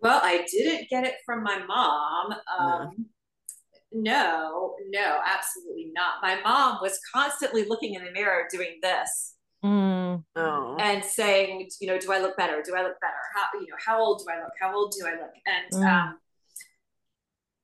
Well, 0.00 0.20
I 0.22 0.44
didn't 0.50 0.88
get 0.90 1.04
it 1.04 1.14
from 1.24 1.44
my 1.44 1.64
mom. 1.64 2.32
Um, 2.32 2.38
no. 2.58 3.04
No, 3.96 4.74
no, 4.90 5.20
absolutely 5.24 5.90
not. 5.94 6.14
My 6.22 6.40
mom 6.42 6.78
was 6.82 6.98
constantly 7.12 7.64
looking 7.64 7.94
in 7.94 8.04
the 8.04 8.10
mirror 8.10 8.46
doing 8.50 8.78
this. 8.82 9.34
Mm. 9.64 10.22
Oh. 10.36 10.76
And 10.78 11.04
saying, 11.04 11.68
you 11.80 11.88
know, 11.88 11.98
do 11.98 12.12
I 12.12 12.20
look 12.20 12.36
better? 12.36 12.62
Do 12.62 12.74
I 12.76 12.82
look 12.82 13.00
better? 13.00 13.14
How, 13.34 13.58
you 13.58 13.66
know, 13.68 13.76
how 13.84 14.00
old 14.00 14.20
do 14.20 14.32
I 14.32 14.40
look? 14.40 14.52
How 14.60 14.76
old 14.76 14.94
do 14.98 15.06
I 15.06 15.12
look? 15.12 15.32
And 15.46 15.82
mm. 15.82 15.86
um, 15.86 16.18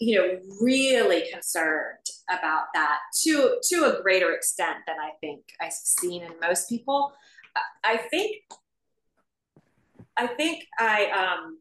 you 0.03 0.16
know, 0.16 0.41
really 0.61 1.30
concerned 1.33 2.07
about 2.28 2.64
that 2.74 2.99
to 3.22 3.59
to 3.62 3.85
a 3.85 4.03
greater 4.03 4.33
extent 4.33 4.78
than 4.87 4.97
I 4.99 5.11
think 5.20 5.43
I've 5.61 5.72
seen 5.72 6.22
in 6.22 6.33
most 6.41 6.68
people. 6.68 7.12
I 7.85 7.99
think 7.99 8.37
I 10.16 10.26
think 10.26 10.64
I 10.78 11.07
um 11.11 11.59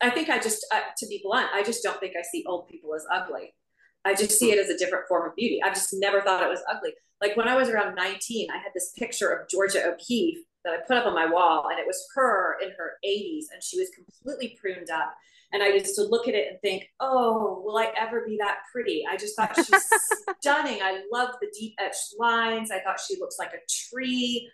I 0.00 0.10
think 0.10 0.28
I 0.28 0.38
just 0.38 0.64
uh, 0.72 0.80
to 0.96 1.06
be 1.06 1.20
blunt, 1.24 1.48
I 1.52 1.62
just 1.62 1.82
don't 1.82 1.98
think 2.00 2.14
I 2.18 2.22
see 2.22 2.44
old 2.46 2.68
people 2.68 2.94
as 2.94 3.04
ugly. 3.12 3.54
I 4.04 4.14
just 4.14 4.38
see 4.38 4.52
it 4.52 4.58
as 4.58 4.70
a 4.70 4.78
different 4.78 5.06
form 5.08 5.28
of 5.28 5.34
beauty. 5.36 5.60
I've 5.62 5.74
just 5.74 5.92
never 5.92 6.20
thought 6.20 6.42
it 6.42 6.48
was 6.48 6.62
ugly. 6.70 6.92
Like 7.20 7.36
when 7.36 7.48
I 7.48 7.56
was 7.56 7.68
around 7.68 7.96
19, 7.96 8.48
I 8.50 8.58
had 8.58 8.72
this 8.74 8.92
picture 8.96 9.28
of 9.30 9.48
Georgia 9.48 9.84
O'Keeffe 9.86 10.38
that 10.64 10.74
I 10.74 10.76
put 10.86 10.96
up 10.96 11.06
on 11.06 11.14
my 11.14 11.26
wall, 11.26 11.68
and 11.70 11.78
it 11.78 11.86
was 11.86 12.06
her 12.14 12.56
in 12.62 12.70
her 12.78 12.92
80s, 13.04 13.46
and 13.52 13.62
she 13.62 13.78
was 13.78 13.90
completely 13.90 14.56
pruned 14.60 14.90
up 14.90 15.14
and 15.52 15.62
I 15.62 15.68
used 15.68 15.94
to 15.94 16.02
look 16.02 16.28
at 16.28 16.34
it 16.34 16.48
and 16.50 16.60
think, 16.60 16.90
oh, 17.00 17.62
will 17.64 17.78
I 17.78 17.92
ever 17.98 18.24
be 18.26 18.36
that 18.38 18.58
pretty? 18.70 19.04
I 19.08 19.16
just 19.16 19.34
thought 19.34 19.56
she's 19.56 19.90
stunning. 20.40 20.80
I 20.82 21.02
love 21.10 21.30
the 21.40 21.50
deep 21.58 21.74
etched 21.78 22.14
lines. 22.18 22.70
I 22.70 22.80
thought 22.80 23.00
she 23.00 23.18
looks 23.18 23.38
like 23.38 23.52
a 23.54 23.90
tree. 23.90 24.50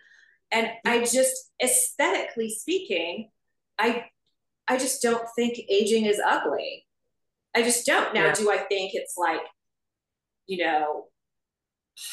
And 0.51 0.69
I 0.85 0.99
just, 0.99 1.51
aesthetically 1.61 2.49
speaking, 2.49 3.29
I 3.77 4.05
I 4.67 4.77
just 4.77 5.01
don't 5.01 5.27
think 5.35 5.59
aging 5.69 6.05
is 6.05 6.19
ugly. 6.25 6.85
I 7.55 7.61
just 7.61 7.85
don't. 7.85 8.13
Now, 8.13 8.25
yeah. 8.25 8.33
do 8.33 8.51
I 8.51 8.57
think 8.57 8.91
it's 8.93 9.15
like, 9.17 9.41
you 10.47 10.63
know, 10.63 11.05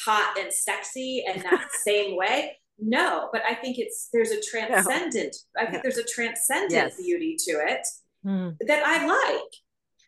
hot 0.04 0.36
and 0.38 0.52
sexy 0.52 1.24
in 1.26 1.42
that 1.42 1.68
same 1.84 2.16
way? 2.16 2.58
No, 2.78 3.28
but 3.32 3.42
I 3.48 3.54
think 3.54 3.78
it's 3.78 4.08
there's 4.12 4.30
a 4.30 4.40
transcendent. 4.40 5.36
No. 5.56 5.62
I 5.62 5.70
think 5.70 5.82
there's 5.82 5.98
a 5.98 6.04
transcendent 6.04 6.72
yes. 6.72 6.96
beauty 6.96 7.36
to 7.46 7.52
it 7.52 7.86
mm. 8.24 8.56
that 8.66 8.82
I 8.84 9.06
like. 9.06 9.52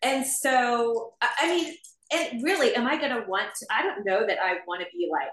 And 0.03 0.27
so, 0.27 1.15
I 1.23 1.49
mean, 1.49 1.75
and 2.13 2.43
really, 2.43 2.75
am 2.75 2.87
I 2.87 2.97
going 2.99 3.11
to 3.11 3.25
want 3.29 3.49
to? 3.59 3.67
I 3.71 3.83
don't 3.83 4.05
know 4.05 4.27
that 4.27 4.39
I 4.43 4.57
want 4.67 4.83
to 4.83 4.87
be 4.93 5.09
like 5.11 5.29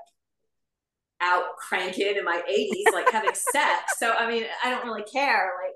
out 1.22 1.56
cranking 1.58 2.16
in 2.18 2.24
my 2.24 2.42
80s, 2.50 2.94
like 2.94 3.12
having 3.12 3.34
sex. 3.34 3.94
So, 3.98 4.14
I 4.14 4.30
mean, 4.30 4.46
I 4.64 4.72
don't 4.72 4.86
really 4.86 5.04
care. 5.04 5.52
Like, 5.64 5.71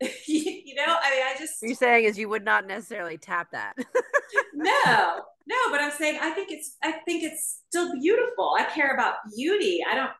you 0.26 0.74
know, 0.74 0.96
I 1.02 1.10
mean, 1.10 1.22
I 1.24 1.34
just. 1.38 1.60
What 1.60 1.68
you're 1.68 1.76
saying 1.76 2.04
is 2.04 2.18
you 2.18 2.28
would 2.28 2.44
not 2.44 2.66
necessarily 2.66 3.18
tap 3.18 3.48
that. 3.52 3.74
no, 4.54 5.20
no, 5.46 5.56
but 5.70 5.80
I'm 5.80 5.90
saying 5.90 6.18
I 6.20 6.30
think 6.30 6.50
it's, 6.50 6.76
I 6.82 6.92
think 7.04 7.24
it's 7.24 7.62
still 7.68 7.92
beautiful. 7.94 8.54
I 8.58 8.64
care 8.64 8.94
about 8.94 9.14
beauty. 9.36 9.80
I 9.88 9.94
don't, 9.94 10.10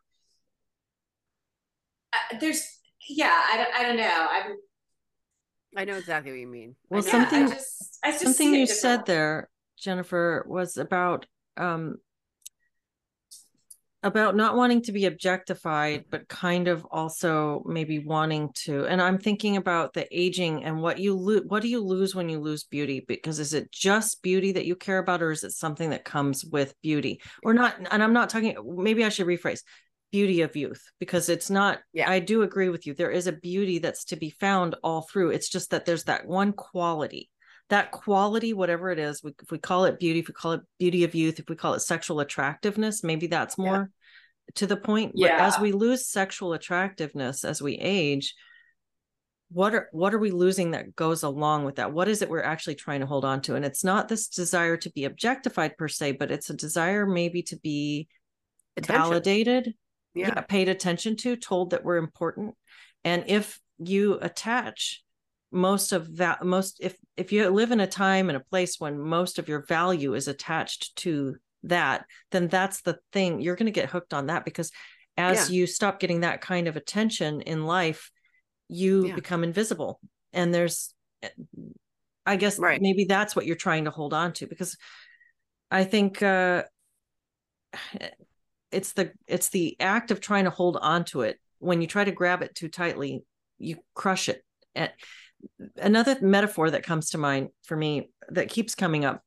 I, 2.13 2.39
there's, 2.39 2.65
yeah, 3.09 3.43
I 3.53 3.57
don't, 3.57 3.75
I 3.75 3.83
don't 3.85 3.97
know. 3.97 4.27
I'm, 4.31 4.57
I 5.77 5.85
know 5.85 5.97
exactly 5.97 6.33
what 6.33 6.41
you 6.41 6.47
mean. 6.47 6.77
Well, 6.89 7.05
yeah, 7.05 7.11
something 7.11 7.45
I 7.45 7.49
just, 7.49 7.99
I 8.05 8.11
just 8.11 8.25
something 8.25 8.55
you 8.55 8.67
said 8.67 9.07
there, 9.07 9.49
Jennifer, 9.79 10.45
was 10.49 10.77
about 10.77 11.27
um 11.57 11.97
about 14.03 14.37
not 14.37 14.57
wanting 14.57 14.83
to 14.83 14.93
be 14.93 15.07
objectified, 15.07 16.05
but 16.09 16.29
kind 16.29 16.69
of 16.69 16.87
also 16.91 17.63
maybe 17.67 17.99
wanting 17.99 18.51
to. 18.55 18.87
And 18.87 19.03
I'm 19.03 19.19
thinking 19.19 19.57
about 19.57 19.93
the 19.93 20.07
aging 20.17 20.65
and 20.65 20.81
what 20.81 20.99
you 20.99 21.15
lose. 21.15 21.43
What 21.47 21.63
do 21.63 21.69
you 21.69 21.81
lose 21.81 22.15
when 22.15 22.29
you 22.29 22.39
lose 22.39 22.65
beauty? 22.65 23.05
Because 23.07 23.41
is 23.41 23.55
it 23.55 23.73
just 23.73 24.23
beauty 24.23 24.53
that 24.53 24.67
you 24.67 24.77
care 24.77 24.99
about, 24.99 25.23
or 25.23 25.33
is 25.33 25.43
it 25.43 25.53
something 25.53 25.91
that 25.91 26.05
comes 26.05 26.45
with 26.45 26.75
beauty, 26.81 27.21
or 27.43 27.55
not? 27.55 27.75
And 27.91 28.03
I'm 28.03 28.13
not 28.13 28.31
talking. 28.31 28.57
Maybe 28.65 29.05
I 29.05 29.09
should 29.09 29.27
rephrase 29.27 29.63
beauty 30.11 30.41
of 30.41 30.57
youth 30.57 30.83
because 30.99 31.29
it's 31.29 31.51
not 31.51 31.81
yeah 31.93 32.11
i 32.11 32.19
do 32.19 32.41
agree 32.41 32.71
with 32.71 32.87
you 32.87 32.95
there 32.95 33.11
is 33.11 33.27
a 33.27 33.33
beauty 33.33 33.79
that's 33.79 34.05
to 34.07 34.17
be 34.17 34.31
found 34.31 34.75
all 34.83 35.03
through 35.03 35.29
it's 35.31 35.51
just 35.51 35.71
that 35.71 35.85
there's 35.85 36.05
that 36.05 36.27
one 36.27 36.51
quality 36.51 37.29
that 37.71 37.91
quality 37.91 38.53
whatever 38.53 38.91
it 38.91 38.99
is 38.99 39.23
we, 39.23 39.33
if 39.43 39.51
we 39.51 39.59
call 39.59 39.85
it 39.85 39.99
beauty 39.99 40.21
if 40.21 40.29
we 40.29 40.35
call 40.35 40.53
it 40.53 40.61
beauty 40.79 41.05
of 41.05 41.15
youth 41.15 41.39
if 41.39 41.49
we 41.49 41.57
call 41.57 41.75
it 41.75 41.81
sexual 41.81 42.21
attractiveness 42.21 43.05
maybe 43.05 43.27
that's 43.27 43.59
more 43.59 43.91
yeah. 44.47 44.53
to 44.55 44.67
the 44.67 44.77
point 44.77 45.13
yeah. 45.15 45.39
But 45.39 45.45
as 45.45 45.61
we 45.61 45.73
lose 45.73 46.07
sexual 46.07 46.53
attractiveness 46.53 47.45
as 47.45 47.61
we 47.61 47.75
age 47.75 48.35
what 49.51 49.75
are 49.75 49.89
what 49.93 50.13
are 50.13 50.19
we 50.19 50.31
losing 50.31 50.73
that 50.73 50.95
goes 50.95 51.23
along 51.23 51.65
with 51.65 51.77
that 51.77 51.93
what 51.93 52.09
is 52.09 52.21
it 52.21 52.29
we're 52.29 52.43
actually 52.43 52.75
trying 52.75 53.01
to 53.01 53.07
hold 53.07 53.25
on 53.25 53.41
to 53.43 53.55
and 53.55 53.65
it's 53.65 53.85
not 53.85 54.09
this 54.09 54.29
desire 54.29 54.77
to 54.77 54.91
be 54.91 55.05
objectified 55.05 55.77
per 55.77 55.89
se 55.89 56.13
but 56.13 56.31
it's 56.31 56.51
a 56.51 56.55
desire 56.55 57.07
maybe 57.07 57.43
to 57.43 57.57
be 57.57 58.09
Attention. 58.77 59.03
validated 59.03 59.75
yeah. 60.15 60.29
yeah 60.29 60.41
paid 60.43 60.69
attention 60.69 61.17
to 61.17 61.35
told 61.37 61.71
that 61.71 61.83
we're 61.83 61.97
important 61.97 62.55
and 63.05 63.25
if 63.27 63.59
you 63.79 64.19
attach 64.21 65.03
most 65.51 65.93
of 65.93 66.17
that 66.17 66.45
most 66.45 66.79
if 66.81 66.97
if 67.17 67.33
you 67.33 67.49
live 67.49 67.71
in 67.71 67.81
a 67.81 67.87
time 67.87 68.29
and 68.29 68.37
a 68.37 68.45
place 68.51 68.79
when 68.79 68.99
most 68.99 69.39
of 69.39 69.49
your 69.49 69.65
value 69.65 70.15
is 70.15 70.29
attached 70.29 70.95
to 70.97 71.37
that 71.63 72.05
then 72.31 72.49
that's 72.49 72.83
the 72.83 72.99
thing 73.13 73.41
you're 73.41 73.57
going 73.57 73.67
to 73.67 73.73
get 73.73 73.89
hooked 73.89 74.13
on 74.13 74.27
that 74.27 74.45
because 74.45 74.71
as 75.17 75.51
yeah. 75.51 75.57
you 75.57 75.67
stop 75.67 75.99
getting 75.99 76.21
that 76.21 76.41
kind 76.41 76.69
of 76.69 76.77
attention 76.77 77.41
in 77.41 77.65
life 77.65 78.11
you 78.69 79.07
yeah. 79.07 79.15
become 79.15 79.43
invisible 79.43 80.01
and 80.33 80.53
there's 80.53 80.95
i 82.27 82.37
guess 82.37 82.59
right. 82.59 82.83
maybe 82.83 83.05
that's 83.05 83.35
what 83.35 83.47
you're 83.47 83.57
trying 83.57 83.87
to 83.87 83.91
hold 83.91 84.13
on 84.13 84.33
to 84.33 84.47
because 84.47 84.77
i 85.71 85.83
think 85.83 86.23
uh 86.23 86.63
it's 88.71 88.93
the 88.93 89.13
it's 89.27 89.49
the 89.49 89.77
act 89.81 90.11
of 90.11 90.21
trying 90.21 90.45
to 90.45 90.51
hold 90.51 90.77
on 90.77 91.05
to 91.05 91.23
it 91.23 91.39
when 91.59 91.81
you 91.81 91.87
try 91.87 92.05
to 92.05 92.13
grab 92.13 92.43
it 92.43 92.55
too 92.55 92.69
tightly 92.69 93.25
you 93.59 93.77
crush 93.95 94.29
it 94.29 94.45
and 94.75 94.93
another 95.77 96.17
metaphor 96.21 96.71
that 96.71 96.83
comes 96.83 97.11
to 97.11 97.19
mind 97.19 97.49
for 97.65 97.77
me 97.77 98.11
that 98.31 98.49
keeps 98.49 98.75
coming 98.75 99.05
up 99.05 99.23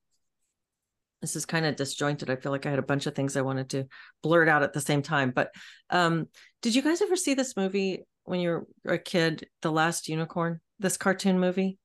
this 1.22 1.36
is 1.36 1.46
kind 1.46 1.66
of 1.66 1.76
disjointed 1.76 2.30
i 2.30 2.36
feel 2.36 2.52
like 2.52 2.66
i 2.66 2.70
had 2.70 2.80
a 2.80 2.84
bunch 2.84 3.06
of 3.06 3.16
things 3.16 3.38
i 3.38 3.42
wanted 3.42 3.70
to 3.70 3.86
blurt 4.22 4.48
out 4.48 4.64
at 4.64 4.74
the 4.74 4.82
same 4.82 5.02
time 5.02 5.32
but 5.32 5.54
um 5.90 6.28
did 6.62 6.76
you 6.76 6.82
guys 6.82 7.02
ever 7.02 7.16
see 7.16 7.34
this 7.34 7.56
movie 7.56 8.04
when 8.24 8.40
you 8.40 8.66
were 8.84 8.94
a 8.94 8.98
kid 8.98 9.48
the 9.62 9.72
last 9.72 10.10
unicorn 10.10 10.60
this 10.80 10.98
cartoon 10.98 11.40
movie 11.40 11.78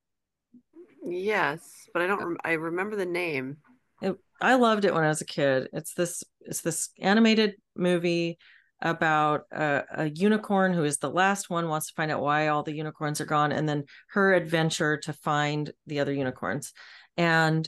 yes 1.05 1.77
but 1.97 2.03
I 2.03 2.09
don't. 2.09 2.23
Rem- 2.23 2.37
I 2.45 2.53
remember 2.53 2.95
the 2.95 3.07
name. 3.07 3.57
It, 4.03 4.15
I 4.39 4.57
loved 4.57 4.85
it 4.85 4.93
when 4.93 5.03
I 5.03 5.09
was 5.09 5.23
a 5.23 5.25
kid. 5.25 5.71
It's 5.73 5.95
this. 5.95 6.23
It's 6.43 6.61
this 6.61 6.91
animated 7.01 7.55
movie 7.75 8.37
about 8.81 9.45
a, 9.51 9.83
a, 9.95 10.11
unicorn 10.11 10.75
who 10.75 10.85
is 10.85 10.99
the 10.99 11.11
last 11.11 11.49
one 11.49 11.69
wants 11.69 11.89
to 11.89 11.95
find 11.95 12.11
out 12.11 12.21
why 12.21 12.49
all 12.49 12.63
the 12.63 12.75
unicorns 12.75 13.21
are 13.21 13.27
gone 13.27 13.51
and 13.51 13.69
then 13.69 13.85
her 14.11 14.35
adventure 14.35 14.99
to 14.99 15.13
find 15.13 15.73
the 15.87 16.01
other 16.01 16.13
unicorns. 16.13 16.73
And 17.17 17.67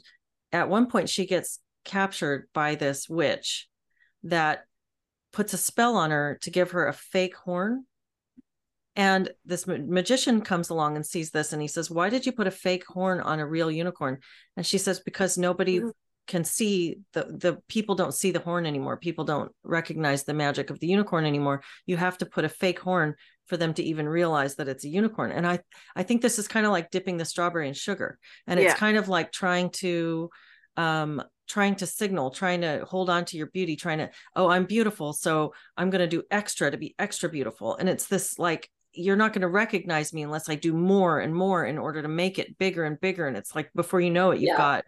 at 0.52 0.68
one 0.68 0.86
point 0.86 1.08
she 1.08 1.26
gets 1.26 1.60
captured 1.84 2.48
by 2.52 2.74
this 2.74 3.08
witch 3.08 3.68
that 4.24 4.64
puts 5.32 5.54
a 5.54 5.58
spell 5.58 5.96
on 5.96 6.10
her 6.10 6.38
to 6.42 6.50
give 6.50 6.72
her 6.72 6.86
a 6.86 6.92
fake 6.92 7.36
horn. 7.36 7.84
And 8.94 9.30
this 9.46 9.66
magician 9.66 10.42
comes 10.42 10.68
along 10.68 10.96
and 10.96 11.06
sees 11.06 11.30
this 11.30 11.54
and 11.54 11.62
he 11.62 11.68
says 11.68 11.90
why 11.90 12.10
did 12.10 12.26
you 12.26 12.32
put 12.32 12.46
a 12.46 12.50
fake 12.50 12.84
horn 12.86 13.20
on 13.20 13.40
a 13.40 13.46
real 13.46 13.70
unicorn? 13.70 14.18
And 14.58 14.66
she 14.66 14.76
says 14.76 15.00
because 15.00 15.38
nobody 15.38 15.78
mm-hmm 15.78 15.88
can 16.28 16.44
see 16.44 17.00
the 17.14 17.24
the 17.24 17.58
people 17.68 17.94
don't 17.94 18.14
see 18.14 18.30
the 18.30 18.38
horn 18.38 18.66
anymore. 18.66 18.98
People 18.98 19.24
don't 19.24 19.50
recognize 19.64 20.22
the 20.22 20.34
magic 20.34 20.70
of 20.70 20.78
the 20.78 20.86
unicorn 20.86 21.24
anymore. 21.24 21.62
You 21.86 21.96
have 21.96 22.18
to 22.18 22.26
put 22.26 22.44
a 22.44 22.48
fake 22.48 22.78
horn 22.78 23.14
for 23.46 23.56
them 23.56 23.72
to 23.74 23.82
even 23.82 24.06
realize 24.06 24.56
that 24.56 24.68
it's 24.68 24.84
a 24.84 24.88
unicorn. 24.88 25.32
And 25.32 25.46
i 25.46 25.58
i 25.96 26.02
think 26.04 26.22
this 26.22 26.38
is 26.38 26.46
kind 26.46 26.66
of 26.66 26.72
like 26.72 26.90
dipping 26.90 27.16
the 27.16 27.24
strawberry 27.24 27.66
in 27.66 27.74
sugar. 27.74 28.18
And 28.46 28.60
it's 28.60 28.68
yeah. 28.68 28.74
kind 28.74 28.98
of 28.98 29.08
like 29.08 29.32
trying 29.32 29.70
to 29.70 30.30
um 30.76 31.22
trying 31.48 31.74
to 31.76 31.86
signal 31.86 32.30
trying 32.30 32.60
to 32.60 32.84
hold 32.84 33.08
on 33.08 33.24
to 33.24 33.38
your 33.38 33.46
beauty 33.46 33.74
trying 33.74 33.98
to 33.98 34.10
oh 34.36 34.48
i'm 34.48 34.66
beautiful 34.66 35.14
so 35.14 35.54
i'm 35.78 35.88
going 35.88 36.02
to 36.02 36.06
do 36.06 36.22
extra 36.30 36.70
to 36.70 36.76
be 36.76 36.94
extra 36.98 37.28
beautiful. 37.28 37.74
And 37.76 37.88
it's 37.88 38.06
this 38.06 38.38
like 38.38 38.68
you're 38.92 39.16
not 39.16 39.32
going 39.32 39.42
to 39.42 39.48
recognize 39.48 40.12
me 40.12 40.22
unless 40.22 40.50
i 40.50 40.54
do 40.54 40.74
more 40.74 41.20
and 41.20 41.34
more 41.34 41.64
in 41.64 41.78
order 41.78 42.02
to 42.02 42.08
make 42.08 42.38
it 42.38 42.58
bigger 42.58 42.84
and 42.84 43.00
bigger. 43.00 43.26
And 43.26 43.36
it's 43.36 43.54
like 43.56 43.70
before 43.74 44.00
you 44.00 44.10
know 44.10 44.30
it 44.32 44.40
you've 44.40 44.48
yeah. 44.48 44.58
got 44.58 44.84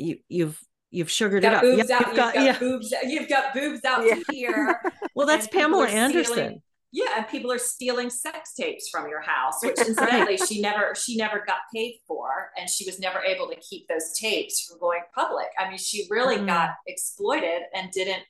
you 0.00 0.18
you've 0.28 0.60
you've 0.90 1.10
sugared 1.10 1.44
it 1.44 1.52
up. 1.52 1.62
Boobs 1.62 1.88
yeah, 1.88 1.96
out, 1.96 2.06
you've, 2.06 2.16
got, 2.16 2.34
got 2.34 2.44
yeah. 2.44 2.58
boobs. 2.58 2.94
You've 3.04 3.28
got 3.28 3.54
boobs 3.54 3.84
out 3.84 4.04
yeah. 4.04 4.16
here. 4.30 4.80
well, 5.14 5.26
that's 5.26 5.46
Pamela 5.48 5.86
Anderson. 5.86 6.32
Stealing, 6.32 6.62
yeah, 6.92 7.18
and 7.18 7.28
people 7.28 7.52
are 7.52 7.58
stealing 7.58 8.10
sex 8.10 8.54
tapes 8.54 8.88
from 8.88 9.08
your 9.08 9.20
house, 9.20 9.62
which 9.62 9.78
incidentally 9.86 10.36
she 10.36 10.60
never 10.60 10.94
she 10.94 11.16
never 11.16 11.44
got 11.46 11.58
paid 11.74 11.98
for, 12.06 12.50
and 12.58 12.68
she 12.68 12.84
was 12.84 12.98
never 12.98 13.20
able 13.20 13.48
to 13.48 13.56
keep 13.56 13.86
those 13.88 14.12
tapes 14.18 14.66
from 14.66 14.78
going 14.80 15.02
public. 15.14 15.48
I 15.58 15.68
mean, 15.68 15.78
she 15.78 16.06
really 16.10 16.38
mm. 16.38 16.46
got 16.46 16.70
exploited 16.86 17.62
and 17.74 17.90
didn't 17.92 18.22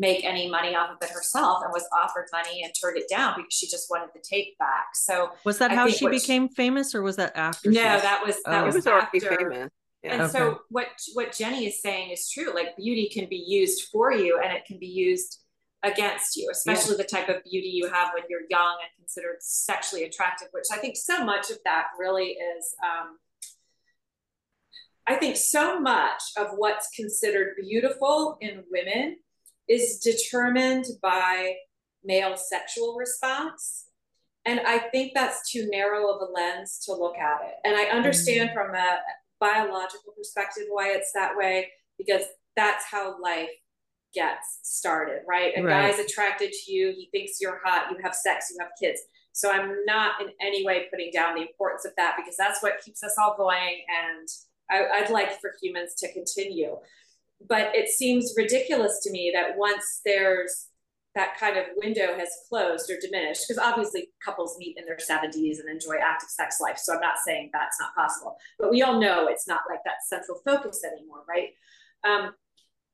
make 0.00 0.24
any 0.24 0.48
money 0.48 0.76
off 0.76 0.90
of 0.90 0.96
it 1.02 1.10
herself 1.12 1.58
and 1.64 1.72
was 1.72 1.84
offered 1.92 2.26
money 2.32 2.62
and 2.62 2.72
turned 2.80 2.96
it 2.96 3.08
down 3.08 3.34
because 3.36 3.52
she 3.52 3.66
just 3.66 3.90
wanted 3.90 4.08
the 4.14 4.20
tape 4.20 4.56
back. 4.56 4.86
So 4.94 5.30
was 5.44 5.58
that 5.58 5.72
I 5.72 5.74
how 5.74 5.88
she 5.88 6.08
became 6.08 6.48
she, 6.48 6.54
famous 6.54 6.94
or 6.94 7.02
was 7.02 7.16
that 7.16 7.36
after? 7.36 7.70
No, 7.70 7.82
that 7.82 8.22
was 8.24 8.36
that 8.44 8.62
oh. 8.62 8.66
was, 8.66 8.76
was 8.76 8.86
after, 8.86 9.20
famous. 9.20 9.70
Yeah. 10.08 10.14
And 10.14 10.22
okay. 10.22 10.38
so 10.38 10.60
what 10.70 10.88
what 11.14 11.32
Jenny 11.32 11.66
is 11.66 11.80
saying 11.80 12.10
is 12.10 12.30
true. 12.30 12.54
Like 12.54 12.76
beauty 12.76 13.10
can 13.12 13.28
be 13.28 13.44
used 13.46 13.88
for 13.92 14.12
you 14.12 14.40
and 14.42 14.52
it 14.52 14.64
can 14.66 14.78
be 14.78 14.86
used 14.86 15.40
against 15.82 16.36
you, 16.36 16.48
especially 16.50 16.96
yeah. 16.96 17.02
the 17.02 17.04
type 17.04 17.28
of 17.28 17.44
beauty 17.44 17.68
you 17.68 17.88
have 17.88 18.10
when 18.12 18.24
you're 18.28 18.40
young 18.50 18.76
and 18.82 18.90
considered 18.98 19.36
sexually 19.40 20.04
attractive, 20.04 20.48
which 20.50 20.64
I 20.72 20.78
think 20.78 20.96
so 20.96 21.24
much 21.24 21.50
of 21.50 21.58
that 21.64 21.86
really 21.98 22.30
is 22.30 22.74
um, 22.82 23.18
I 25.08 25.14
think 25.14 25.36
so 25.36 25.80
much 25.80 26.22
of 26.36 26.48
what's 26.56 26.90
considered 26.94 27.54
beautiful 27.58 28.36
in 28.42 28.64
women 28.70 29.16
is 29.66 29.98
determined 30.00 30.84
by 31.00 31.54
male 32.04 32.36
sexual 32.36 32.94
response. 32.94 33.86
And 34.44 34.60
I 34.60 34.78
think 34.78 35.12
that's 35.14 35.50
too 35.50 35.66
narrow 35.70 36.12
of 36.12 36.20
a 36.20 36.30
lens 36.30 36.80
to 36.84 36.92
look 36.92 37.16
at 37.16 37.40
it. 37.42 37.54
And 37.64 37.74
I 37.74 37.84
understand 37.84 38.50
mm-hmm. 38.50 38.58
from 38.58 38.74
a 38.74 38.98
biological 39.40 40.12
perspective 40.16 40.64
why 40.68 40.88
it's 40.90 41.12
that 41.14 41.36
way 41.36 41.68
because 41.96 42.22
that's 42.56 42.84
how 42.90 43.20
life 43.22 43.50
gets 44.14 44.60
started, 44.62 45.20
right? 45.28 45.52
A 45.56 45.62
right. 45.62 45.90
guy's 45.90 45.98
attracted 45.98 46.52
to 46.52 46.72
you, 46.72 46.92
he 46.96 47.08
thinks 47.12 47.40
you're 47.40 47.60
hot, 47.64 47.90
you 47.90 47.98
have 48.02 48.14
sex, 48.14 48.50
you 48.50 48.56
have 48.60 48.70
kids. 48.80 49.00
So 49.32 49.52
I'm 49.52 49.84
not 49.84 50.20
in 50.20 50.28
any 50.40 50.64
way 50.64 50.86
putting 50.90 51.12
down 51.12 51.34
the 51.34 51.42
importance 51.42 51.84
of 51.84 51.92
that 51.96 52.16
because 52.16 52.36
that's 52.36 52.62
what 52.62 52.80
keeps 52.84 53.04
us 53.04 53.14
all 53.20 53.36
going. 53.36 53.82
And 53.88 54.28
I, 54.70 55.02
I'd 55.02 55.10
like 55.10 55.40
for 55.40 55.52
humans 55.62 55.94
to 55.98 56.12
continue. 56.12 56.76
But 57.48 57.74
it 57.74 57.88
seems 57.88 58.34
ridiculous 58.36 59.00
to 59.04 59.12
me 59.12 59.30
that 59.34 59.56
once 59.56 60.00
there's 60.04 60.67
that 61.18 61.36
kind 61.38 61.56
of 61.56 61.64
window 61.76 62.16
has 62.16 62.28
closed 62.48 62.90
or 62.90 62.98
diminished 63.00 63.44
because 63.46 63.62
obviously 63.62 64.08
couples 64.24 64.56
meet 64.58 64.76
in 64.78 64.84
their 64.84 64.96
70s 64.96 65.60
and 65.60 65.68
enjoy 65.68 65.96
active 66.02 66.28
sex 66.28 66.60
life 66.60 66.78
so 66.78 66.94
i'm 66.94 67.00
not 67.00 67.16
saying 67.24 67.50
that's 67.52 67.78
not 67.80 67.94
possible. 67.94 68.36
But 68.58 68.70
we 68.70 68.82
all 68.82 69.00
know 69.00 69.26
it's 69.28 69.48
not 69.48 69.62
like 69.68 69.80
that 69.84 70.04
central 70.06 70.40
focus 70.44 70.82
anymore 70.84 71.24
right? 71.28 71.50
Um, 72.04 72.32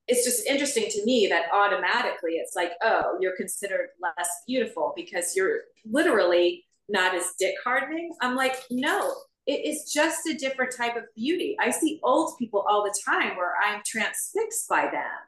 it's 0.07 0.25
just 0.25 0.47
interesting 0.47 0.87
to 0.91 1.05
me 1.05 1.29
that 1.29 1.47
automatically 1.53 2.33
it's 2.33 2.57
like 2.57 2.73
oh 2.83 3.17
you're 3.21 3.37
considered 3.37 3.89
less 4.01 4.29
beautiful 4.47 4.93
because 4.97 5.35
you're 5.37 5.61
literally 5.85 6.65
not 6.89 7.15
as 7.15 7.33
dick 7.39 7.55
hardening. 7.65 8.13
I'm 8.21 8.37
like 8.37 8.57
no 8.71 9.15
it 9.47 9.67
is 9.67 9.93
just 9.93 10.27
a 10.27 10.35
different 10.35 10.75
type 10.75 10.97
of 10.97 11.03
beauty. 11.15 11.55
I 11.61 11.71
see 11.71 12.01
old 12.03 12.39
people 12.39 12.65
all 12.67 12.83
the 12.83 12.95
time 13.07 13.37
where 13.37 13.55
i'm 13.63 13.83
transfixed 13.87 14.69
by 14.69 14.83
them 14.91 15.19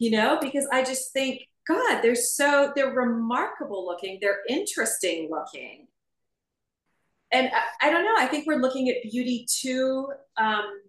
you 0.00 0.10
know 0.10 0.38
because 0.40 0.66
i 0.72 0.82
just 0.82 1.12
think 1.12 1.42
God, 1.70 2.02
they're 2.02 2.14
so 2.14 2.72
they're 2.74 2.92
remarkable 2.92 3.84
looking. 3.86 4.18
They're 4.20 4.40
interesting 4.48 5.28
looking. 5.30 5.86
And 7.32 7.48
I, 7.48 7.88
I 7.88 7.90
don't 7.90 8.04
know. 8.04 8.14
I 8.18 8.26
think 8.26 8.46
we're 8.46 8.60
looking 8.60 8.88
at 8.88 9.02
beauty 9.02 9.46
too 9.48 10.08
um, 10.36 10.80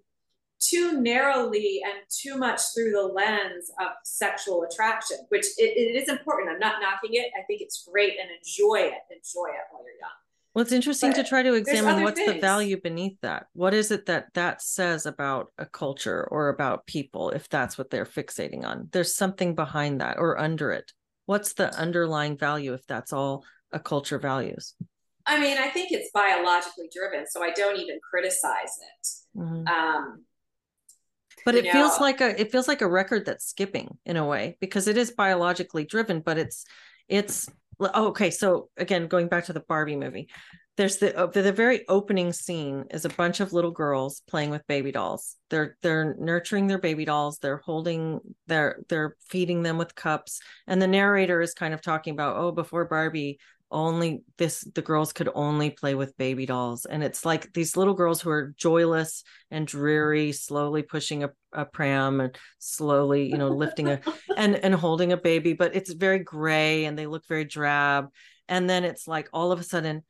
too 0.60 1.02
narrowly 1.02 1.82
and 1.84 1.94
too 2.10 2.38
much 2.38 2.62
through 2.74 2.92
the 2.92 3.02
lens 3.02 3.72
of 3.80 3.90
sexual 4.04 4.64
attraction, 4.64 5.18
which 5.30 5.46
it, 5.58 5.78
it 5.78 6.02
is 6.02 6.10
important. 6.10 6.50
I'm 6.50 6.60
not 6.60 6.82
knocking 6.82 7.16
it. 7.16 7.32
I 7.38 7.44
think 7.44 7.62
it's 7.62 7.88
great 7.92 8.14
and 8.20 8.30
enjoy 8.32 8.88
it. 8.88 9.02
Enjoy 9.10 9.50
it 9.50 9.66
while 9.72 9.84
you're 9.84 10.00
young. 10.00 10.31
Well, 10.54 10.64
it's 10.64 10.74
interesting 10.74 11.12
but 11.12 11.24
to 11.24 11.24
try 11.24 11.44
to 11.44 11.54
examine 11.54 12.04
what's 12.04 12.20
things. 12.20 12.34
the 12.34 12.40
value 12.40 12.80
beneath 12.82 13.18
that. 13.22 13.48
What 13.54 13.74
is 13.74 13.90
it 13.90 14.06
that 14.08 14.34
that 14.34 14.62
says 14.62 15.06
about 15.06 15.48
a 15.58 15.66
culture 15.66 16.28
or 16.30 16.50
about 16.50 16.86
people 16.86 17.30
if 17.30 17.48
that's 17.48 17.78
what 17.78 17.90
they're 17.90 18.06
fixating 18.06 18.66
on? 18.66 18.90
There's 18.92 19.16
something 19.16 19.56
behind 19.56 20.02
that 20.02 20.18
or 20.18 20.38
under 20.38 20.72
it. 20.72 20.92
What's 21.26 21.54
the 21.54 21.74
underlying 21.74 22.38
value 22.38 22.74
if 22.74 22.86
that's 22.86 23.14
all 23.14 23.46
a 23.72 23.80
culture 23.80 24.20
values? 24.20 24.76
I 25.26 25.40
mean, 25.40 25.58
I 25.58 25.70
think 25.70 25.92
it's 25.92 26.10
biologically 26.14 26.90
driven, 26.94 27.26
so 27.28 27.42
I 27.42 27.52
don't 27.52 27.80
even 27.80 28.00
criticize 28.10 28.78
it. 28.82 29.08
Mm-hmm. 29.40 29.68
Um, 29.68 30.26
but 31.46 31.56
it 31.56 31.66
know, 31.66 31.72
feels 31.72 32.00
like 32.00 32.20
a 32.22 32.40
it 32.40 32.52
feels 32.52 32.68
like 32.68 32.82
a 32.82 32.90
record 32.90 33.26
that's 33.26 33.46
skipping 33.46 33.98
in 34.06 34.18
a 34.18 34.26
way 34.26 34.58
because 34.60 34.88
it 34.88 34.98
is 34.98 35.12
biologically 35.12 35.86
driven, 35.86 36.20
but 36.20 36.38
it's 36.38 36.66
it's 37.08 37.50
oh, 37.82 38.08
okay 38.08 38.30
so 38.30 38.70
again 38.78 39.08
going 39.08 39.28
back 39.28 39.46
to 39.46 39.54
the 39.54 39.64
barbie 39.68 39.96
movie 39.96 40.28
there's 40.78 40.98
the 40.98 41.16
uh, 41.16 41.28
the 41.28 41.52
very 41.52 41.88
opening 41.90 42.32
scene 42.32 42.86
is 42.92 43.06
a 43.06 43.10
bunch 43.10 43.40
of 43.40 43.52
little 43.52 43.72
girls 43.72 44.22
playing 44.28 44.50
with 44.50 44.66
baby 44.68 44.92
dolls. 44.92 45.36
They're 45.50 45.78
they're 45.82 46.16
nurturing 46.18 46.68
their 46.68 46.80
baby 46.80 47.06
dolls 47.06 47.40
they're 47.40 47.62
holding 47.64 48.20
they're 48.48 48.82
they're 48.88 49.16
feeding 49.30 49.64
them 49.64 49.78
with 49.78 49.96
cups 49.96 50.40
and 50.68 50.82
the 50.82 50.88
narrator 50.88 51.42
is 51.42 51.54
kind 51.54 51.74
of 51.74 51.82
talking 51.82 52.14
about 52.14 52.38
oh 52.38 52.52
before 52.52 52.86
barbie 52.86 53.38
only 53.72 54.24
this 54.38 54.62
the 54.76 54.82
girls 54.82 55.14
could 55.14 55.30
only 55.34 55.70
play 55.70 55.96
with 55.96 56.18
baby 56.18 56.46
dolls. 56.46 56.86
And 56.86 57.04
it's 57.04 57.26
like 57.26 57.54
these 57.54 57.78
little 57.78 57.94
girls 57.94 58.22
who 58.22 58.30
are 58.30 58.54
joyless 58.58 59.24
and 59.50 59.66
dreary 59.66 60.32
slowly 60.32 60.84
pushing 60.84 61.24
a, 61.24 61.30
a 61.54 61.66
pram 61.66 62.20
and 62.20 62.38
slowly 62.60 63.30
you 63.30 63.38
know 63.38 63.50
lifting 63.50 63.90
a 63.90 64.02
and 64.38 64.56
and 64.56 64.76
holding 64.76 65.12
a 65.12 65.18
baby 65.18 65.54
but 65.54 65.76
it's 65.76 65.94
very 65.94 66.20
gray 66.20 66.86
and 66.86 66.98
they 66.98 67.08
look 67.08 67.28
very 67.28 67.46
drab. 67.46 68.10
And 68.48 68.70
then 68.70 68.84
it's 68.84 69.08
like 69.08 69.30
all 69.34 69.52
of 69.52 69.60
a 69.60 69.64
sudden 69.64 70.04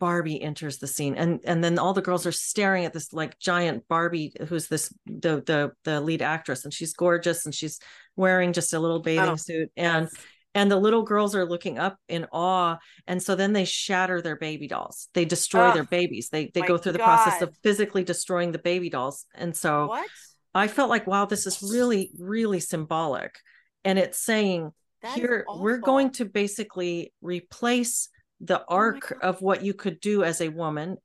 Barbie 0.00 0.42
enters 0.42 0.78
the 0.78 0.88
scene 0.88 1.14
and 1.14 1.40
and 1.44 1.62
then 1.62 1.78
all 1.78 1.92
the 1.92 2.02
girls 2.02 2.26
are 2.26 2.32
staring 2.32 2.84
at 2.84 2.92
this 2.92 3.12
like 3.12 3.38
giant 3.38 3.86
Barbie 3.88 4.32
who's 4.48 4.66
this 4.66 4.92
the 5.06 5.42
the 5.46 5.72
the 5.84 6.00
lead 6.00 6.22
actress 6.22 6.64
and 6.64 6.74
she's 6.74 6.94
gorgeous 6.94 7.44
and 7.44 7.54
she's 7.54 7.78
wearing 8.16 8.52
just 8.52 8.74
a 8.74 8.80
little 8.80 9.00
bathing 9.00 9.28
oh, 9.28 9.36
suit. 9.36 9.70
And 9.76 10.08
yes 10.10 10.26
and 10.54 10.70
the 10.70 10.76
little 10.76 11.02
girls 11.02 11.34
are 11.34 11.46
looking 11.46 11.78
up 11.78 11.96
in 12.08 12.26
awe. 12.32 12.78
And 13.06 13.22
so 13.22 13.34
then 13.34 13.52
they 13.52 13.64
shatter 13.64 14.20
their 14.20 14.36
baby 14.36 14.68
dolls. 14.68 15.08
They 15.14 15.24
destroy 15.24 15.70
oh, 15.70 15.74
their 15.74 15.84
babies. 15.84 16.28
They 16.30 16.50
they 16.52 16.60
go 16.60 16.76
through 16.76 16.92
the 16.92 16.98
process 16.98 17.42
of 17.42 17.56
physically 17.62 18.04
destroying 18.04 18.52
the 18.52 18.58
baby 18.58 18.90
dolls. 18.90 19.26
And 19.34 19.56
so 19.56 19.86
what? 19.86 20.08
i 20.54 20.68
felt 20.68 20.90
like 20.90 21.06
wow 21.06 21.24
this 21.24 21.46
is 21.46 21.62
really 21.62 22.10
really 22.18 22.60
symbolic. 22.60 23.38
And 23.84 23.98
it's 23.98 24.20
saying 24.24 24.70
that 25.02 25.14
here 25.14 25.44
we're 25.48 25.78
going 25.78 26.10
to 26.12 26.24
basically 26.24 27.12
replace 27.20 28.08
the 28.40 28.60
oh 28.60 28.64
arc 28.68 29.12
oh 29.22 29.28
of 29.28 29.40
what 29.40 29.62
you 29.62 29.74
could 29.74 30.00
do 30.00 30.22
as 30.22 30.40
a 30.40 30.48
woman. 30.48 30.96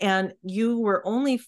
And 0.00 0.32
you 0.42 0.78
were 0.78 1.04
only 1.04 1.40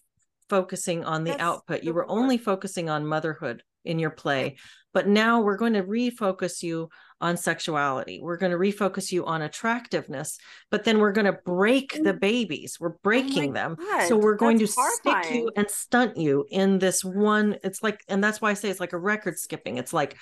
focusing 0.48 1.04
on 1.04 1.22
the 1.24 1.30
That's 1.30 1.42
output. 1.42 1.84
You 1.84 1.94
were 1.94 2.10
only 2.10 2.36
focusing 2.36 2.90
on 2.90 3.06
motherhood 3.06 3.62
in 3.84 3.98
your 3.98 4.10
play. 4.10 4.56
But 4.92 5.06
now 5.06 5.40
we're 5.40 5.56
going 5.56 5.74
to 5.74 5.84
refocus 5.84 6.62
you 6.62 6.88
on 7.20 7.36
sexuality. 7.36 8.18
We're 8.22 8.36
going 8.38 8.52
to 8.52 8.58
refocus 8.58 9.12
you 9.12 9.26
on 9.26 9.42
attractiveness, 9.42 10.38
but 10.70 10.84
then 10.84 10.98
we're 10.98 11.12
going 11.12 11.26
to 11.26 11.38
break 11.44 11.92
the 11.92 12.14
Mm. 12.14 12.20
babies. 12.20 12.78
We're 12.80 12.94
Oh 12.94 12.98
breaking 13.02 13.52
my 13.52 13.60
them. 13.60 13.76
God, 13.76 14.08
So 14.08 14.16
we're 14.16 14.36
going 14.36 14.58
that's 14.58 14.74
to 14.74 14.82
stick 14.90 15.30
you 15.34 15.50
and 15.56 15.70
stunt 15.70 16.16
you 16.16 16.46
in 16.50 16.78
this 16.78 17.04
one. 17.04 17.56
It's 17.62 17.82
like, 17.82 18.00
and 18.08 18.22
that's 18.24 18.40
why 18.40 18.50
I 18.50 18.54
say 18.54 18.70
it's 18.70 18.80
like 18.80 18.92
a 18.94 18.98
record 18.98 19.38
skipping. 19.38 19.76
It's 19.78 19.92
like 19.92 20.16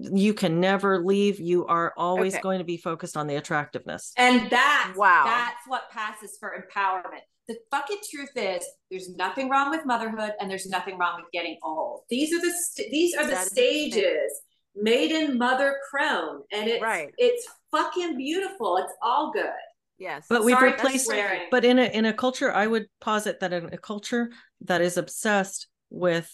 you 0.00 0.34
can 0.34 0.60
never 0.60 1.04
leave. 1.04 1.38
You 1.38 1.66
are 1.66 1.92
always 1.96 2.34
Okay. 2.34 2.42
going 2.42 2.58
to 2.58 2.64
be 2.64 2.76
focused 2.78 3.16
on 3.16 3.26
the 3.26 3.36
attractiveness. 3.36 4.12
And 4.16 4.50
that's 4.50 4.96
Wow. 4.96 5.24
that's 5.26 5.66
what 5.66 5.90
passes 5.90 6.36
for 6.40 6.52
empowerment. 6.56 7.20
The 7.46 7.56
fucking 7.70 7.98
truth 8.10 8.30
is, 8.36 8.62
there's 8.90 9.08
nothing 9.16 9.48
wrong 9.48 9.70
with 9.70 9.86
motherhood, 9.86 10.32
and 10.38 10.50
there's 10.50 10.66
nothing 10.66 10.98
wrong 10.98 11.16
with 11.22 11.30
getting 11.32 11.56
old. 11.62 12.02
These 12.10 12.32
are 12.34 12.40
the 12.40 12.52
st- 12.52 12.90
these 12.90 13.14
are 13.14 13.24
the 13.24 13.30
That 13.30 13.46
is 13.46 13.56
interesting. 13.56 13.92
stages. 13.92 14.40
Maiden, 14.80 15.38
mother, 15.38 15.76
crone, 15.90 16.42
and 16.52 16.68
it's 16.68 16.82
Right. 16.82 17.12
it's 17.18 17.46
fucking 17.70 18.16
beautiful. 18.16 18.76
It's 18.78 18.92
all 19.02 19.32
good. 19.32 19.50
Yes. 19.98 20.26
But 20.28 20.44
we've 20.44 20.56
Sorry 20.56 20.72
replaced 20.72 21.06
swearing. 21.06 21.48
but 21.50 21.64
in 21.64 21.78
a 21.78 21.84
in 21.84 22.04
a 22.06 22.12
culture 22.12 22.52
i 22.52 22.66
would 22.66 22.86
posit 23.00 23.40
that 23.40 23.52
in 23.52 23.66
a 23.72 23.78
culture 23.78 24.30
that 24.62 24.80
is 24.80 24.96
obsessed 24.96 25.66
with 25.90 26.30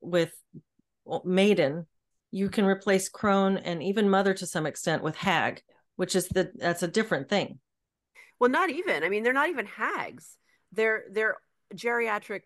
with 0.00 0.32
maiden 1.24 1.86
you 2.32 2.48
can 2.48 2.64
replace 2.64 3.08
crone 3.08 3.56
and 3.58 3.82
even 3.82 4.08
mother 4.10 4.34
to 4.34 4.46
some 4.46 4.66
extent 4.66 5.02
with 5.02 5.14
hag 5.14 5.62
which 5.96 6.16
is 6.16 6.26
the 6.28 6.50
that's 6.56 6.82
a 6.82 6.88
different 6.88 7.28
thing 7.28 7.58
Well, 8.40 8.50
not 8.50 8.70
even. 8.70 9.04
I 9.04 9.08
mean, 9.08 9.22
they're 9.22 9.32
not 9.42 9.50
even 9.50 9.66
hags. 9.66 10.36
They're 10.72 11.04
they're 11.12 11.36
geriatric 11.76 12.42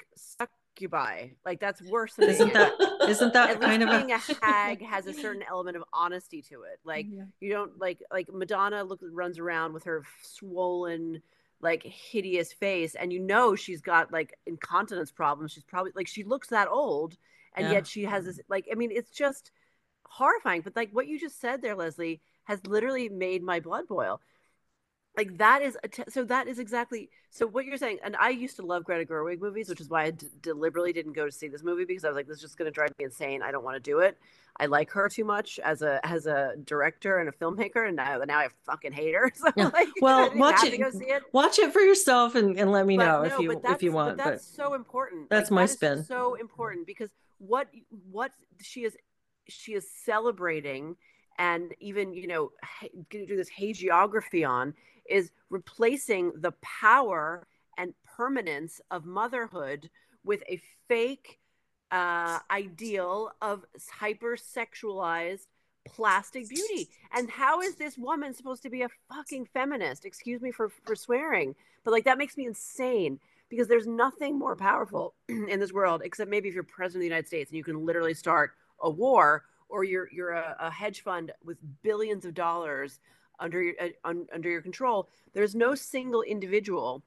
succubi. 0.76 1.28
Like 1.44 1.60
that's 1.60 1.82
worse 1.82 2.14
than 2.14 2.28
Isn't 2.28 2.52
that- 2.52 2.72
isn't 3.08 3.32
that 3.32 3.50
at 3.50 3.60
kind 3.60 3.82
of 3.82 3.88
a- 3.88 3.98
being 3.98 4.12
a 4.12 4.18
hag 4.42 4.82
has 4.82 5.06
a 5.06 5.12
certain 5.14 5.42
element 5.48 5.76
of 5.76 5.84
honesty 5.92 6.42
to 6.42 6.62
it. 6.62 6.80
Like 6.84 7.06
you 7.40 7.50
don't 7.52 7.78
like 7.78 8.02
like 8.12 8.28
Madonna 8.32 8.84
look 8.84 9.00
runs 9.02 9.38
around 9.38 9.72
with 9.72 9.84
her 9.84 10.04
swollen 10.22 11.22
like 11.60 11.82
hideous 11.82 12.52
face 12.52 12.94
and 12.94 13.12
you 13.12 13.18
know 13.18 13.54
she's 13.56 13.80
got 13.80 14.12
like 14.12 14.34
incontinence 14.46 15.10
problems. 15.10 15.52
She's 15.52 15.64
probably 15.64 15.92
like 15.94 16.08
she 16.08 16.24
looks 16.24 16.48
that 16.48 16.68
old 16.68 17.16
and 17.54 17.66
Yeah. 17.66 17.72
yet 17.72 17.86
she 17.86 18.04
has 18.04 18.24
this 18.26 18.40
like 18.48 18.66
I 18.70 18.74
mean 18.74 18.90
it's 18.92 19.10
just 19.10 19.52
horrifying. 20.04 20.60
But 20.62 20.76
like 20.76 20.90
what 20.92 21.06
you 21.08 21.18
just 21.18 21.40
said 21.40 21.62
there 21.62 21.74
Leslie 21.76 22.20
has 22.44 22.64
literally 22.66 23.08
made 23.08 23.42
my 23.42 23.60
blood 23.60 23.88
boil 23.88 24.20
like 25.16 25.36
that 25.38 25.62
is 25.62 25.76
a 25.82 25.88
t- 25.88 26.02
so 26.08 26.24
that 26.24 26.46
is 26.48 26.58
exactly 26.58 27.08
so 27.30 27.46
what 27.46 27.64
you're 27.64 27.76
saying 27.76 27.98
and 28.04 28.16
i 28.20 28.28
used 28.28 28.56
to 28.56 28.62
love 28.62 28.84
greta 28.84 29.04
gerwig 29.04 29.40
movies 29.40 29.68
which 29.68 29.80
is 29.80 29.88
why 29.88 30.04
I 30.04 30.10
d- 30.10 30.26
deliberately 30.42 30.92
didn't 30.92 31.14
go 31.14 31.24
to 31.26 31.32
see 31.32 31.48
this 31.48 31.62
movie 31.62 31.84
because 31.84 32.04
i 32.04 32.08
was 32.08 32.16
like 32.16 32.26
this 32.26 32.36
is 32.36 32.42
just 32.42 32.58
going 32.58 32.66
to 32.66 32.72
drive 32.74 32.90
me 32.98 33.04
insane 33.06 33.42
i 33.42 33.50
don't 33.50 33.64
want 33.64 33.76
to 33.76 33.80
do 33.80 34.00
it 34.00 34.18
i 34.58 34.66
like 34.66 34.90
her 34.90 35.08
too 35.08 35.24
much 35.24 35.58
as 35.60 35.82
a 35.82 36.00
as 36.06 36.26
a 36.26 36.54
director 36.64 37.18
and 37.18 37.28
a 37.28 37.32
filmmaker 37.32 37.86
and 37.88 37.96
now 37.96 38.18
now 38.26 38.38
i 38.38 38.48
fucking 38.64 38.92
hate 38.92 39.14
her 39.14 39.32
so 39.34 39.48
Yeah. 39.56 39.70
like 39.72 39.88
Well, 40.02 40.30
watch 40.36 40.64
it- 40.64 40.78
go 40.78 40.90
see 40.90 41.06
it 41.06 41.22
watch 41.32 41.58
it 41.58 41.72
for 41.72 41.80
yourself 41.80 42.34
and, 42.34 42.58
and 42.58 42.70
let 42.70 42.86
me 42.86 42.96
but 42.96 43.04
know 43.06 43.22
no, 43.22 43.34
if 43.34 43.40
you 43.40 43.60
but 43.60 43.70
if 43.72 43.82
you 43.82 43.92
want 43.92 44.16
but 44.18 44.24
but, 44.24 44.30
that's 44.32 44.46
so 44.46 44.74
important 44.74 45.30
That's 45.30 45.50
Like, 45.50 45.56
my 45.56 45.62
that 45.66 45.70
spin. 45.70 46.04
so 46.04 46.34
important 46.34 46.86
because 46.86 47.10
what 47.38 47.68
what 48.10 48.32
she 48.60 48.84
is 48.84 48.96
she 49.48 49.74
is 49.74 49.86
celebrating 50.04 50.96
and 51.38 51.74
even 51.80 52.14
you 52.14 52.26
know 52.26 52.50
do 53.10 53.26
this 53.26 53.50
hagiography 53.50 54.48
on 54.48 54.72
is 55.08 55.30
replacing 55.50 56.32
the 56.36 56.52
power 56.62 57.46
and 57.78 57.94
permanence 58.16 58.80
of 58.90 59.04
motherhood 59.04 59.90
with 60.24 60.42
a 60.48 60.60
fake 60.88 61.38
uh, 61.92 62.38
ideal 62.50 63.30
of 63.40 63.64
hypersexualized 64.00 65.46
plastic 65.86 66.48
beauty. 66.48 66.88
And 67.14 67.30
how 67.30 67.60
is 67.60 67.76
this 67.76 67.96
woman 67.96 68.34
supposed 68.34 68.62
to 68.64 68.70
be 68.70 68.82
a 68.82 68.88
fucking 69.08 69.46
feminist? 69.52 70.04
Excuse 70.04 70.42
me 70.42 70.50
for 70.50 70.70
for 70.84 70.96
swearing, 70.96 71.54
but 71.84 71.92
like 71.92 72.04
that 72.04 72.18
makes 72.18 72.36
me 72.36 72.46
insane 72.46 73.20
because 73.48 73.68
there's 73.68 73.86
nothing 73.86 74.38
more 74.38 74.56
powerful 74.56 75.14
in 75.28 75.60
this 75.60 75.72
world 75.72 76.02
except 76.04 76.30
maybe 76.30 76.48
if 76.48 76.54
you're 76.54 76.64
president 76.64 76.96
of 76.96 77.00
the 77.00 77.06
United 77.06 77.26
States 77.28 77.50
and 77.50 77.56
you 77.56 77.64
can 77.64 77.86
literally 77.86 78.14
start 78.14 78.52
a 78.82 78.90
war 78.90 79.44
or 79.68 79.84
you're 79.84 80.08
you're 80.12 80.32
a, 80.32 80.56
a 80.60 80.70
hedge 80.70 81.02
fund 81.02 81.32
with 81.44 81.58
billions 81.82 82.24
of 82.24 82.34
dollars 82.34 82.98
under 83.38 83.62
your 83.62 83.74
uh, 83.80 83.88
un, 84.04 84.26
under 84.34 84.48
your 84.48 84.62
control. 84.62 85.08
There's 85.32 85.54
no 85.54 85.74
single 85.74 86.22
individual 86.22 87.02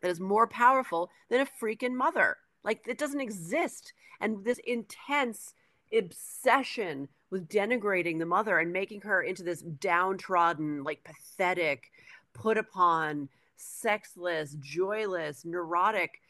that 0.00 0.10
is 0.10 0.20
more 0.20 0.46
powerful 0.46 1.10
than 1.28 1.40
a 1.40 1.46
freaking 1.46 1.94
mother. 1.94 2.36
Like 2.64 2.82
it 2.86 2.98
doesn't 2.98 3.20
exist. 3.20 3.92
And 4.20 4.44
this 4.44 4.60
intense 4.66 5.54
obsession 5.96 7.08
with 7.30 7.48
denigrating 7.48 8.18
the 8.18 8.26
mother 8.26 8.58
and 8.58 8.72
making 8.72 9.02
her 9.02 9.22
into 9.22 9.42
this 9.42 9.62
downtrodden, 9.62 10.84
like 10.84 11.04
pathetic, 11.04 11.90
put 12.32 12.58
upon, 12.58 13.28
sexless, 13.56 14.56
joyless, 14.60 15.44
neurotic 15.44 16.20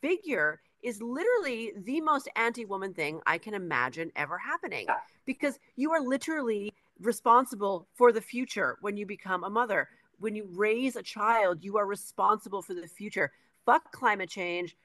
figure 0.00 0.60
is 0.82 1.00
literally 1.00 1.72
the 1.76 2.00
most 2.00 2.28
anti-woman 2.36 2.92
thing 2.92 3.20
I 3.26 3.38
can 3.38 3.54
imagine 3.54 4.12
ever 4.16 4.36
happening. 4.36 4.86
Because 5.24 5.58
you 5.76 5.92
are 5.92 6.00
literally 6.00 6.72
responsible 7.00 7.88
for 7.94 8.12
the 8.12 8.20
future 8.20 8.78
when 8.80 8.96
you 8.96 9.06
become 9.06 9.44
a 9.44 9.50
mother. 9.50 9.88
When 10.18 10.34
you 10.34 10.48
raise 10.50 10.96
a 10.96 11.02
child, 11.02 11.64
you 11.64 11.76
are 11.76 11.86
responsible 11.86 12.62
for 12.62 12.74
the 12.74 12.86
future. 12.86 13.32
Fuck 13.66 13.92
climate 13.92 14.28
change. 14.28 14.76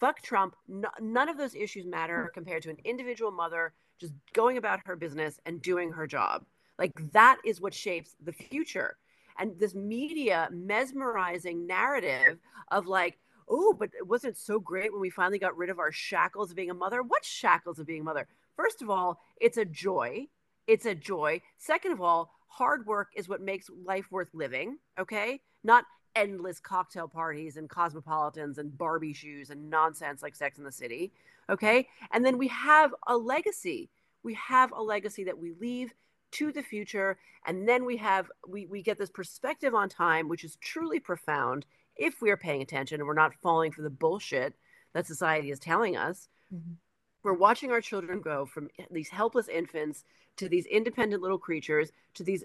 Fuck 0.00 0.20
Trump. 0.22 0.56
No, 0.68 0.88
none 1.00 1.28
of 1.28 1.38
those 1.38 1.54
issues 1.54 1.86
matter 1.86 2.30
compared 2.34 2.62
to 2.64 2.70
an 2.70 2.78
individual 2.84 3.30
mother 3.30 3.72
just 3.98 4.12
going 4.32 4.58
about 4.58 4.80
her 4.84 4.96
business 4.96 5.40
and 5.46 5.62
doing 5.62 5.92
her 5.92 6.06
job. 6.06 6.44
Like 6.78 6.92
that 7.12 7.38
is 7.44 7.60
what 7.60 7.72
shapes 7.72 8.16
the 8.22 8.32
future. 8.32 8.96
And 9.38 9.58
this 9.58 9.74
media 9.74 10.48
mesmerizing 10.52 11.66
narrative 11.66 12.38
of 12.70 12.86
like, 12.86 13.18
oh, 13.48 13.72
but 13.72 13.90
it 13.98 14.06
wasn't 14.06 14.36
so 14.36 14.58
great 14.58 14.92
when 14.92 15.00
we 15.00 15.10
finally 15.10 15.38
got 15.38 15.56
rid 15.56 15.70
of 15.70 15.78
our 15.78 15.92
shackles 15.92 16.50
of 16.50 16.56
being 16.56 16.70
a 16.70 16.74
mother? 16.74 17.02
What 17.02 17.24
shackles 17.24 17.78
of 17.78 17.86
being 17.86 18.00
a 18.00 18.04
mother? 18.04 18.26
First 18.56 18.82
of 18.82 18.90
all, 18.90 19.20
it's 19.40 19.58
a 19.58 19.64
joy. 19.64 20.28
It's 20.66 20.86
a 20.86 20.94
joy. 20.94 21.40
Second 21.58 21.92
of 21.92 22.00
all, 22.00 22.32
hard 22.46 22.86
work 22.86 23.08
is 23.14 23.28
what 23.28 23.40
makes 23.40 23.70
life 23.84 24.06
worth 24.10 24.28
living. 24.32 24.78
Okay. 24.98 25.40
Not 25.62 25.84
endless 26.16 26.60
cocktail 26.60 27.08
parties 27.08 27.56
and 27.56 27.68
cosmopolitans 27.68 28.58
and 28.58 28.76
Barbie 28.78 29.12
shoes 29.12 29.50
and 29.50 29.68
nonsense 29.68 30.22
like 30.22 30.36
Sex 30.36 30.58
in 30.58 30.64
the 30.64 30.72
City. 30.72 31.12
Okay. 31.50 31.88
And 32.12 32.24
then 32.24 32.38
we 32.38 32.48
have 32.48 32.94
a 33.06 33.16
legacy. 33.16 33.90
We 34.22 34.34
have 34.34 34.72
a 34.72 34.82
legacy 34.82 35.24
that 35.24 35.38
we 35.38 35.52
leave 35.60 35.92
to 36.32 36.52
the 36.52 36.62
future. 36.62 37.18
And 37.46 37.68
then 37.68 37.84
we 37.84 37.96
have, 37.98 38.30
we, 38.48 38.66
we 38.66 38.82
get 38.82 38.98
this 38.98 39.10
perspective 39.10 39.74
on 39.74 39.88
time, 39.88 40.28
which 40.28 40.44
is 40.44 40.56
truly 40.56 41.00
profound 41.00 41.66
if 41.96 42.22
we 42.22 42.30
are 42.30 42.36
paying 42.36 42.62
attention 42.62 43.00
and 43.00 43.06
we're 43.06 43.14
not 43.14 43.34
falling 43.42 43.70
for 43.72 43.82
the 43.82 43.90
bullshit 43.90 44.54
that 44.94 45.06
society 45.06 45.50
is 45.50 45.58
telling 45.58 45.96
us. 45.96 46.28
Mhm. 46.52 46.76
We're 47.22 47.34
watching 47.34 47.72
our 47.72 47.80
children 47.80 48.20
go 48.20 48.46
from 48.46 48.68
these 48.90 49.08
helpless 49.08 49.48
infants 49.48 50.04
to 50.36 50.48
these 50.48 50.66
independent 50.66 51.22
little 51.22 51.38
creatures 51.38 51.92
to 52.14 52.24
these 52.24 52.44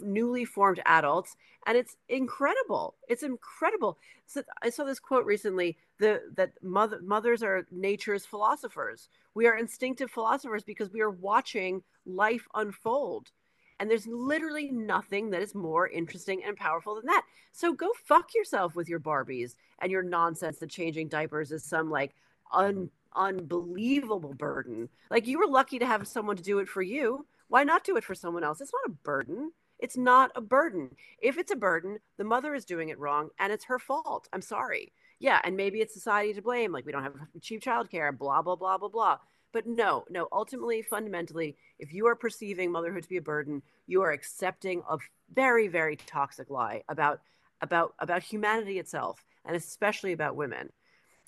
newly 0.00 0.44
formed 0.44 0.80
adults 0.86 1.36
and 1.66 1.76
it's 1.76 1.96
incredible. 2.08 2.94
It's 3.08 3.22
incredible. 3.22 3.98
So 4.26 4.42
i 4.62 4.70
saw 4.70 4.84
this 4.84 4.98
quote 4.98 5.26
recently 5.26 5.76
the 5.98 6.22
that 6.36 6.52
mother, 6.62 7.00
mothers 7.02 7.42
are 7.42 7.66
nature's 7.70 8.24
philosophers. 8.24 9.08
We 9.34 9.46
are 9.46 9.56
instinctive 9.56 10.10
philosophers 10.10 10.64
because 10.64 10.90
we 10.90 11.00
are 11.00 11.10
watching 11.10 11.82
life 12.06 12.46
unfold. 12.54 13.30
And 13.78 13.90
there's 13.90 14.06
literally 14.06 14.70
nothing 14.70 15.30
that 15.30 15.42
is 15.42 15.54
more 15.54 15.88
interesting 15.88 16.42
and 16.46 16.56
powerful 16.56 16.94
than 16.94 17.06
that. 17.06 17.22
So 17.52 17.72
go 17.72 17.90
fuck 18.04 18.34
yourself 18.34 18.74
with 18.74 18.88
your 18.88 19.00
barbies 19.00 19.54
and 19.78 19.90
your 19.90 20.02
nonsense 20.02 20.58
that 20.58 20.70
changing 20.70 21.08
diapers 21.08 21.50
is 21.50 21.64
some 21.64 21.90
like 21.90 22.14
un 22.52 22.90
unbelievable 23.14 24.34
burden. 24.34 24.88
Like 25.10 25.26
you 25.26 25.38
were 25.38 25.46
lucky 25.46 25.78
to 25.78 25.86
have 25.86 26.06
someone 26.06 26.36
to 26.36 26.42
do 26.42 26.58
it 26.58 26.68
for 26.68 26.82
you. 26.82 27.26
Why 27.48 27.64
not 27.64 27.84
do 27.84 27.96
it 27.96 28.04
for 28.04 28.14
someone 28.14 28.44
else? 28.44 28.60
It's 28.60 28.72
not 28.72 28.92
a 28.92 28.96
burden. 29.02 29.52
It's 29.78 29.96
not 29.96 30.30
a 30.34 30.40
burden. 30.40 30.90
If 31.20 31.38
it's 31.38 31.50
a 31.50 31.56
burden, 31.56 31.98
the 32.18 32.24
mother 32.24 32.54
is 32.54 32.64
doing 32.64 32.90
it 32.90 32.98
wrong 32.98 33.30
and 33.38 33.52
it's 33.52 33.64
her 33.64 33.78
fault. 33.78 34.28
I'm 34.32 34.42
sorry. 34.42 34.92
Yeah, 35.18 35.40
and 35.44 35.56
maybe 35.56 35.80
it's 35.80 35.94
society 35.94 36.32
to 36.34 36.42
blame. 36.42 36.72
Like 36.72 36.86
we 36.86 36.92
don't 36.92 37.02
have 37.02 37.14
cheap 37.40 37.62
childcare, 37.62 38.16
blah 38.16 38.42
blah 38.42 38.56
blah 38.56 38.78
blah 38.78 38.88
blah. 38.88 39.18
But 39.52 39.66
no, 39.66 40.04
no, 40.08 40.28
ultimately, 40.32 40.80
fundamentally, 40.82 41.56
if 41.78 41.92
you 41.92 42.06
are 42.06 42.14
perceiving 42.14 42.70
motherhood 42.70 43.02
to 43.02 43.08
be 43.08 43.16
a 43.16 43.22
burden, 43.22 43.62
you 43.86 44.02
are 44.02 44.12
accepting 44.12 44.82
a 44.88 44.98
very, 45.34 45.66
very 45.66 45.96
toxic 45.96 46.50
lie 46.50 46.82
about 46.88 47.20
about 47.60 47.94
about 47.98 48.22
humanity 48.22 48.78
itself 48.78 49.24
and 49.44 49.56
especially 49.56 50.12
about 50.12 50.36
women. 50.36 50.70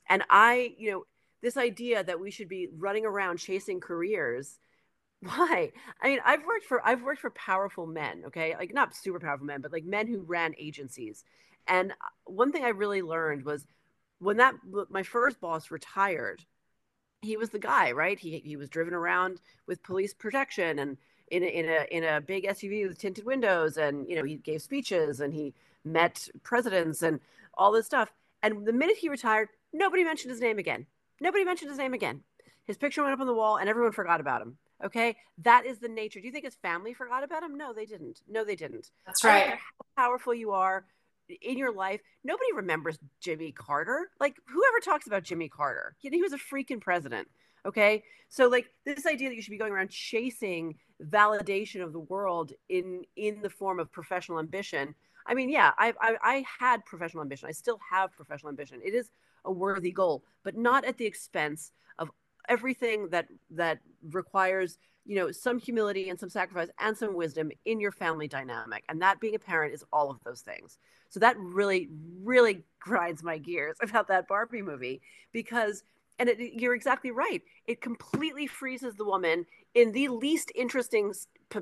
And 0.08 0.24
I, 0.30 0.74
you 0.78 0.90
know, 0.90 1.04
this 1.42 1.56
idea 1.56 2.04
that 2.04 2.20
we 2.20 2.30
should 2.30 2.48
be 2.48 2.68
running 2.76 3.04
around 3.04 3.38
chasing 3.38 3.80
careers. 3.80 4.58
Why? 5.20 5.72
I 6.00 6.08
mean 6.08 6.18
i've 6.24 6.44
worked 6.44 6.64
for 6.64 6.84
i've 6.86 7.02
worked 7.02 7.20
for 7.20 7.30
powerful 7.30 7.86
men 7.86 8.24
okay? 8.26 8.54
Like 8.58 8.74
not 8.74 8.94
super 8.94 9.20
powerful 9.20 9.46
men 9.46 9.60
but 9.60 9.72
like 9.72 9.84
men 9.84 10.06
who 10.06 10.20
ran 10.20 10.54
agencies. 10.58 11.24
And 11.66 11.92
uh, 11.92 11.94
one 12.24 12.52
thing 12.52 12.64
i 12.64 12.70
really 12.70 13.02
learned 13.02 13.44
was 13.44 13.66
when 14.18 14.38
that 14.38 14.54
my 14.90 15.02
first 15.02 15.40
boss 15.40 15.70
retired 15.70 16.44
he 17.22 17.36
was 17.36 17.50
the 17.50 17.58
guy 17.58 17.92
right? 17.92 18.18
He 18.18 18.40
he 18.44 18.56
was 18.56 18.68
driven 18.68 18.94
around 18.94 19.40
with 19.66 19.82
police 19.82 20.14
protection 20.14 20.78
and 20.78 20.96
in 21.32 21.42
a, 21.42 21.46
in 21.46 21.68
a 21.68 21.86
in 21.90 22.04
a 22.04 22.20
big 22.20 22.44
SUV 22.44 22.86
with 22.86 22.98
tinted 22.98 23.24
windows, 23.24 23.78
and 23.78 24.08
you 24.08 24.16
know 24.16 24.22
he 24.22 24.36
gave 24.36 24.60
speeches 24.60 25.20
and 25.20 25.32
he 25.32 25.54
met 25.84 26.28
presidents 26.42 27.02
and 27.02 27.20
all 27.54 27.72
this 27.72 27.86
stuff. 27.86 28.12
And 28.42 28.66
the 28.66 28.72
minute 28.72 28.98
he 28.98 29.08
retired, 29.08 29.48
nobody 29.72 30.04
mentioned 30.04 30.30
his 30.30 30.40
name 30.40 30.58
again. 30.58 30.86
Nobody 31.22 31.44
mentioned 31.44 31.70
his 31.70 31.78
name 31.78 31.94
again. 31.94 32.22
His 32.64 32.76
picture 32.76 33.02
went 33.02 33.14
up 33.14 33.20
on 33.20 33.26
the 33.26 33.34
wall, 33.34 33.56
and 33.56 33.68
everyone 33.68 33.92
forgot 33.92 34.20
about 34.20 34.42
him. 34.42 34.58
Okay, 34.84 35.16
that 35.38 35.64
is 35.64 35.78
the 35.78 35.88
nature. 35.88 36.20
Do 36.20 36.26
you 36.26 36.32
think 36.32 36.44
his 36.44 36.56
family 36.56 36.92
forgot 36.92 37.22
about 37.22 37.44
him? 37.44 37.56
No, 37.56 37.72
they 37.72 37.86
didn't. 37.86 38.20
No, 38.28 38.44
they 38.44 38.56
didn't. 38.56 38.90
That's 39.06 39.22
right. 39.22 39.50
how 39.50 39.56
powerful 39.96 40.34
you 40.34 40.50
are 40.50 40.84
in 41.40 41.56
your 41.56 41.72
life, 41.72 42.00
nobody 42.24 42.52
remembers 42.52 42.98
Jimmy 43.20 43.52
Carter. 43.52 44.10
Like, 44.20 44.36
whoever 44.46 44.80
talks 44.84 45.06
about 45.06 45.22
Jimmy 45.22 45.48
Carter, 45.48 45.94
he, 45.98 46.20
was 46.20 46.32
a 46.32 46.38
freaking 46.38 46.80
president. 46.80 47.28
Okay. 47.64 48.02
So 48.28 48.48
like 48.48 48.66
this 48.84 49.06
idea 49.06 49.28
that 49.28 49.36
you 49.36 49.42
should 49.42 49.52
be 49.52 49.58
going 49.58 49.72
around 49.72 49.90
chasing 49.90 50.76
validation 51.00 51.82
of 51.82 51.92
the 51.92 52.00
world 52.00 52.52
in 52.68 53.04
in 53.14 53.40
the 53.40 53.50
form 53.50 53.78
of 53.78 53.92
professional 53.92 54.40
ambition. 54.40 54.96
I 55.26 55.34
mean, 55.34 55.48
yeah, 55.48 55.70
I, 55.78 55.92
I, 56.00 56.16
I 56.20 56.44
had 56.58 56.84
professional 56.84 57.22
ambition. 57.22 57.48
I 57.48 57.52
still 57.52 57.78
have 57.88 58.10
professional 58.16 58.48
ambition. 58.48 58.80
It 58.84 58.94
is 58.94 59.10
a 59.44 59.52
worthy 59.52 59.92
goal, 59.92 60.24
but 60.42 60.56
not 60.56 60.84
at 60.84 60.98
the 60.98 61.06
expense 61.06 61.72
of 61.98 62.10
everything 62.48 63.08
that 63.10 63.28
that 63.50 63.78
requires 64.10 64.78
you 65.04 65.16
know 65.16 65.32
some 65.32 65.58
humility 65.58 66.08
and 66.08 66.18
some 66.18 66.30
sacrifice 66.30 66.68
and 66.78 66.96
some 66.96 67.14
wisdom 67.14 67.50
in 67.64 67.80
your 67.80 67.90
family 67.90 68.28
dynamic 68.28 68.84
and 68.88 69.02
that 69.02 69.18
being 69.18 69.34
a 69.34 69.38
parent 69.38 69.74
is 69.74 69.84
all 69.92 70.10
of 70.10 70.18
those 70.24 70.42
things 70.42 70.78
so 71.08 71.18
that 71.18 71.36
really 71.38 71.88
really 72.22 72.62
grinds 72.78 73.22
my 73.22 73.36
gears 73.36 73.76
about 73.82 74.06
that 74.06 74.28
barbie 74.28 74.62
movie 74.62 75.00
because 75.32 75.82
and 76.18 76.28
it, 76.28 76.38
you're 76.54 76.74
exactly 76.74 77.10
right. 77.10 77.42
It 77.66 77.80
completely 77.80 78.46
freezes 78.46 78.94
the 78.94 79.04
woman 79.04 79.46
in 79.74 79.92
the 79.92 80.08
least 80.08 80.52
interesting 80.54 81.12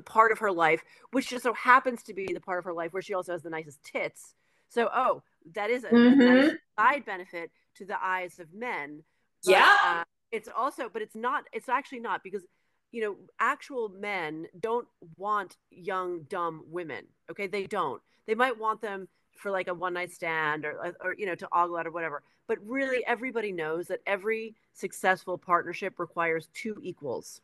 part 0.05 0.31
of 0.31 0.39
her 0.39 0.51
life, 0.51 0.83
which 1.11 1.29
just 1.29 1.43
so 1.43 1.53
happens 1.53 2.03
to 2.03 2.13
be 2.13 2.27
the 2.31 2.39
part 2.39 2.59
of 2.59 2.65
her 2.65 2.73
life 2.73 2.93
where 2.93 3.01
she 3.01 3.13
also 3.13 3.31
has 3.31 3.41
the 3.41 3.49
nicest 3.49 3.83
tits. 3.83 4.35
So, 4.69 4.89
oh, 4.93 5.23
that 5.55 5.69
is 5.69 5.83
a, 5.83 5.89
mm-hmm. 5.89 6.21
a 6.21 6.25
nice 6.25 6.51
side 6.77 7.05
benefit 7.05 7.51
to 7.75 7.85
the 7.85 8.01
eyes 8.03 8.39
of 8.39 8.53
men. 8.53 9.03
But, 9.45 9.51
yeah. 9.51 9.77
Uh, 9.85 10.03
it's 10.31 10.49
also, 10.55 10.89
but 10.91 11.01
it's 11.01 11.15
not, 11.15 11.43
it's 11.51 11.69
actually 11.69 11.99
not 11.99 12.23
because, 12.23 12.43
you 12.91 13.01
know, 13.01 13.15
actual 13.39 13.89
men 13.89 14.47
don't 14.59 14.87
want 15.17 15.57
young, 15.69 16.23
dumb 16.23 16.63
women. 16.67 17.05
Okay. 17.29 17.47
They 17.47 17.65
don't. 17.65 18.01
They 18.27 18.35
might 18.35 18.57
want 18.57 18.81
them 18.81 19.07
for 19.37 19.51
like 19.51 19.67
a 19.67 19.73
one 19.73 19.93
night 19.93 20.11
stand 20.11 20.65
or, 20.65 20.95
or, 21.01 21.15
you 21.17 21.25
know, 21.25 21.35
to 21.35 21.47
ogle 21.51 21.77
out 21.77 21.87
or 21.87 21.91
whatever 21.91 22.23
but 22.51 22.59
really, 22.67 23.01
everybody 23.07 23.53
knows 23.53 23.87
that 23.87 24.01
every 24.05 24.57
successful 24.73 25.37
partnership 25.37 25.99
requires 25.99 26.49
two 26.53 26.75
equals, 26.81 27.39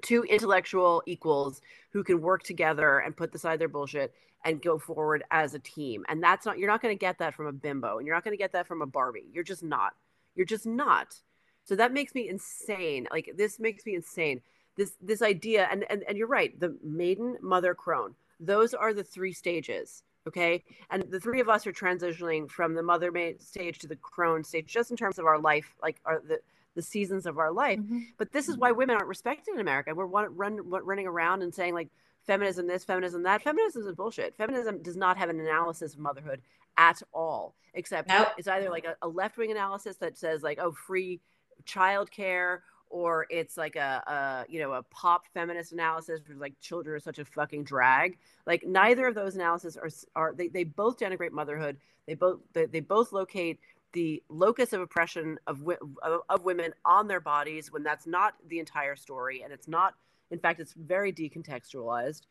two 0.00 0.22
intellectual 0.22 1.02
equals 1.06 1.60
who 1.90 2.04
can 2.04 2.20
work 2.20 2.44
together 2.44 3.00
and 3.00 3.16
put 3.16 3.34
aside 3.34 3.58
their 3.58 3.66
bullshit 3.66 4.14
and 4.46 4.62
go 4.62 4.78
forward 4.78 5.24
as 5.30 5.52
a 5.52 5.58
team. 5.58 6.06
And 6.08 6.22
that's 6.22 6.46
not, 6.46 6.58
you're 6.58 6.70
not 6.70 6.80
going 6.80 6.96
to 6.96 6.98
get 6.98 7.18
that 7.18 7.34
from 7.34 7.46
a 7.46 7.52
bimbo 7.52 7.98
and 7.98 8.06
you're 8.06 8.16
not 8.16 8.24
going 8.24 8.32
to 8.32 8.42
get 8.42 8.52
that 8.52 8.66
from 8.66 8.80
a 8.80 8.86
Barbie. 8.86 9.26
You're 9.32 9.44
just 9.44 9.62
not. 9.62 9.92
You're 10.34 10.46
just 10.46 10.64
not. 10.66 11.16
So 11.64 11.76
that 11.76 11.92
makes 11.92 12.14
me 12.14 12.28
insane. 12.28 13.08
Like 13.10 13.32
this 13.36 13.58
makes 13.58 13.84
me 13.84 13.94
insane. 13.94 14.40
This 14.76 14.92
this 15.02 15.20
idea, 15.20 15.68
and 15.70 15.84
and, 15.90 16.04
and 16.06 16.16
you're 16.16 16.26
right. 16.26 16.58
The 16.60 16.76
maiden, 16.82 17.38
mother, 17.42 17.74
crone. 17.74 18.14
Those 18.38 18.72
are 18.72 18.94
the 18.94 19.02
three 19.04 19.32
stages. 19.32 20.02
Okay. 20.28 20.64
And 20.90 21.04
the 21.10 21.20
three 21.20 21.40
of 21.40 21.48
us 21.48 21.66
are 21.66 21.72
transitioning 21.72 22.50
from 22.50 22.74
the 22.74 22.82
mother 22.82 23.10
stage 23.38 23.78
to 23.78 23.86
the 23.86 23.96
crone 23.96 24.44
stage, 24.44 24.66
just 24.66 24.90
in 24.90 24.96
terms 24.96 25.18
of 25.18 25.24
our 25.24 25.38
life, 25.38 25.74
like 25.82 25.96
our, 26.04 26.20
the, 26.20 26.40
the 26.74 26.82
seasons 26.82 27.26
of 27.26 27.38
our 27.38 27.52
life. 27.52 27.78
Mm-hmm. 27.78 28.00
But 28.18 28.32
this 28.32 28.48
is 28.48 28.56
why 28.56 28.72
women 28.72 28.96
aren't 28.96 29.08
respected 29.08 29.54
in 29.54 29.60
America. 29.60 29.94
We're 29.94 30.06
run, 30.06 30.36
run, 30.36 30.60
running 30.68 31.06
around 31.06 31.42
and 31.42 31.54
saying, 31.54 31.74
like, 31.74 31.88
feminism 32.26 32.66
this, 32.66 32.84
feminism 32.84 33.22
that. 33.24 33.42
Feminism 33.42 33.86
is 33.86 33.94
bullshit. 33.94 34.36
Feminism 34.36 34.82
does 34.82 34.96
not 34.96 35.16
have 35.16 35.30
an 35.30 35.40
analysis 35.40 35.94
of 35.94 36.00
motherhood 36.00 36.40
at 36.76 37.02
all, 37.12 37.54
except 37.74 38.08
nope. 38.08 38.28
it's 38.36 38.48
either 38.48 38.70
like 38.70 38.84
a, 38.84 38.96
a 39.02 39.08
left 39.08 39.36
wing 39.38 39.50
analysis 39.50 39.96
that 39.96 40.18
says, 40.18 40.42
like, 40.42 40.58
oh, 40.60 40.72
free 40.72 41.20
childcare 41.64 42.58
or 42.88 43.26
it's 43.30 43.56
like 43.56 43.76
a, 43.76 44.02
a 44.06 44.52
you 44.52 44.60
know 44.60 44.72
a 44.72 44.82
pop 44.84 45.24
feminist 45.34 45.72
analysis 45.72 46.20
where 46.26 46.36
like 46.38 46.54
children 46.60 46.96
are 46.96 47.00
such 47.00 47.18
a 47.18 47.24
fucking 47.24 47.64
drag 47.64 48.16
like 48.46 48.64
neither 48.64 49.06
of 49.06 49.14
those 49.14 49.34
analyses 49.34 49.76
are 49.76 49.90
are 50.14 50.34
they, 50.36 50.48
they 50.48 50.64
both 50.64 50.98
denigrate 50.98 51.32
motherhood 51.32 51.76
they 52.06 52.14
both 52.14 52.38
they, 52.52 52.66
they 52.66 52.80
both 52.80 53.12
locate 53.12 53.58
the 53.92 54.22
locus 54.28 54.72
of 54.72 54.80
oppression 54.80 55.38
of, 55.46 55.62
of, 56.02 56.20
of 56.28 56.44
women 56.44 56.72
on 56.84 57.08
their 57.08 57.20
bodies 57.20 57.72
when 57.72 57.82
that's 57.82 58.06
not 58.06 58.34
the 58.48 58.58
entire 58.58 58.94
story 58.94 59.42
and 59.42 59.52
it's 59.52 59.68
not 59.68 59.94
in 60.30 60.38
fact 60.38 60.60
it's 60.60 60.72
very 60.74 61.12
decontextualized 61.12 62.22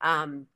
um, 0.00 0.46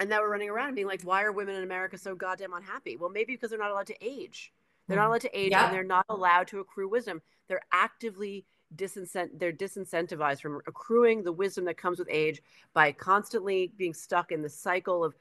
and 0.00 0.10
now 0.10 0.20
we're 0.20 0.30
running 0.30 0.50
around 0.50 0.74
being 0.74 0.86
like 0.86 1.02
why 1.02 1.22
are 1.22 1.32
women 1.32 1.54
in 1.54 1.62
america 1.62 1.96
so 1.98 2.14
goddamn 2.14 2.52
unhappy? 2.52 2.96
Well 2.96 3.10
maybe 3.10 3.34
because 3.34 3.50
they're 3.50 3.58
not 3.58 3.70
allowed 3.70 3.86
to 3.88 4.04
age. 4.04 4.52
They're 4.86 4.96
not 4.96 5.04
mm-hmm. 5.04 5.10
allowed 5.10 5.20
to 5.22 5.38
age 5.38 5.50
yeah. 5.50 5.66
and 5.66 5.74
they're 5.74 5.84
not 5.84 6.06
allowed 6.08 6.48
to 6.48 6.60
accrue 6.60 6.88
wisdom. 6.88 7.20
They're 7.48 7.64
actively 7.72 8.44
disincent 8.74 9.38
they're 9.38 9.52
disincentivized 9.52 10.40
from 10.40 10.60
accruing 10.66 11.22
the 11.22 11.30
wisdom 11.30 11.64
that 11.64 11.76
comes 11.76 12.00
with 12.00 12.08
age 12.10 12.42
by 12.74 12.90
constantly 12.90 13.72
being 13.78 13.94
stuck 13.94 14.32
in 14.32 14.42
the 14.42 14.48
cycle 14.48 15.04
of 15.04 15.14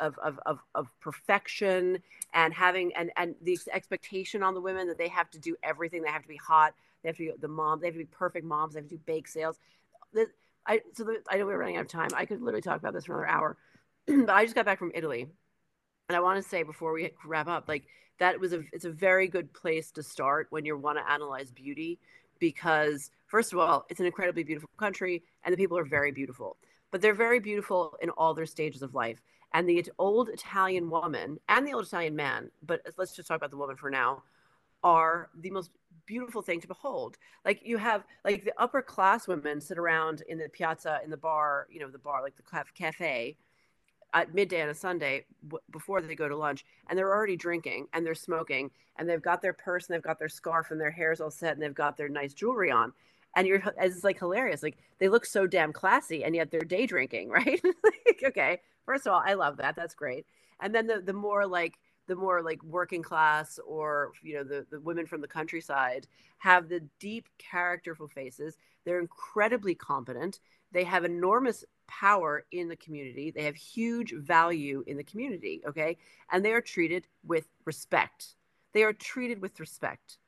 of, 0.00 0.18
of, 0.18 0.40
of, 0.44 0.58
of 0.74 0.88
perfection 0.98 2.02
and 2.34 2.52
having 2.52 2.92
and, 2.96 3.12
and 3.16 3.36
the 3.42 3.56
expectation 3.72 4.42
on 4.42 4.52
the 4.52 4.60
women 4.60 4.88
that 4.88 4.98
they 4.98 5.06
have 5.06 5.30
to 5.30 5.38
do 5.38 5.54
everything. 5.62 6.02
They 6.02 6.10
have 6.10 6.22
to 6.22 6.28
be 6.28 6.36
hot. 6.36 6.74
They 7.02 7.08
have 7.08 7.16
to 7.18 7.26
be 7.26 7.32
the 7.40 7.46
mom 7.46 7.80
they 7.80 7.86
have 7.86 7.94
to 7.94 8.00
be 8.00 8.04
perfect 8.06 8.44
moms. 8.44 8.74
They 8.74 8.80
have 8.80 8.88
to 8.88 8.96
do 8.96 9.00
bake 9.06 9.28
sales 9.28 9.60
I, 10.68 10.80
so 10.92 11.04
the, 11.04 11.22
I 11.28 11.38
know 11.38 11.46
we're 11.46 11.58
running 11.58 11.76
out 11.76 11.82
of 11.82 11.88
time 11.88 12.10
I 12.14 12.26
could 12.26 12.40
literally 12.40 12.62
talk 12.62 12.78
about 12.78 12.92
this 12.92 13.06
for 13.06 13.24
another 13.24 13.28
hour 13.28 13.56
but 14.06 14.30
I 14.30 14.44
just 14.44 14.54
got 14.54 14.66
back 14.66 14.78
from 14.78 14.92
Italy 14.94 15.26
and 16.08 16.16
I 16.16 16.20
want 16.20 16.42
to 16.42 16.48
say 16.48 16.62
before 16.62 16.92
we 16.92 17.10
wrap 17.24 17.48
up 17.48 17.68
like 17.68 17.84
that 18.18 18.38
was 18.38 18.52
a 18.52 18.62
it's 18.72 18.84
a 18.84 18.90
very 18.90 19.28
good 19.28 19.52
place 19.52 19.90
to 19.92 20.02
start 20.02 20.48
when 20.50 20.64
you 20.64 20.76
want 20.76 20.98
to 20.98 21.10
analyze 21.10 21.50
beauty 21.50 21.98
because 22.38 23.10
first 23.26 23.52
of 23.52 23.58
all, 23.58 23.86
it's 23.88 24.00
an 24.00 24.06
incredibly 24.06 24.42
beautiful 24.42 24.70
country 24.78 25.22
and 25.44 25.52
the 25.52 25.56
people 25.56 25.78
are 25.78 25.84
very 25.84 26.12
beautiful. 26.12 26.56
But 26.90 27.02
they're 27.02 27.14
very 27.14 27.40
beautiful 27.40 27.96
in 28.00 28.10
all 28.10 28.34
their 28.34 28.46
stages 28.46 28.82
of 28.82 28.94
life. 28.94 29.20
And 29.52 29.68
the 29.68 29.90
old 29.98 30.28
Italian 30.28 30.90
woman 30.90 31.38
and 31.48 31.66
the 31.66 31.72
old 31.72 31.86
Italian 31.86 32.16
man, 32.16 32.50
but 32.62 32.82
let's 32.96 33.14
just 33.14 33.28
talk 33.28 33.36
about 33.36 33.50
the 33.50 33.56
woman 33.56 33.76
for 33.76 33.90
now, 33.90 34.22
are 34.82 35.28
the 35.38 35.50
most 35.50 35.70
beautiful 36.08 36.40
thing 36.42 36.60
to 36.62 36.66
behold. 36.66 37.18
Like 37.44 37.60
you 37.62 37.76
have 37.76 38.02
like 38.24 38.44
the 38.44 38.54
upper 38.56 38.80
class 38.80 39.28
women 39.28 39.60
sit 39.60 39.78
around 39.78 40.22
in 40.28 40.38
the 40.38 40.48
piazza 40.48 41.00
in 41.04 41.10
the 41.10 41.16
bar, 41.16 41.68
you 41.70 41.78
know, 41.78 41.88
the 41.88 41.98
bar 41.98 42.22
like 42.22 42.34
the 42.36 42.64
cafe 42.74 43.36
at 44.14 44.34
midday 44.34 44.62
on 44.62 44.70
a 44.70 44.74
Sunday 44.74 45.26
w- 45.46 45.60
before 45.70 46.00
they 46.00 46.14
go 46.14 46.28
to 46.28 46.36
lunch, 46.36 46.64
and 46.88 46.98
they're 46.98 47.14
already 47.14 47.36
drinking 47.36 47.86
and 47.92 48.06
they're 48.06 48.14
smoking, 48.14 48.70
and 48.96 49.06
they've 49.06 49.22
got 49.22 49.42
their 49.42 49.52
purse 49.52 49.86
and 49.86 49.94
they've 49.94 50.02
got 50.02 50.18
their 50.18 50.30
scarf 50.30 50.70
and 50.70 50.80
their 50.80 50.90
hair's 50.90 51.20
all 51.20 51.30
set 51.30 51.52
and 51.52 51.62
they've 51.62 51.74
got 51.74 51.98
their 51.98 52.08
nice 52.08 52.32
jewelry 52.32 52.70
on, 52.70 52.92
and 53.36 53.46
you're 53.46 53.62
it's 53.78 54.02
like 54.02 54.18
hilarious. 54.18 54.62
Like 54.62 54.78
they 54.98 55.10
look 55.10 55.26
so 55.26 55.46
damn 55.46 55.72
classy, 55.74 56.24
and 56.24 56.34
yet 56.34 56.50
they're 56.50 56.60
day 56.62 56.86
drinking, 56.86 57.28
right? 57.38 57.60
like, 57.84 58.22
okay, 58.24 58.60
first 58.86 59.06
of 59.06 59.12
all, 59.12 59.22
I 59.24 59.34
love 59.34 59.58
that. 59.58 59.76
That's 59.76 59.94
great. 59.94 60.24
And 60.60 60.74
then 60.74 60.86
the 60.86 61.00
the 61.00 61.12
more 61.12 61.46
like 61.46 61.78
the 62.08 62.16
more 62.16 62.42
like 62.42 62.62
working 62.64 63.02
class 63.02 63.60
or 63.66 64.12
you 64.22 64.34
know 64.34 64.44
the, 64.44 64.66
the 64.70 64.80
women 64.80 65.06
from 65.06 65.20
the 65.20 65.28
countryside 65.28 66.06
have 66.38 66.68
the 66.68 66.80
deep 66.98 67.28
characterful 67.38 68.08
faces 68.08 68.56
they're 68.84 69.00
incredibly 69.00 69.74
competent 69.74 70.40
they 70.72 70.84
have 70.84 71.04
enormous 71.04 71.64
power 71.88 72.44
in 72.52 72.68
the 72.68 72.76
community. 72.76 73.32
They 73.32 73.44
have 73.44 73.56
huge 73.56 74.14
value 74.14 74.84
in 74.86 74.96
the 74.96 75.02
community, 75.02 75.62
okay? 75.66 75.96
And 76.30 76.44
they 76.44 76.52
are 76.52 76.60
treated 76.60 77.06
with 77.24 77.48
respect. 77.64 78.36
They 78.72 78.84
are 78.84 78.92
treated 78.92 79.40
with 79.42 79.58
respect. 79.58 80.18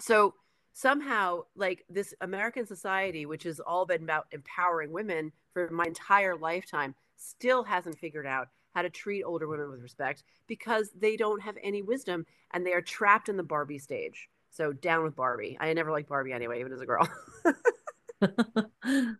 So 0.00 0.34
somehow, 0.72 1.42
like 1.56 1.84
this 1.90 2.14
American 2.20 2.66
society, 2.66 3.26
which 3.26 3.42
has 3.42 3.60
all 3.60 3.84
been 3.84 4.04
about 4.04 4.26
empowering 4.30 4.92
women 4.92 5.32
for 5.52 5.68
my 5.70 5.84
entire 5.84 6.36
lifetime, 6.36 6.94
still 7.16 7.64
hasn't 7.64 7.98
figured 7.98 8.26
out 8.26 8.48
how 8.76 8.82
to 8.82 8.90
treat 8.90 9.24
older 9.24 9.48
women 9.48 9.70
with 9.70 9.80
respect 9.80 10.22
because 10.46 10.90
they 10.94 11.16
don't 11.16 11.40
have 11.40 11.56
any 11.62 11.80
wisdom 11.80 12.26
and 12.52 12.66
they 12.66 12.74
are 12.74 12.82
trapped 12.82 13.30
in 13.30 13.38
the 13.38 13.42
Barbie 13.42 13.78
stage. 13.78 14.28
So 14.50 14.74
down 14.74 15.02
with 15.02 15.16
Barbie. 15.16 15.56
I 15.58 15.72
never 15.72 15.90
liked 15.90 16.10
Barbie 16.10 16.34
anyway, 16.34 16.60
even 16.60 16.72
as 16.74 16.82
a 16.82 16.86
girl. 16.86 17.08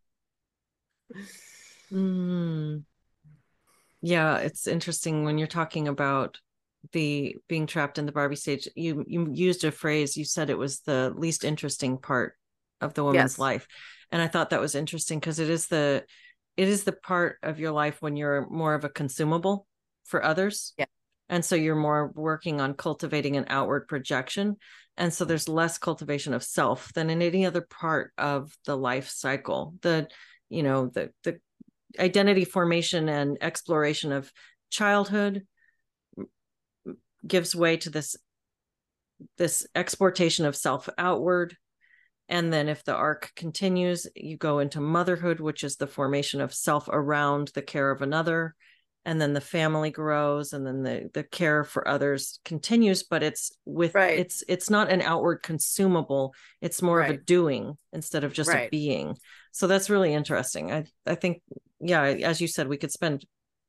mm. 1.91 2.85
Yeah, 4.03 4.37
it's 4.37 4.67
interesting 4.67 5.25
when 5.25 5.39
you're 5.39 5.47
talking 5.47 5.89
about 5.89 6.37
the 6.93 7.37
being 7.49 7.67
trapped 7.67 7.97
in 7.97 8.05
the 8.05 8.13
Barbie 8.13 8.37
stage. 8.37 8.69
You 8.75 9.07
you 9.09 9.31
used 9.33 9.65
a 9.65 9.73
phrase. 9.73 10.19
You 10.19 10.27
said 10.27 10.51
it 10.51 10.59
was 10.59 10.81
the 10.81 11.15
least 11.17 11.45
interesting 11.45 11.97
part 11.97 12.35
of 12.83 12.93
the 12.93 13.05
woman's 13.05 13.33
yes. 13.33 13.39
life, 13.39 13.67
and 14.13 14.21
I 14.21 14.29
thought 14.29 14.51
that 14.51 14.61
was 14.61 14.75
interesting 14.75 15.19
because 15.19 15.39
it 15.39 15.49
is 15.49 15.67
the 15.67 16.05
it 16.57 16.69
is 16.69 16.85
the 16.85 16.93
part 16.93 17.39
of 17.43 17.59
your 17.59 17.73
life 17.73 18.01
when 18.01 18.17
you're 18.17 18.49
more 18.49 18.75
of 18.75 18.85
a 18.85 18.89
consumable 18.89 19.67
for 20.05 20.25
others. 20.25 20.73
Yeah. 20.79 20.87
And 21.29 21.45
so 21.45 21.57
you're 21.57 21.75
more 21.75 22.13
working 22.15 22.61
on 22.61 22.75
cultivating 22.75 23.37
an 23.37 23.47
outward 23.49 23.89
projection. 23.89 24.57
And 24.97 25.13
so 25.13 25.25
there's 25.25 25.49
less 25.49 25.77
cultivation 25.77 26.33
of 26.33 26.45
self 26.45 26.93
than 26.95 27.11
in 27.11 27.21
any 27.21 27.45
other 27.45 27.61
part 27.61 28.13
of 28.17 28.57
the 28.65 28.77
life 28.77 29.09
cycle. 29.09 29.75
The 29.83 30.09
you 30.49 30.63
know 30.63 30.87
the 30.87 31.11
the 31.25 31.41
identity 31.99 32.45
formation 32.45 33.09
and 33.09 33.37
exploration 33.41 34.13
of 34.13 34.33
childhood 34.71 35.47
gives 37.27 37.55
way 37.55 37.77
to 37.79 37.91
this 37.91 38.17
this 39.37 39.67
exportation 39.75 40.47
of 40.47 40.57
self 40.57 40.89
outward 40.97 41.57
and 42.29 42.53
then 42.53 42.69
if 42.69 42.85
the 42.85 42.95
arc 42.95 43.33
continues 43.37 44.07
you 44.15 44.37
go 44.37 44.59
into 44.59 44.81
motherhood 44.81 45.41
which 45.41 45.65
is 45.65 45.77
the 45.77 45.87
formation 45.87 46.41
of 46.41 46.55
self 46.55 46.89
around 46.89 47.49
the 47.55 47.63
care 47.63 47.91
of 47.91 48.03
another 48.03 48.55
and 49.07 49.21
then 49.21 49.33
the 49.33 49.41
family 49.41 49.91
grows 49.91 50.53
and 50.53 50.67
then 50.67 50.83
the 50.83 51.09
the 51.15 51.23
care 51.23 51.65
for 51.65 51.87
others 51.87 52.41
continues 52.45 53.05
but 53.05 53.23
it's 53.23 53.53
with 53.65 53.95
right. 53.95 54.19
it's 54.19 54.43
it's 54.49 54.69
not 54.69 54.91
an 54.91 55.01
outward 55.01 55.43
consumable 55.43 56.35
it's 56.61 56.83
more 56.83 56.99
right. 56.99 57.11
of 57.11 57.17
a 57.17 57.23
doing 57.23 57.79
instead 57.93 58.25
of 58.25 58.33
just 58.33 58.51
right. 58.51 58.67
a 58.67 58.71
being 58.71 59.17
so 59.53 59.67
that's 59.67 59.89
really 59.89 60.13
interesting 60.13 60.73
i 60.73 60.85
i 61.07 61.15
think 61.15 61.41
yeah 61.81 62.03
as 62.03 62.41
you 62.41 62.49
said 62.49 62.69
we 62.69 62.77
could 62.77 62.93
spend 62.93 63.25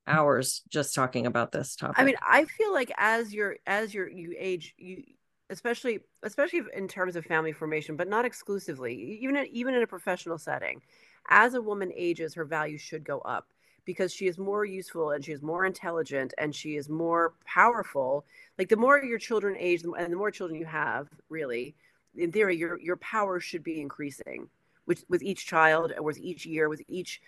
hours 0.07 0.63
just 0.69 0.95
talking 0.95 1.25
about 1.25 1.51
this 1.51 1.75
topic 1.75 1.99
i 1.99 2.03
mean 2.03 2.15
i 2.27 2.45
feel 2.45 2.73
like 2.73 2.91
as 2.97 3.33
you're 3.33 3.57
as 3.67 3.93
you're 3.93 4.09
you 4.09 4.33
age 4.37 4.73
you 4.77 5.03
especially 5.49 5.99
especially 6.23 6.61
in 6.73 6.87
terms 6.87 7.15
of 7.15 7.25
family 7.25 7.51
formation 7.51 7.95
but 7.95 8.07
not 8.07 8.25
exclusively 8.25 8.93
even 9.21 9.45
even 9.51 9.73
in 9.73 9.83
a 9.83 9.87
professional 9.87 10.37
setting. 10.37 10.81
As 11.29 11.53
a 11.53 11.61
woman 11.61 11.91
ages 11.95 12.33
her 12.33 12.45
value 12.45 12.77
should 12.77 13.03
go 13.03 13.19
up 13.19 13.47
because 13.85 14.13
she 14.13 14.27
is 14.27 14.37
more 14.37 14.65
useful 14.65 15.11
and 15.11 15.23
she 15.23 15.31
is 15.31 15.41
more 15.41 15.65
intelligent 15.65 16.33
and 16.37 16.53
she 16.53 16.75
is 16.75 16.89
more 16.89 17.33
powerful. 17.45 18.25
Like 18.57 18.69
the 18.69 18.75
more 18.75 19.01
your 19.01 19.17
children 19.19 19.55
age 19.57 19.83
and 19.83 20.11
the 20.11 20.17
more 20.17 20.31
children 20.31 20.59
you 20.59 20.65
have 20.65 21.07
really 21.29 21.75
in 22.17 22.31
theory 22.31 22.57
your 22.57 22.79
your 22.79 22.97
power 22.97 23.39
should 23.39 23.63
be 23.63 23.79
increasing 23.79 24.49
with 24.85 25.05
with 25.09 25.21
each 25.23 25.45
child 25.45 25.91
and 25.91 26.03
with 26.03 26.17
each 26.19 26.45
year 26.45 26.67
with 26.69 26.81
each 26.87 27.21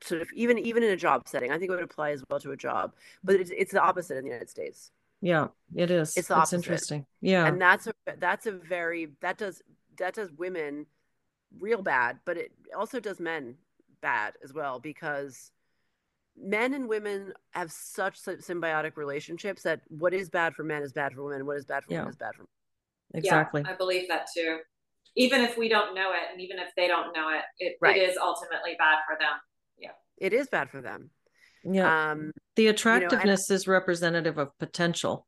sort 0.00 0.22
of 0.22 0.28
even 0.34 0.58
even 0.58 0.82
in 0.82 0.90
a 0.90 0.96
job 0.96 1.28
setting. 1.28 1.50
I 1.50 1.58
think 1.58 1.70
it 1.70 1.74
would 1.74 1.84
apply 1.84 2.10
as 2.12 2.22
well 2.30 2.40
to 2.40 2.52
a 2.52 2.56
job 2.56 2.92
but 3.24 3.36
it's, 3.36 3.50
it's 3.56 3.72
the 3.72 3.82
opposite 3.82 4.16
in 4.16 4.24
the 4.24 4.30
united 4.30 4.50
states 4.50 4.92
yeah 5.24 5.48
it 5.74 5.90
is. 5.90 6.16
It's, 6.16 6.30
it's 6.30 6.52
interesting. 6.52 7.06
Yeah. 7.20 7.46
And 7.46 7.60
that's 7.60 7.86
a 7.86 7.92
that's 8.18 8.46
a 8.46 8.52
very 8.52 9.08
that 9.20 9.38
does 9.38 9.62
that 9.98 10.14
does 10.14 10.30
women 10.32 10.86
real 11.60 11.82
bad 11.82 12.18
but 12.24 12.36
it 12.36 12.52
also 12.76 12.98
does 12.98 13.20
men 13.20 13.54
bad 14.00 14.34
as 14.42 14.52
well 14.52 14.80
because 14.80 15.52
men 16.36 16.74
and 16.74 16.88
women 16.88 17.32
have 17.52 17.70
such 17.70 18.20
symbiotic 18.20 18.96
relationships 18.96 19.62
that 19.62 19.80
what 19.86 20.12
is 20.12 20.28
bad 20.28 20.52
for 20.54 20.64
men 20.64 20.82
is 20.82 20.92
bad 20.92 21.12
for 21.12 21.22
women 21.22 21.46
what 21.46 21.56
is 21.56 21.64
bad 21.64 21.84
for 21.84 21.92
yeah. 21.92 22.00
women 22.00 22.10
is 22.10 22.16
bad 22.16 22.34
for 22.34 22.42
men 22.42 23.22
exactly. 23.22 23.62
Yeah, 23.64 23.72
i 23.72 23.76
believe 23.76 24.08
that 24.08 24.26
too. 24.36 24.58
Even 25.16 25.42
if 25.42 25.56
we 25.56 25.68
don't 25.68 25.94
know 25.94 26.10
it 26.10 26.32
and 26.32 26.40
even 26.40 26.58
if 26.58 26.70
they 26.76 26.88
don't 26.88 27.14
know 27.14 27.28
it 27.28 27.44
it, 27.60 27.76
right. 27.80 27.96
it 27.96 28.08
is 28.08 28.16
ultimately 28.16 28.74
bad 28.78 28.98
for 29.08 29.16
them. 29.18 29.34
Yeah. 29.78 29.92
It 30.18 30.32
is 30.32 30.48
bad 30.48 30.70
for 30.70 30.80
them 30.80 31.10
yeah 31.64 32.10
um 32.10 32.30
the 32.56 32.68
attractiveness 32.68 33.48
you 33.48 33.52
know, 33.52 33.56
is 33.56 33.68
representative 33.68 34.38
of 34.38 34.56
potential 34.58 35.26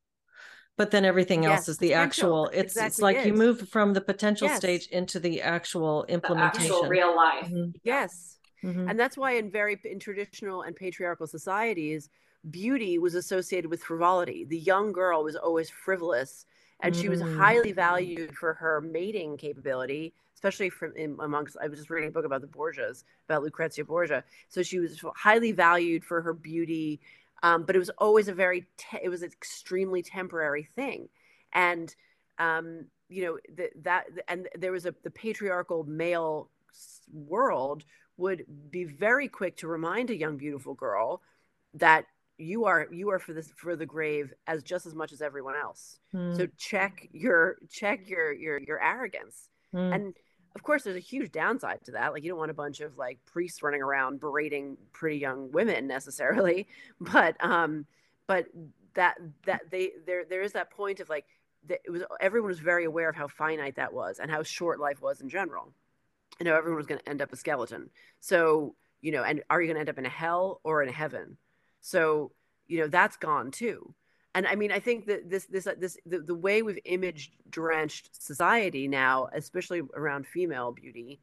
but 0.76 0.90
then 0.90 1.04
everything 1.04 1.44
yes, 1.44 1.60
else 1.60 1.68
is 1.68 1.78
the 1.78 1.94
actual 1.94 2.48
it's 2.48 2.72
exactly 2.72 2.86
it's 2.86 3.00
like 3.00 3.26
you 3.26 3.32
move 3.32 3.68
from 3.68 3.94
the 3.94 4.00
potential 4.00 4.48
yes. 4.48 4.58
stage 4.58 4.86
into 4.88 5.18
the 5.18 5.40
actual 5.40 6.04
implementation 6.08 6.68
the 6.68 6.74
actual 6.74 6.88
real 6.88 7.16
life 7.16 7.46
mm-hmm. 7.46 7.70
yes 7.82 8.36
Mm-hmm. 8.66 8.88
And 8.88 8.98
that's 8.98 9.16
why 9.16 9.32
in 9.32 9.50
very 9.50 9.78
in 9.84 9.98
traditional 9.98 10.62
and 10.62 10.74
patriarchal 10.74 11.26
societies, 11.26 12.08
beauty 12.50 12.98
was 12.98 13.14
associated 13.14 13.70
with 13.70 13.82
frivolity. 13.82 14.44
The 14.44 14.58
young 14.58 14.92
girl 14.92 15.22
was 15.22 15.36
always 15.36 15.70
frivolous 15.70 16.46
and 16.80 16.94
mm. 16.94 17.00
she 17.00 17.08
was 17.08 17.22
mm. 17.22 17.36
highly 17.36 17.72
valued 17.72 18.36
for 18.36 18.54
her 18.54 18.80
mating 18.80 19.36
capability, 19.36 20.12
especially 20.34 20.70
from 20.70 20.94
in, 20.96 21.16
amongst 21.20 21.56
I 21.62 21.68
was 21.68 21.78
just 21.78 21.90
reading 21.90 22.08
a 22.08 22.12
book 22.12 22.24
about 22.24 22.40
the 22.40 22.46
Borgias, 22.46 23.04
about 23.28 23.42
Lucrezia 23.42 23.84
Borgia. 23.84 24.24
So 24.48 24.62
she 24.62 24.78
was 24.78 25.02
highly 25.14 25.52
valued 25.52 26.04
for 26.04 26.20
her 26.20 26.32
beauty, 26.32 27.00
um, 27.42 27.64
but 27.64 27.76
it 27.76 27.78
was 27.78 27.90
always 27.98 28.28
a 28.28 28.34
very 28.34 28.66
te- 28.76 29.00
it 29.02 29.08
was 29.08 29.22
an 29.22 29.30
extremely 29.30 30.02
temporary 30.02 30.68
thing. 30.74 31.08
And 31.52 31.94
um, 32.38 32.86
you 33.08 33.24
know 33.24 33.38
the, 33.54 33.70
that 33.82 34.06
and 34.28 34.48
there 34.56 34.72
was 34.72 34.86
a 34.86 34.94
the 35.02 35.10
patriarchal 35.10 35.84
male 35.84 36.50
world 37.12 37.84
would 38.16 38.44
be 38.70 38.84
very 38.84 39.28
quick 39.28 39.56
to 39.58 39.68
remind 39.68 40.10
a 40.10 40.16
young 40.16 40.36
beautiful 40.36 40.74
girl 40.74 41.20
that 41.74 42.06
you 42.38 42.66
are 42.66 42.86
you 42.90 43.10
are 43.10 43.18
for 43.18 43.32
this 43.32 43.50
for 43.56 43.76
the 43.76 43.86
grave 43.86 44.32
as 44.46 44.62
just 44.62 44.86
as 44.86 44.94
much 44.94 45.12
as 45.12 45.22
everyone 45.22 45.54
else. 45.56 45.98
Mm. 46.14 46.36
so 46.36 46.46
check 46.58 47.08
your 47.12 47.56
check 47.70 48.08
your 48.08 48.32
your 48.32 48.58
your 48.58 48.82
arrogance. 48.82 49.48
Mm. 49.74 49.94
and 49.94 50.14
of 50.54 50.62
course 50.62 50.84
there's 50.84 50.96
a 50.96 51.00
huge 51.00 51.32
downside 51.32 51.84
to 51.84 51.92
that. 51.92 52.12
Like 52.12 52.22
you 52.22 52.30
don't 52.30 52.38
want 52.38 52.50
a 52.50 52.54
bunch 52.54 52.80
of 52.80 52.96
like 52.98 53.18
priests 53.26 53.62
running 53.62 53.82
around 53.82 54.20
berating 54.20 54.76
pretty 54.92 55.18
young 55.18 55.50
women 55.50 55.86
necessarily. 55.86 56.66
But 57.00 57.36
um 57.40 57.86
but 58.26 58.46
that 58.94 59.16
that 59.44 59.62
they 59.70 59.92
there 60.06 60.24
there 60.24 60.42
is 60.42 60.52
that 60.52 60.70
point 60.70 61.00
of 61.00 61.08
like 61.08 61.24
that 61.68 61.80
it 61.84 61.90
was 61.90 62.02
everyone 62.20 62.48
was 62.48 62.60
very 62.60 62.84
aware 62.84 63.08
of 63.08 63.16
how 63.16 63.28
finite 63.28 63.76
that 63.76 63.92
was 63.92 64.18
and 64.18 64.30
how 64.30 64.42
short 64.42 64.78
life 64.78 65.00
was 65.00 65.20
in 65.20 65.28
general. 65.28 65.72
You 66.38 66.44
know 66.44 66.56
everyone 66.56 66.76
was 66.76 66.86
going 66.86 67.00
to 67.00 67.08
end 67.08 67.22
up 67.22 67.32
a 67.32 67.36
skeleton. 67.36 67.88
So 68.20 68.74
you 69.00 69.12
know 69.12 69.22
and 69.22 69.42
are 69.48 69.60
you 69.60 69.68
going 69.68 69.76
to 69.76 69.80
end 69.80 69.88
up 69.88 69.98
in 69.98 70.06
a 70.06 70.10
hell 70.10 70.60
or 70.64 70.82
in 70.82 70.88
a 70.90 70.92
heaven 70.92 71.38
so 71.86 72.32
you 72.66 72.80
know 72.80 72.88
that's 72.88 73.16
gone 73.16 73.52
too. 73.52 73.94
And 74.34 74.46
i 74.46 74.54
mean 74.54 74.72
i 74.72 74.80
think 74.80 75.06
that 75.06 75.30
this 75.30 75.46
this 75.46 75.66
this 75.78 75.96
the, 76.04 76.18
the 76.18 76.34
way 76.34 76.60
we've 76.60 76.78
image 76.84 77.32
drenched 77.48 78.10
society 78.22 78.86
now 78.86 79.28
especially 79.32 79.80
around 79.94 80.26
female 80.26 80.72
beauty 80.72 81.20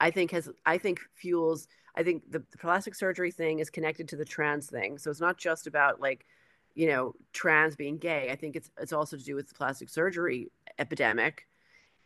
i 0.00 0.10
think 0.10 0.32
has 0.32 0.48
i 0.66 0.76
think 0.78 0.98
fuels 1.14 1.68
i 1.94 2.02
think 2.02 2.28
the, 2.28 2.42
the 2.50 2.58
plastic 2.58 2.94
surgery 2.96 3.30
thing 3.30 3.60
is 3.60 3.70
connected 3.70 4.08
to 4.08 4.16
the 4.16 4.24
trans 4.24 4.66
thing. 4.66 4.98
So 4.98 5.10
it's 5.12 5.20
not 5.20 5.38
just 5.38 5.68
about 5.68 6.00
like 6.00 6.26
you 6.74 6.88
know 6.88 7.14
trans 7.32 7.76
being 7.76 7.98
gay. 7.98 8.30
I 8.32 8.36
think 8.36 8.56
it's 8.56 8.70
it's 8.80 8.92
also 8.92 9.16
to 9.16 9.24
do 9.30 9.36
with 9.36 9.48
the 9.48 9.54
plastic 9.54 9.88
surgery 9.88 10.50
epidemic. 10.78 11.46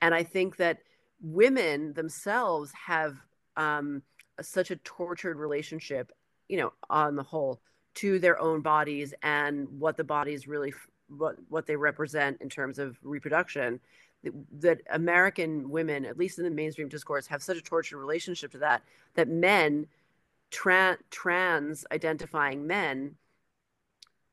And 0.02 0.14
i 0.14 0.24
think 0.24 0.56
that 0.56 0.78
women 1.20 1.94
themselves 1.94 2.70
have 2.86 3.16
um, 3.56 4.02
such 4.40 4.70
a 4.70 4.76
tortured 4.76 5.36
relationship, 5.36 6.12
you 6.48 6.56
know, 6.56 6.72
on 6.90 7.16
the 7.16 7.22
whole, 7.22 7.60
to 7.96 8.18
their 8.18 8.40
own 8.40 8.60
bodies 8.60 9.12
and 9.22 9.68
what 9.78 9.96
the 9.96 10.04
bodies 10.04 10.46
really 10.46 10.72
what 11.08 11.36
what 11.48 11.66
they 11.66 11.76
represent 11.76 12.40
in 12.40 12.48
terms 12.48 12.78
of 12.78 12.96
reproduction. 13.02 13.80
That, 14.24 14.32
that 14.60 14.80
American 14.90 15.70
women, 15.70 16.04
at 16.04 16.18
least 16.18 16.38
in 16.38 16.44
the 16.44 16.50
mainstream 16.50 16.88
discourse, 16.88 17.26
have 17.28 17.42
such 17.42 17.56
a 17.56 17.62
tortured 17.62 17.98
relationship 17.98 18.50
to 18.52 18.58
that 18.58 18.82
that 19.14 19.28
men, 19.28 19.86
tra- 20.50 20.98
trans 21.10 21.84
identifying 21.92 22.66
men, 22.66 23.14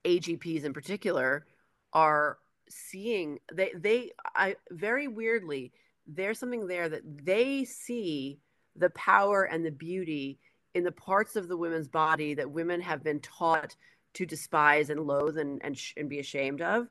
AGPs 0.03 0.63
in 0.63 0.73
particular, 0.73 1.45
are 1.93 2.39
seeing 2.69 3.39
they 3.53 3.71
they 3.75 4.11
I 4.35 4.55
very 4.71 5.07
weirdly 5.07 5.71
there's 6.07 6.39
something 6.39 6.67
there 6.67 6.89
that 6.89 7.01
they 7.25 7.63
see 7.63 8.39
the 8.75 8.89
power 8.91 9.43
and 9.43 9.65
the 9.65 9.71
beauty 9.71 10.39
in 10.75 10.83
the 10.83 10.91
parts 10.91 11.35
of 11.35 11.47
the 11.47 11.57
women's 11.57 11.87
body 11.87 12.35
that 12.35 12.51
women 12.51 12.81
have 12.81 13.01
been 13.01 13.21
taught 13.21 13.75
to 14.13 14.25
despise 14.25 14.89
and 14.89 14.99
loathe 14.99 15.37
and, 15.37 15.61
and, 15.63 15.77
sh- 15.77 15.93
and 15.97 16.09
be 16.09 16.19
ashamed 16.19 16.61
of 16.61 16.87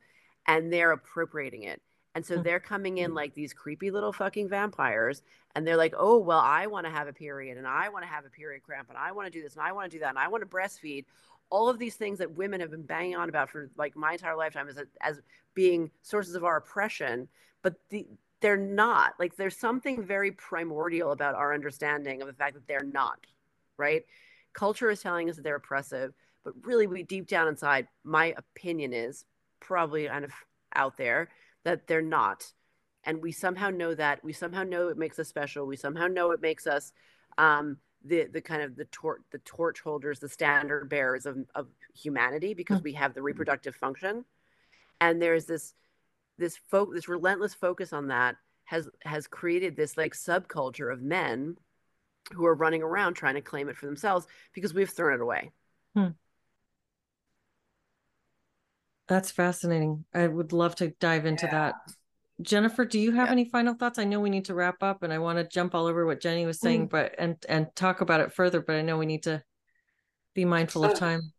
and 0.47 0.73
they're 0.73 0.93
appropriating 0.93 1.63
it. 1.63 1.81
And 2.15 2.25
so 2.25 2.37
hmm. 2.37 2.43
they're 2.43 2.61
coming 2.61 2.99
in 2.99 3.15
like 3.15 3.35
these 3.35 3.53
creepy 3.53 3.91
little 3.91 4.13
fucking 4.13 4.49
vampires 4.49 5.23
and 5.55 5.67
they're 5.67 5.77
like 5.77 5.95
oh 5.97 6.19
well 6.19 6.41
i 6.41 6.67
want 6.67 6.87
to 6.87 6.91
have 6.91 7.07
a 7.07 7.13
period 7.13 7.59
and 7.59 7.67
i 7.67 7.89
want 7.89 8.05
to 8.05 8.11
have 8.11 8.25
a 8.25 8.31
period 8.31 8.63
cramp 8.63 8.89
and 8.89 8.99
i 8.99 9.13
want 9.13 9.27
to 9.27 9.31
do 9.31 9.41
this 9.41 9.55
and 9.55 9.63
i 9.63 9.71
want 9.71 9.89
to 9.89 9.97
do 9.97 10.01
that 10.01 10.09
and 10.09 10.19
i 10.19 10.29
want 10.29 10.43
to 10.43 10.49
breastfeed. 10.49 11.05
All 11.51 11.69
of 11.69 11.79
these 11.79 11.95
things 11.95 12.19
that 12.19 12.37
women 12.37 12.61
have 12.61 12.71
been 12.71 12.83
banging 12.83 13.17
on 13.17 13.29
about 13.29 13.51
for 13.51 13.71
like 13.77 13.95
my 13.95 14.13
entire 14.13 14.35
lifetime 14.35 14.69
as, 14.69 14.79
a, 14.79 14.87
as 15.01 15.21
being 15.55 15.91
sources 16.03 16.35
of 16.35 16.45
our 16.45 16.57
oppression 16.57 17.29
but 17.63 17.75
the, 17.91 18.07
they're 18.41 18.57
not. 18.59 19.15
Like 19.19 19.37
there's 19.37 19.57
something 19.57 20.05
very 20.05 20.31
primordial 20.31 21.13
about 21.13 21.35
our 21.35 21.55
understanding 21.55 22.21
of 22.21 22.29
the 22.29 22.35
fact 22.35 22.53
that 22.53 22.67
they're 22.67 22.85
not 22.85 23.19
right? 23.77 24.03
Culture 24.53 24.91
is 24.91 25.01
telling 25.01 25.29
us 25.29 25.37
that 25.37 25.43
they're 25.43 25.57
oppressive 25.57 26.15
but 26.45 26.55
really 26.63 26.87
we 26.87 27.03
deep 27.03 27.27
down 27.27 27.49
inside 27.49 27.89
my 28.05 28.35
opinion 28.37 28.93
is 28.93 29.25
probably 29.61 30.07
kind 30.07 30.25
of 30.25 30.33
out 30.75 30.97
there 30.97 31.31
that 31.65 31.87
they're 31.87 32.03
not. 32.03 32.53
And 33.05 33.23
we 33.23 33.33
somehow 33.33 33.71
know 33.71 33.95
that. 33.95 34.23
We 34.23 34.33
somehow 34.33 34.63
know 34.63 34.89
it 34.89 34.99
makes 34.99 35.19
us 35.19 35.29
special. 35.29 35.67
We 35.67 35.77
somehow 35.77 36.07
know 36.07 36.31
it 36.31 36.41
makes 36.41 36.67
us 36.67 36.93
um, 37.39 37.79
the 38.05 38.27
the 38.27 38.41
kind 38.41 38.63
of 38.63 38.77
the 38.77 38.85
torch 38.87 39.23
the 39.33 39.39
torch 39.39 39.81
holders 39.81 40.21
the 40.21 40.29
standard 40.29 40.89
bearers 40.89 41.25
of, 41.27 41.39
of 41.55 41.69
humanity 41.95 42.55
because 42.55 42.79
mm-hmm. 42.79 42.85
we 42.85 42.93
have 42.93 43.15
the 43.15 43.23
reproductive 43.23 43.75
function. 43.75 44.25
And 45.01 45.21
there's 45.21 45.47
this 45.47 45.75
this 46.39 46.59
fo- 46.71 46.93
this 46.93 47.09
relentless 47.09 47.55
focus 47.55 47.93
on 47.93 48.09
that 48.09 48.37
has 48.65 48.89
has 49.03 49.27
created 49.27 49.77
this 49.77 49.97
like 49.97 50.15
subculture 50.15 50.93
of 50.93 51.03
men 51.03 51.57
who 52.33 52.47
are 52.47 52.55
running 52.55 52.83
around 52.83 53.15
trying 53.15 53.35
to 53.35 53.43
claim 53.43 53.69
it 53.69 53.77
for 53.77 53.87
themselves 53.87 54.27
because 54.55 54.73
we've 54.73 54.91
thrown 54.91 55.15
it 55.15 55.21
away. 55.21 55.51
Hmm. 55.95 56.09
That's 59.07 59.31
fascinating. 59.31 60.05
I 60.15 60.27
would 60.27 60.53
love 60.53 60.77
to 60.77 60.91
dive 60.99 61.27
into 61.27 61.47
yeah. 61.47 61.53
that. 61.53 61.75
Jennifer, 62.41 62.85
do 62.85 62.99
you 62.99 63.13
have 63.13 63.29
Yeah. 63.29 63.33
any 63.33 63.45
final 63.45 63.75
thoughts? 63.75 63.99
I 63.99 64.05
know 64.05 64.21
we 64.21 64.31
need 64.31 64.47
to 64.47 64.55
wrap 64.55 64.83
up 64.83 65.03
and 65.03 65.13
I 65.13 65.19
want 65.19 65.39
to 65.39 65.45
jump 65.45 65.75
all 65.75 65.87
over 65.87 66.07
what 66.07 66.21
Jenny 66.21 66.47
was 66.47 66.59
saying, 66.59 66.89
but 66.89 67.15
and 67.19 67.37
and 67.49 67.69
talk 67.77 68.01
about 68.01 68.21
it 68.21 68.33
further, 68.33 68.61
but 68.61 68.77
I 68.77 68.83
know 68.83 68.99
we 68.99 69.07
need 69.07 69.25
to 69.25 69.43
be 70.35 70.45
mindful 70.45 70.85
of 70.85 70.95
time. 70.95 71.34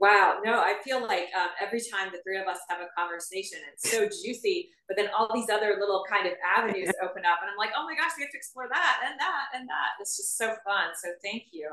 Wow, 0.00 0.38
no, 0.42 0.54
I 0.60 0.76
feel 0.82 1.02
like 1.02 1.28
um, 1.36 1.50
every 1.60 1.80
time 1.92 2.08
the 2.10 2.20
three 2.24 2.38
of 2.38 2.46
us 2.46 2.58
have 2.70 2.80
a 2.80 2.88
conversation, 2.98 3.58
it's 3.70 3.90
so 3.90 4.06
juicy, 4.06 4.70
but 4.88 4.96
then 4.96 5.08
all 5.16 5.28
these 5.34 5.50
other 5.50 5.76
little 5.78 6.04
kind 6.10 6.26
of 6.26 6.32
avenues 6.56 6.88
open 7.04 7.24
up, 7.26 7.38
and 7.42 7.50
I'm 7.50 7.58
like, 7.58 7.70
oh 7.76 7.84
my 7.84 7.94
gosh, 7.94 8.12
we 8.16 8.22
have 8.22 8.30
to 8.32 8.36
explore 8.38 8.66
that 8.72 9.00
and 9.06 9.20
that 9.20 9.44
and 9.54 9.68
that. 9.68 10.00
It's 10.00 10.16
just 10.16 10.38
so 10.38 10.54
fun. 10.64 10.88
So 11.02 11.10
thank 11.22 11.44
you, 11.52 11.68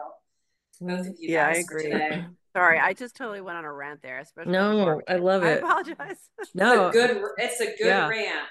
both 0.81 1.07
of 1.07 1.15
you 1.17 1.29
Yeah, 1.29 1.47
I 1.47 1.51
guys 1.51 1.65
for 1.65 1.77
agree. 1.79 1.91
today. 1.91 2.25
Sorry, 2.55 2.79
I 2.79 2.93
just 2.93 3.15
totally 3.15 3.39
went 3.39 3.57
on 3.57 3.63
a 3.65 3.71
rant 3.71 4.01
there. 4.01 4.19
Especially 4.19 4.51
No, 4.51 5.01
I 5.07 5.15
love 5.15 5.43
it. 5.43 5.47
I 5.47 5.67
apologize. 5.67 6.29
No, 6.53 6.87
It's 6.87 6.95
a 6.95 6.99
good. 7.07 7.21
It's 7.37 7.61
a 7.61 7.65
good 7.65 7.87
Yeah. 7.87 8.09
rant. 8.09 8.47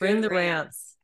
bring 0.00 0.14
Good 0.16 0.24
the 0.24 0.28
rant. 0.30 0.58
rants. 0.64 0.96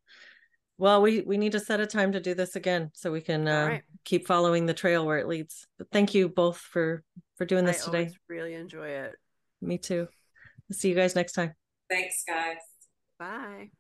Well, 0.79 1.01
we 1.01 1.23
we 1.23 1.39
need 1.39 1.53
to 1.53 1.61
set 1.61 1.81
a 1.81 1.87
time 1.87 2.13
to 2.13 2.21
do 2.21 2.35
this 2.35 2.55
again 2.55 2.91
so 2.95 3.11
we 3.11 3.23
can 3.23 3.49
uh, 3.49 3.67
right. 3.67 3.83
keep 4.05 4.27
following 4.27 4.67
the 4.67 4.75
trail 4.75 5.07
where 5.07 5.19
it 5.19 5.27
leads. 5.27 5.67
But 5.79 5.89
thank 5.91 6.15
you 6.15 6.29
both 6.29 6.59
for 6.59 7.03
for 7.37 7.47
doing 7.47 7.65
this 7.65 7.83
I 7.83 7.85
today. 7.87 7.99
always 7.99 8.19
really 8.29 8.55
enjoy 8.55 8.89
it. 8.89 9.15
Me 9.63 9.79
too. 9.79 10.09
See 10.73 10.89
you 10.89 10.95
guys 10.95 11.15
next 11.15 11.33
time. 11.33 11.55
Thanks, 11.89 12.25
guys. 12.27 12.57
Bye. 13.19 13.71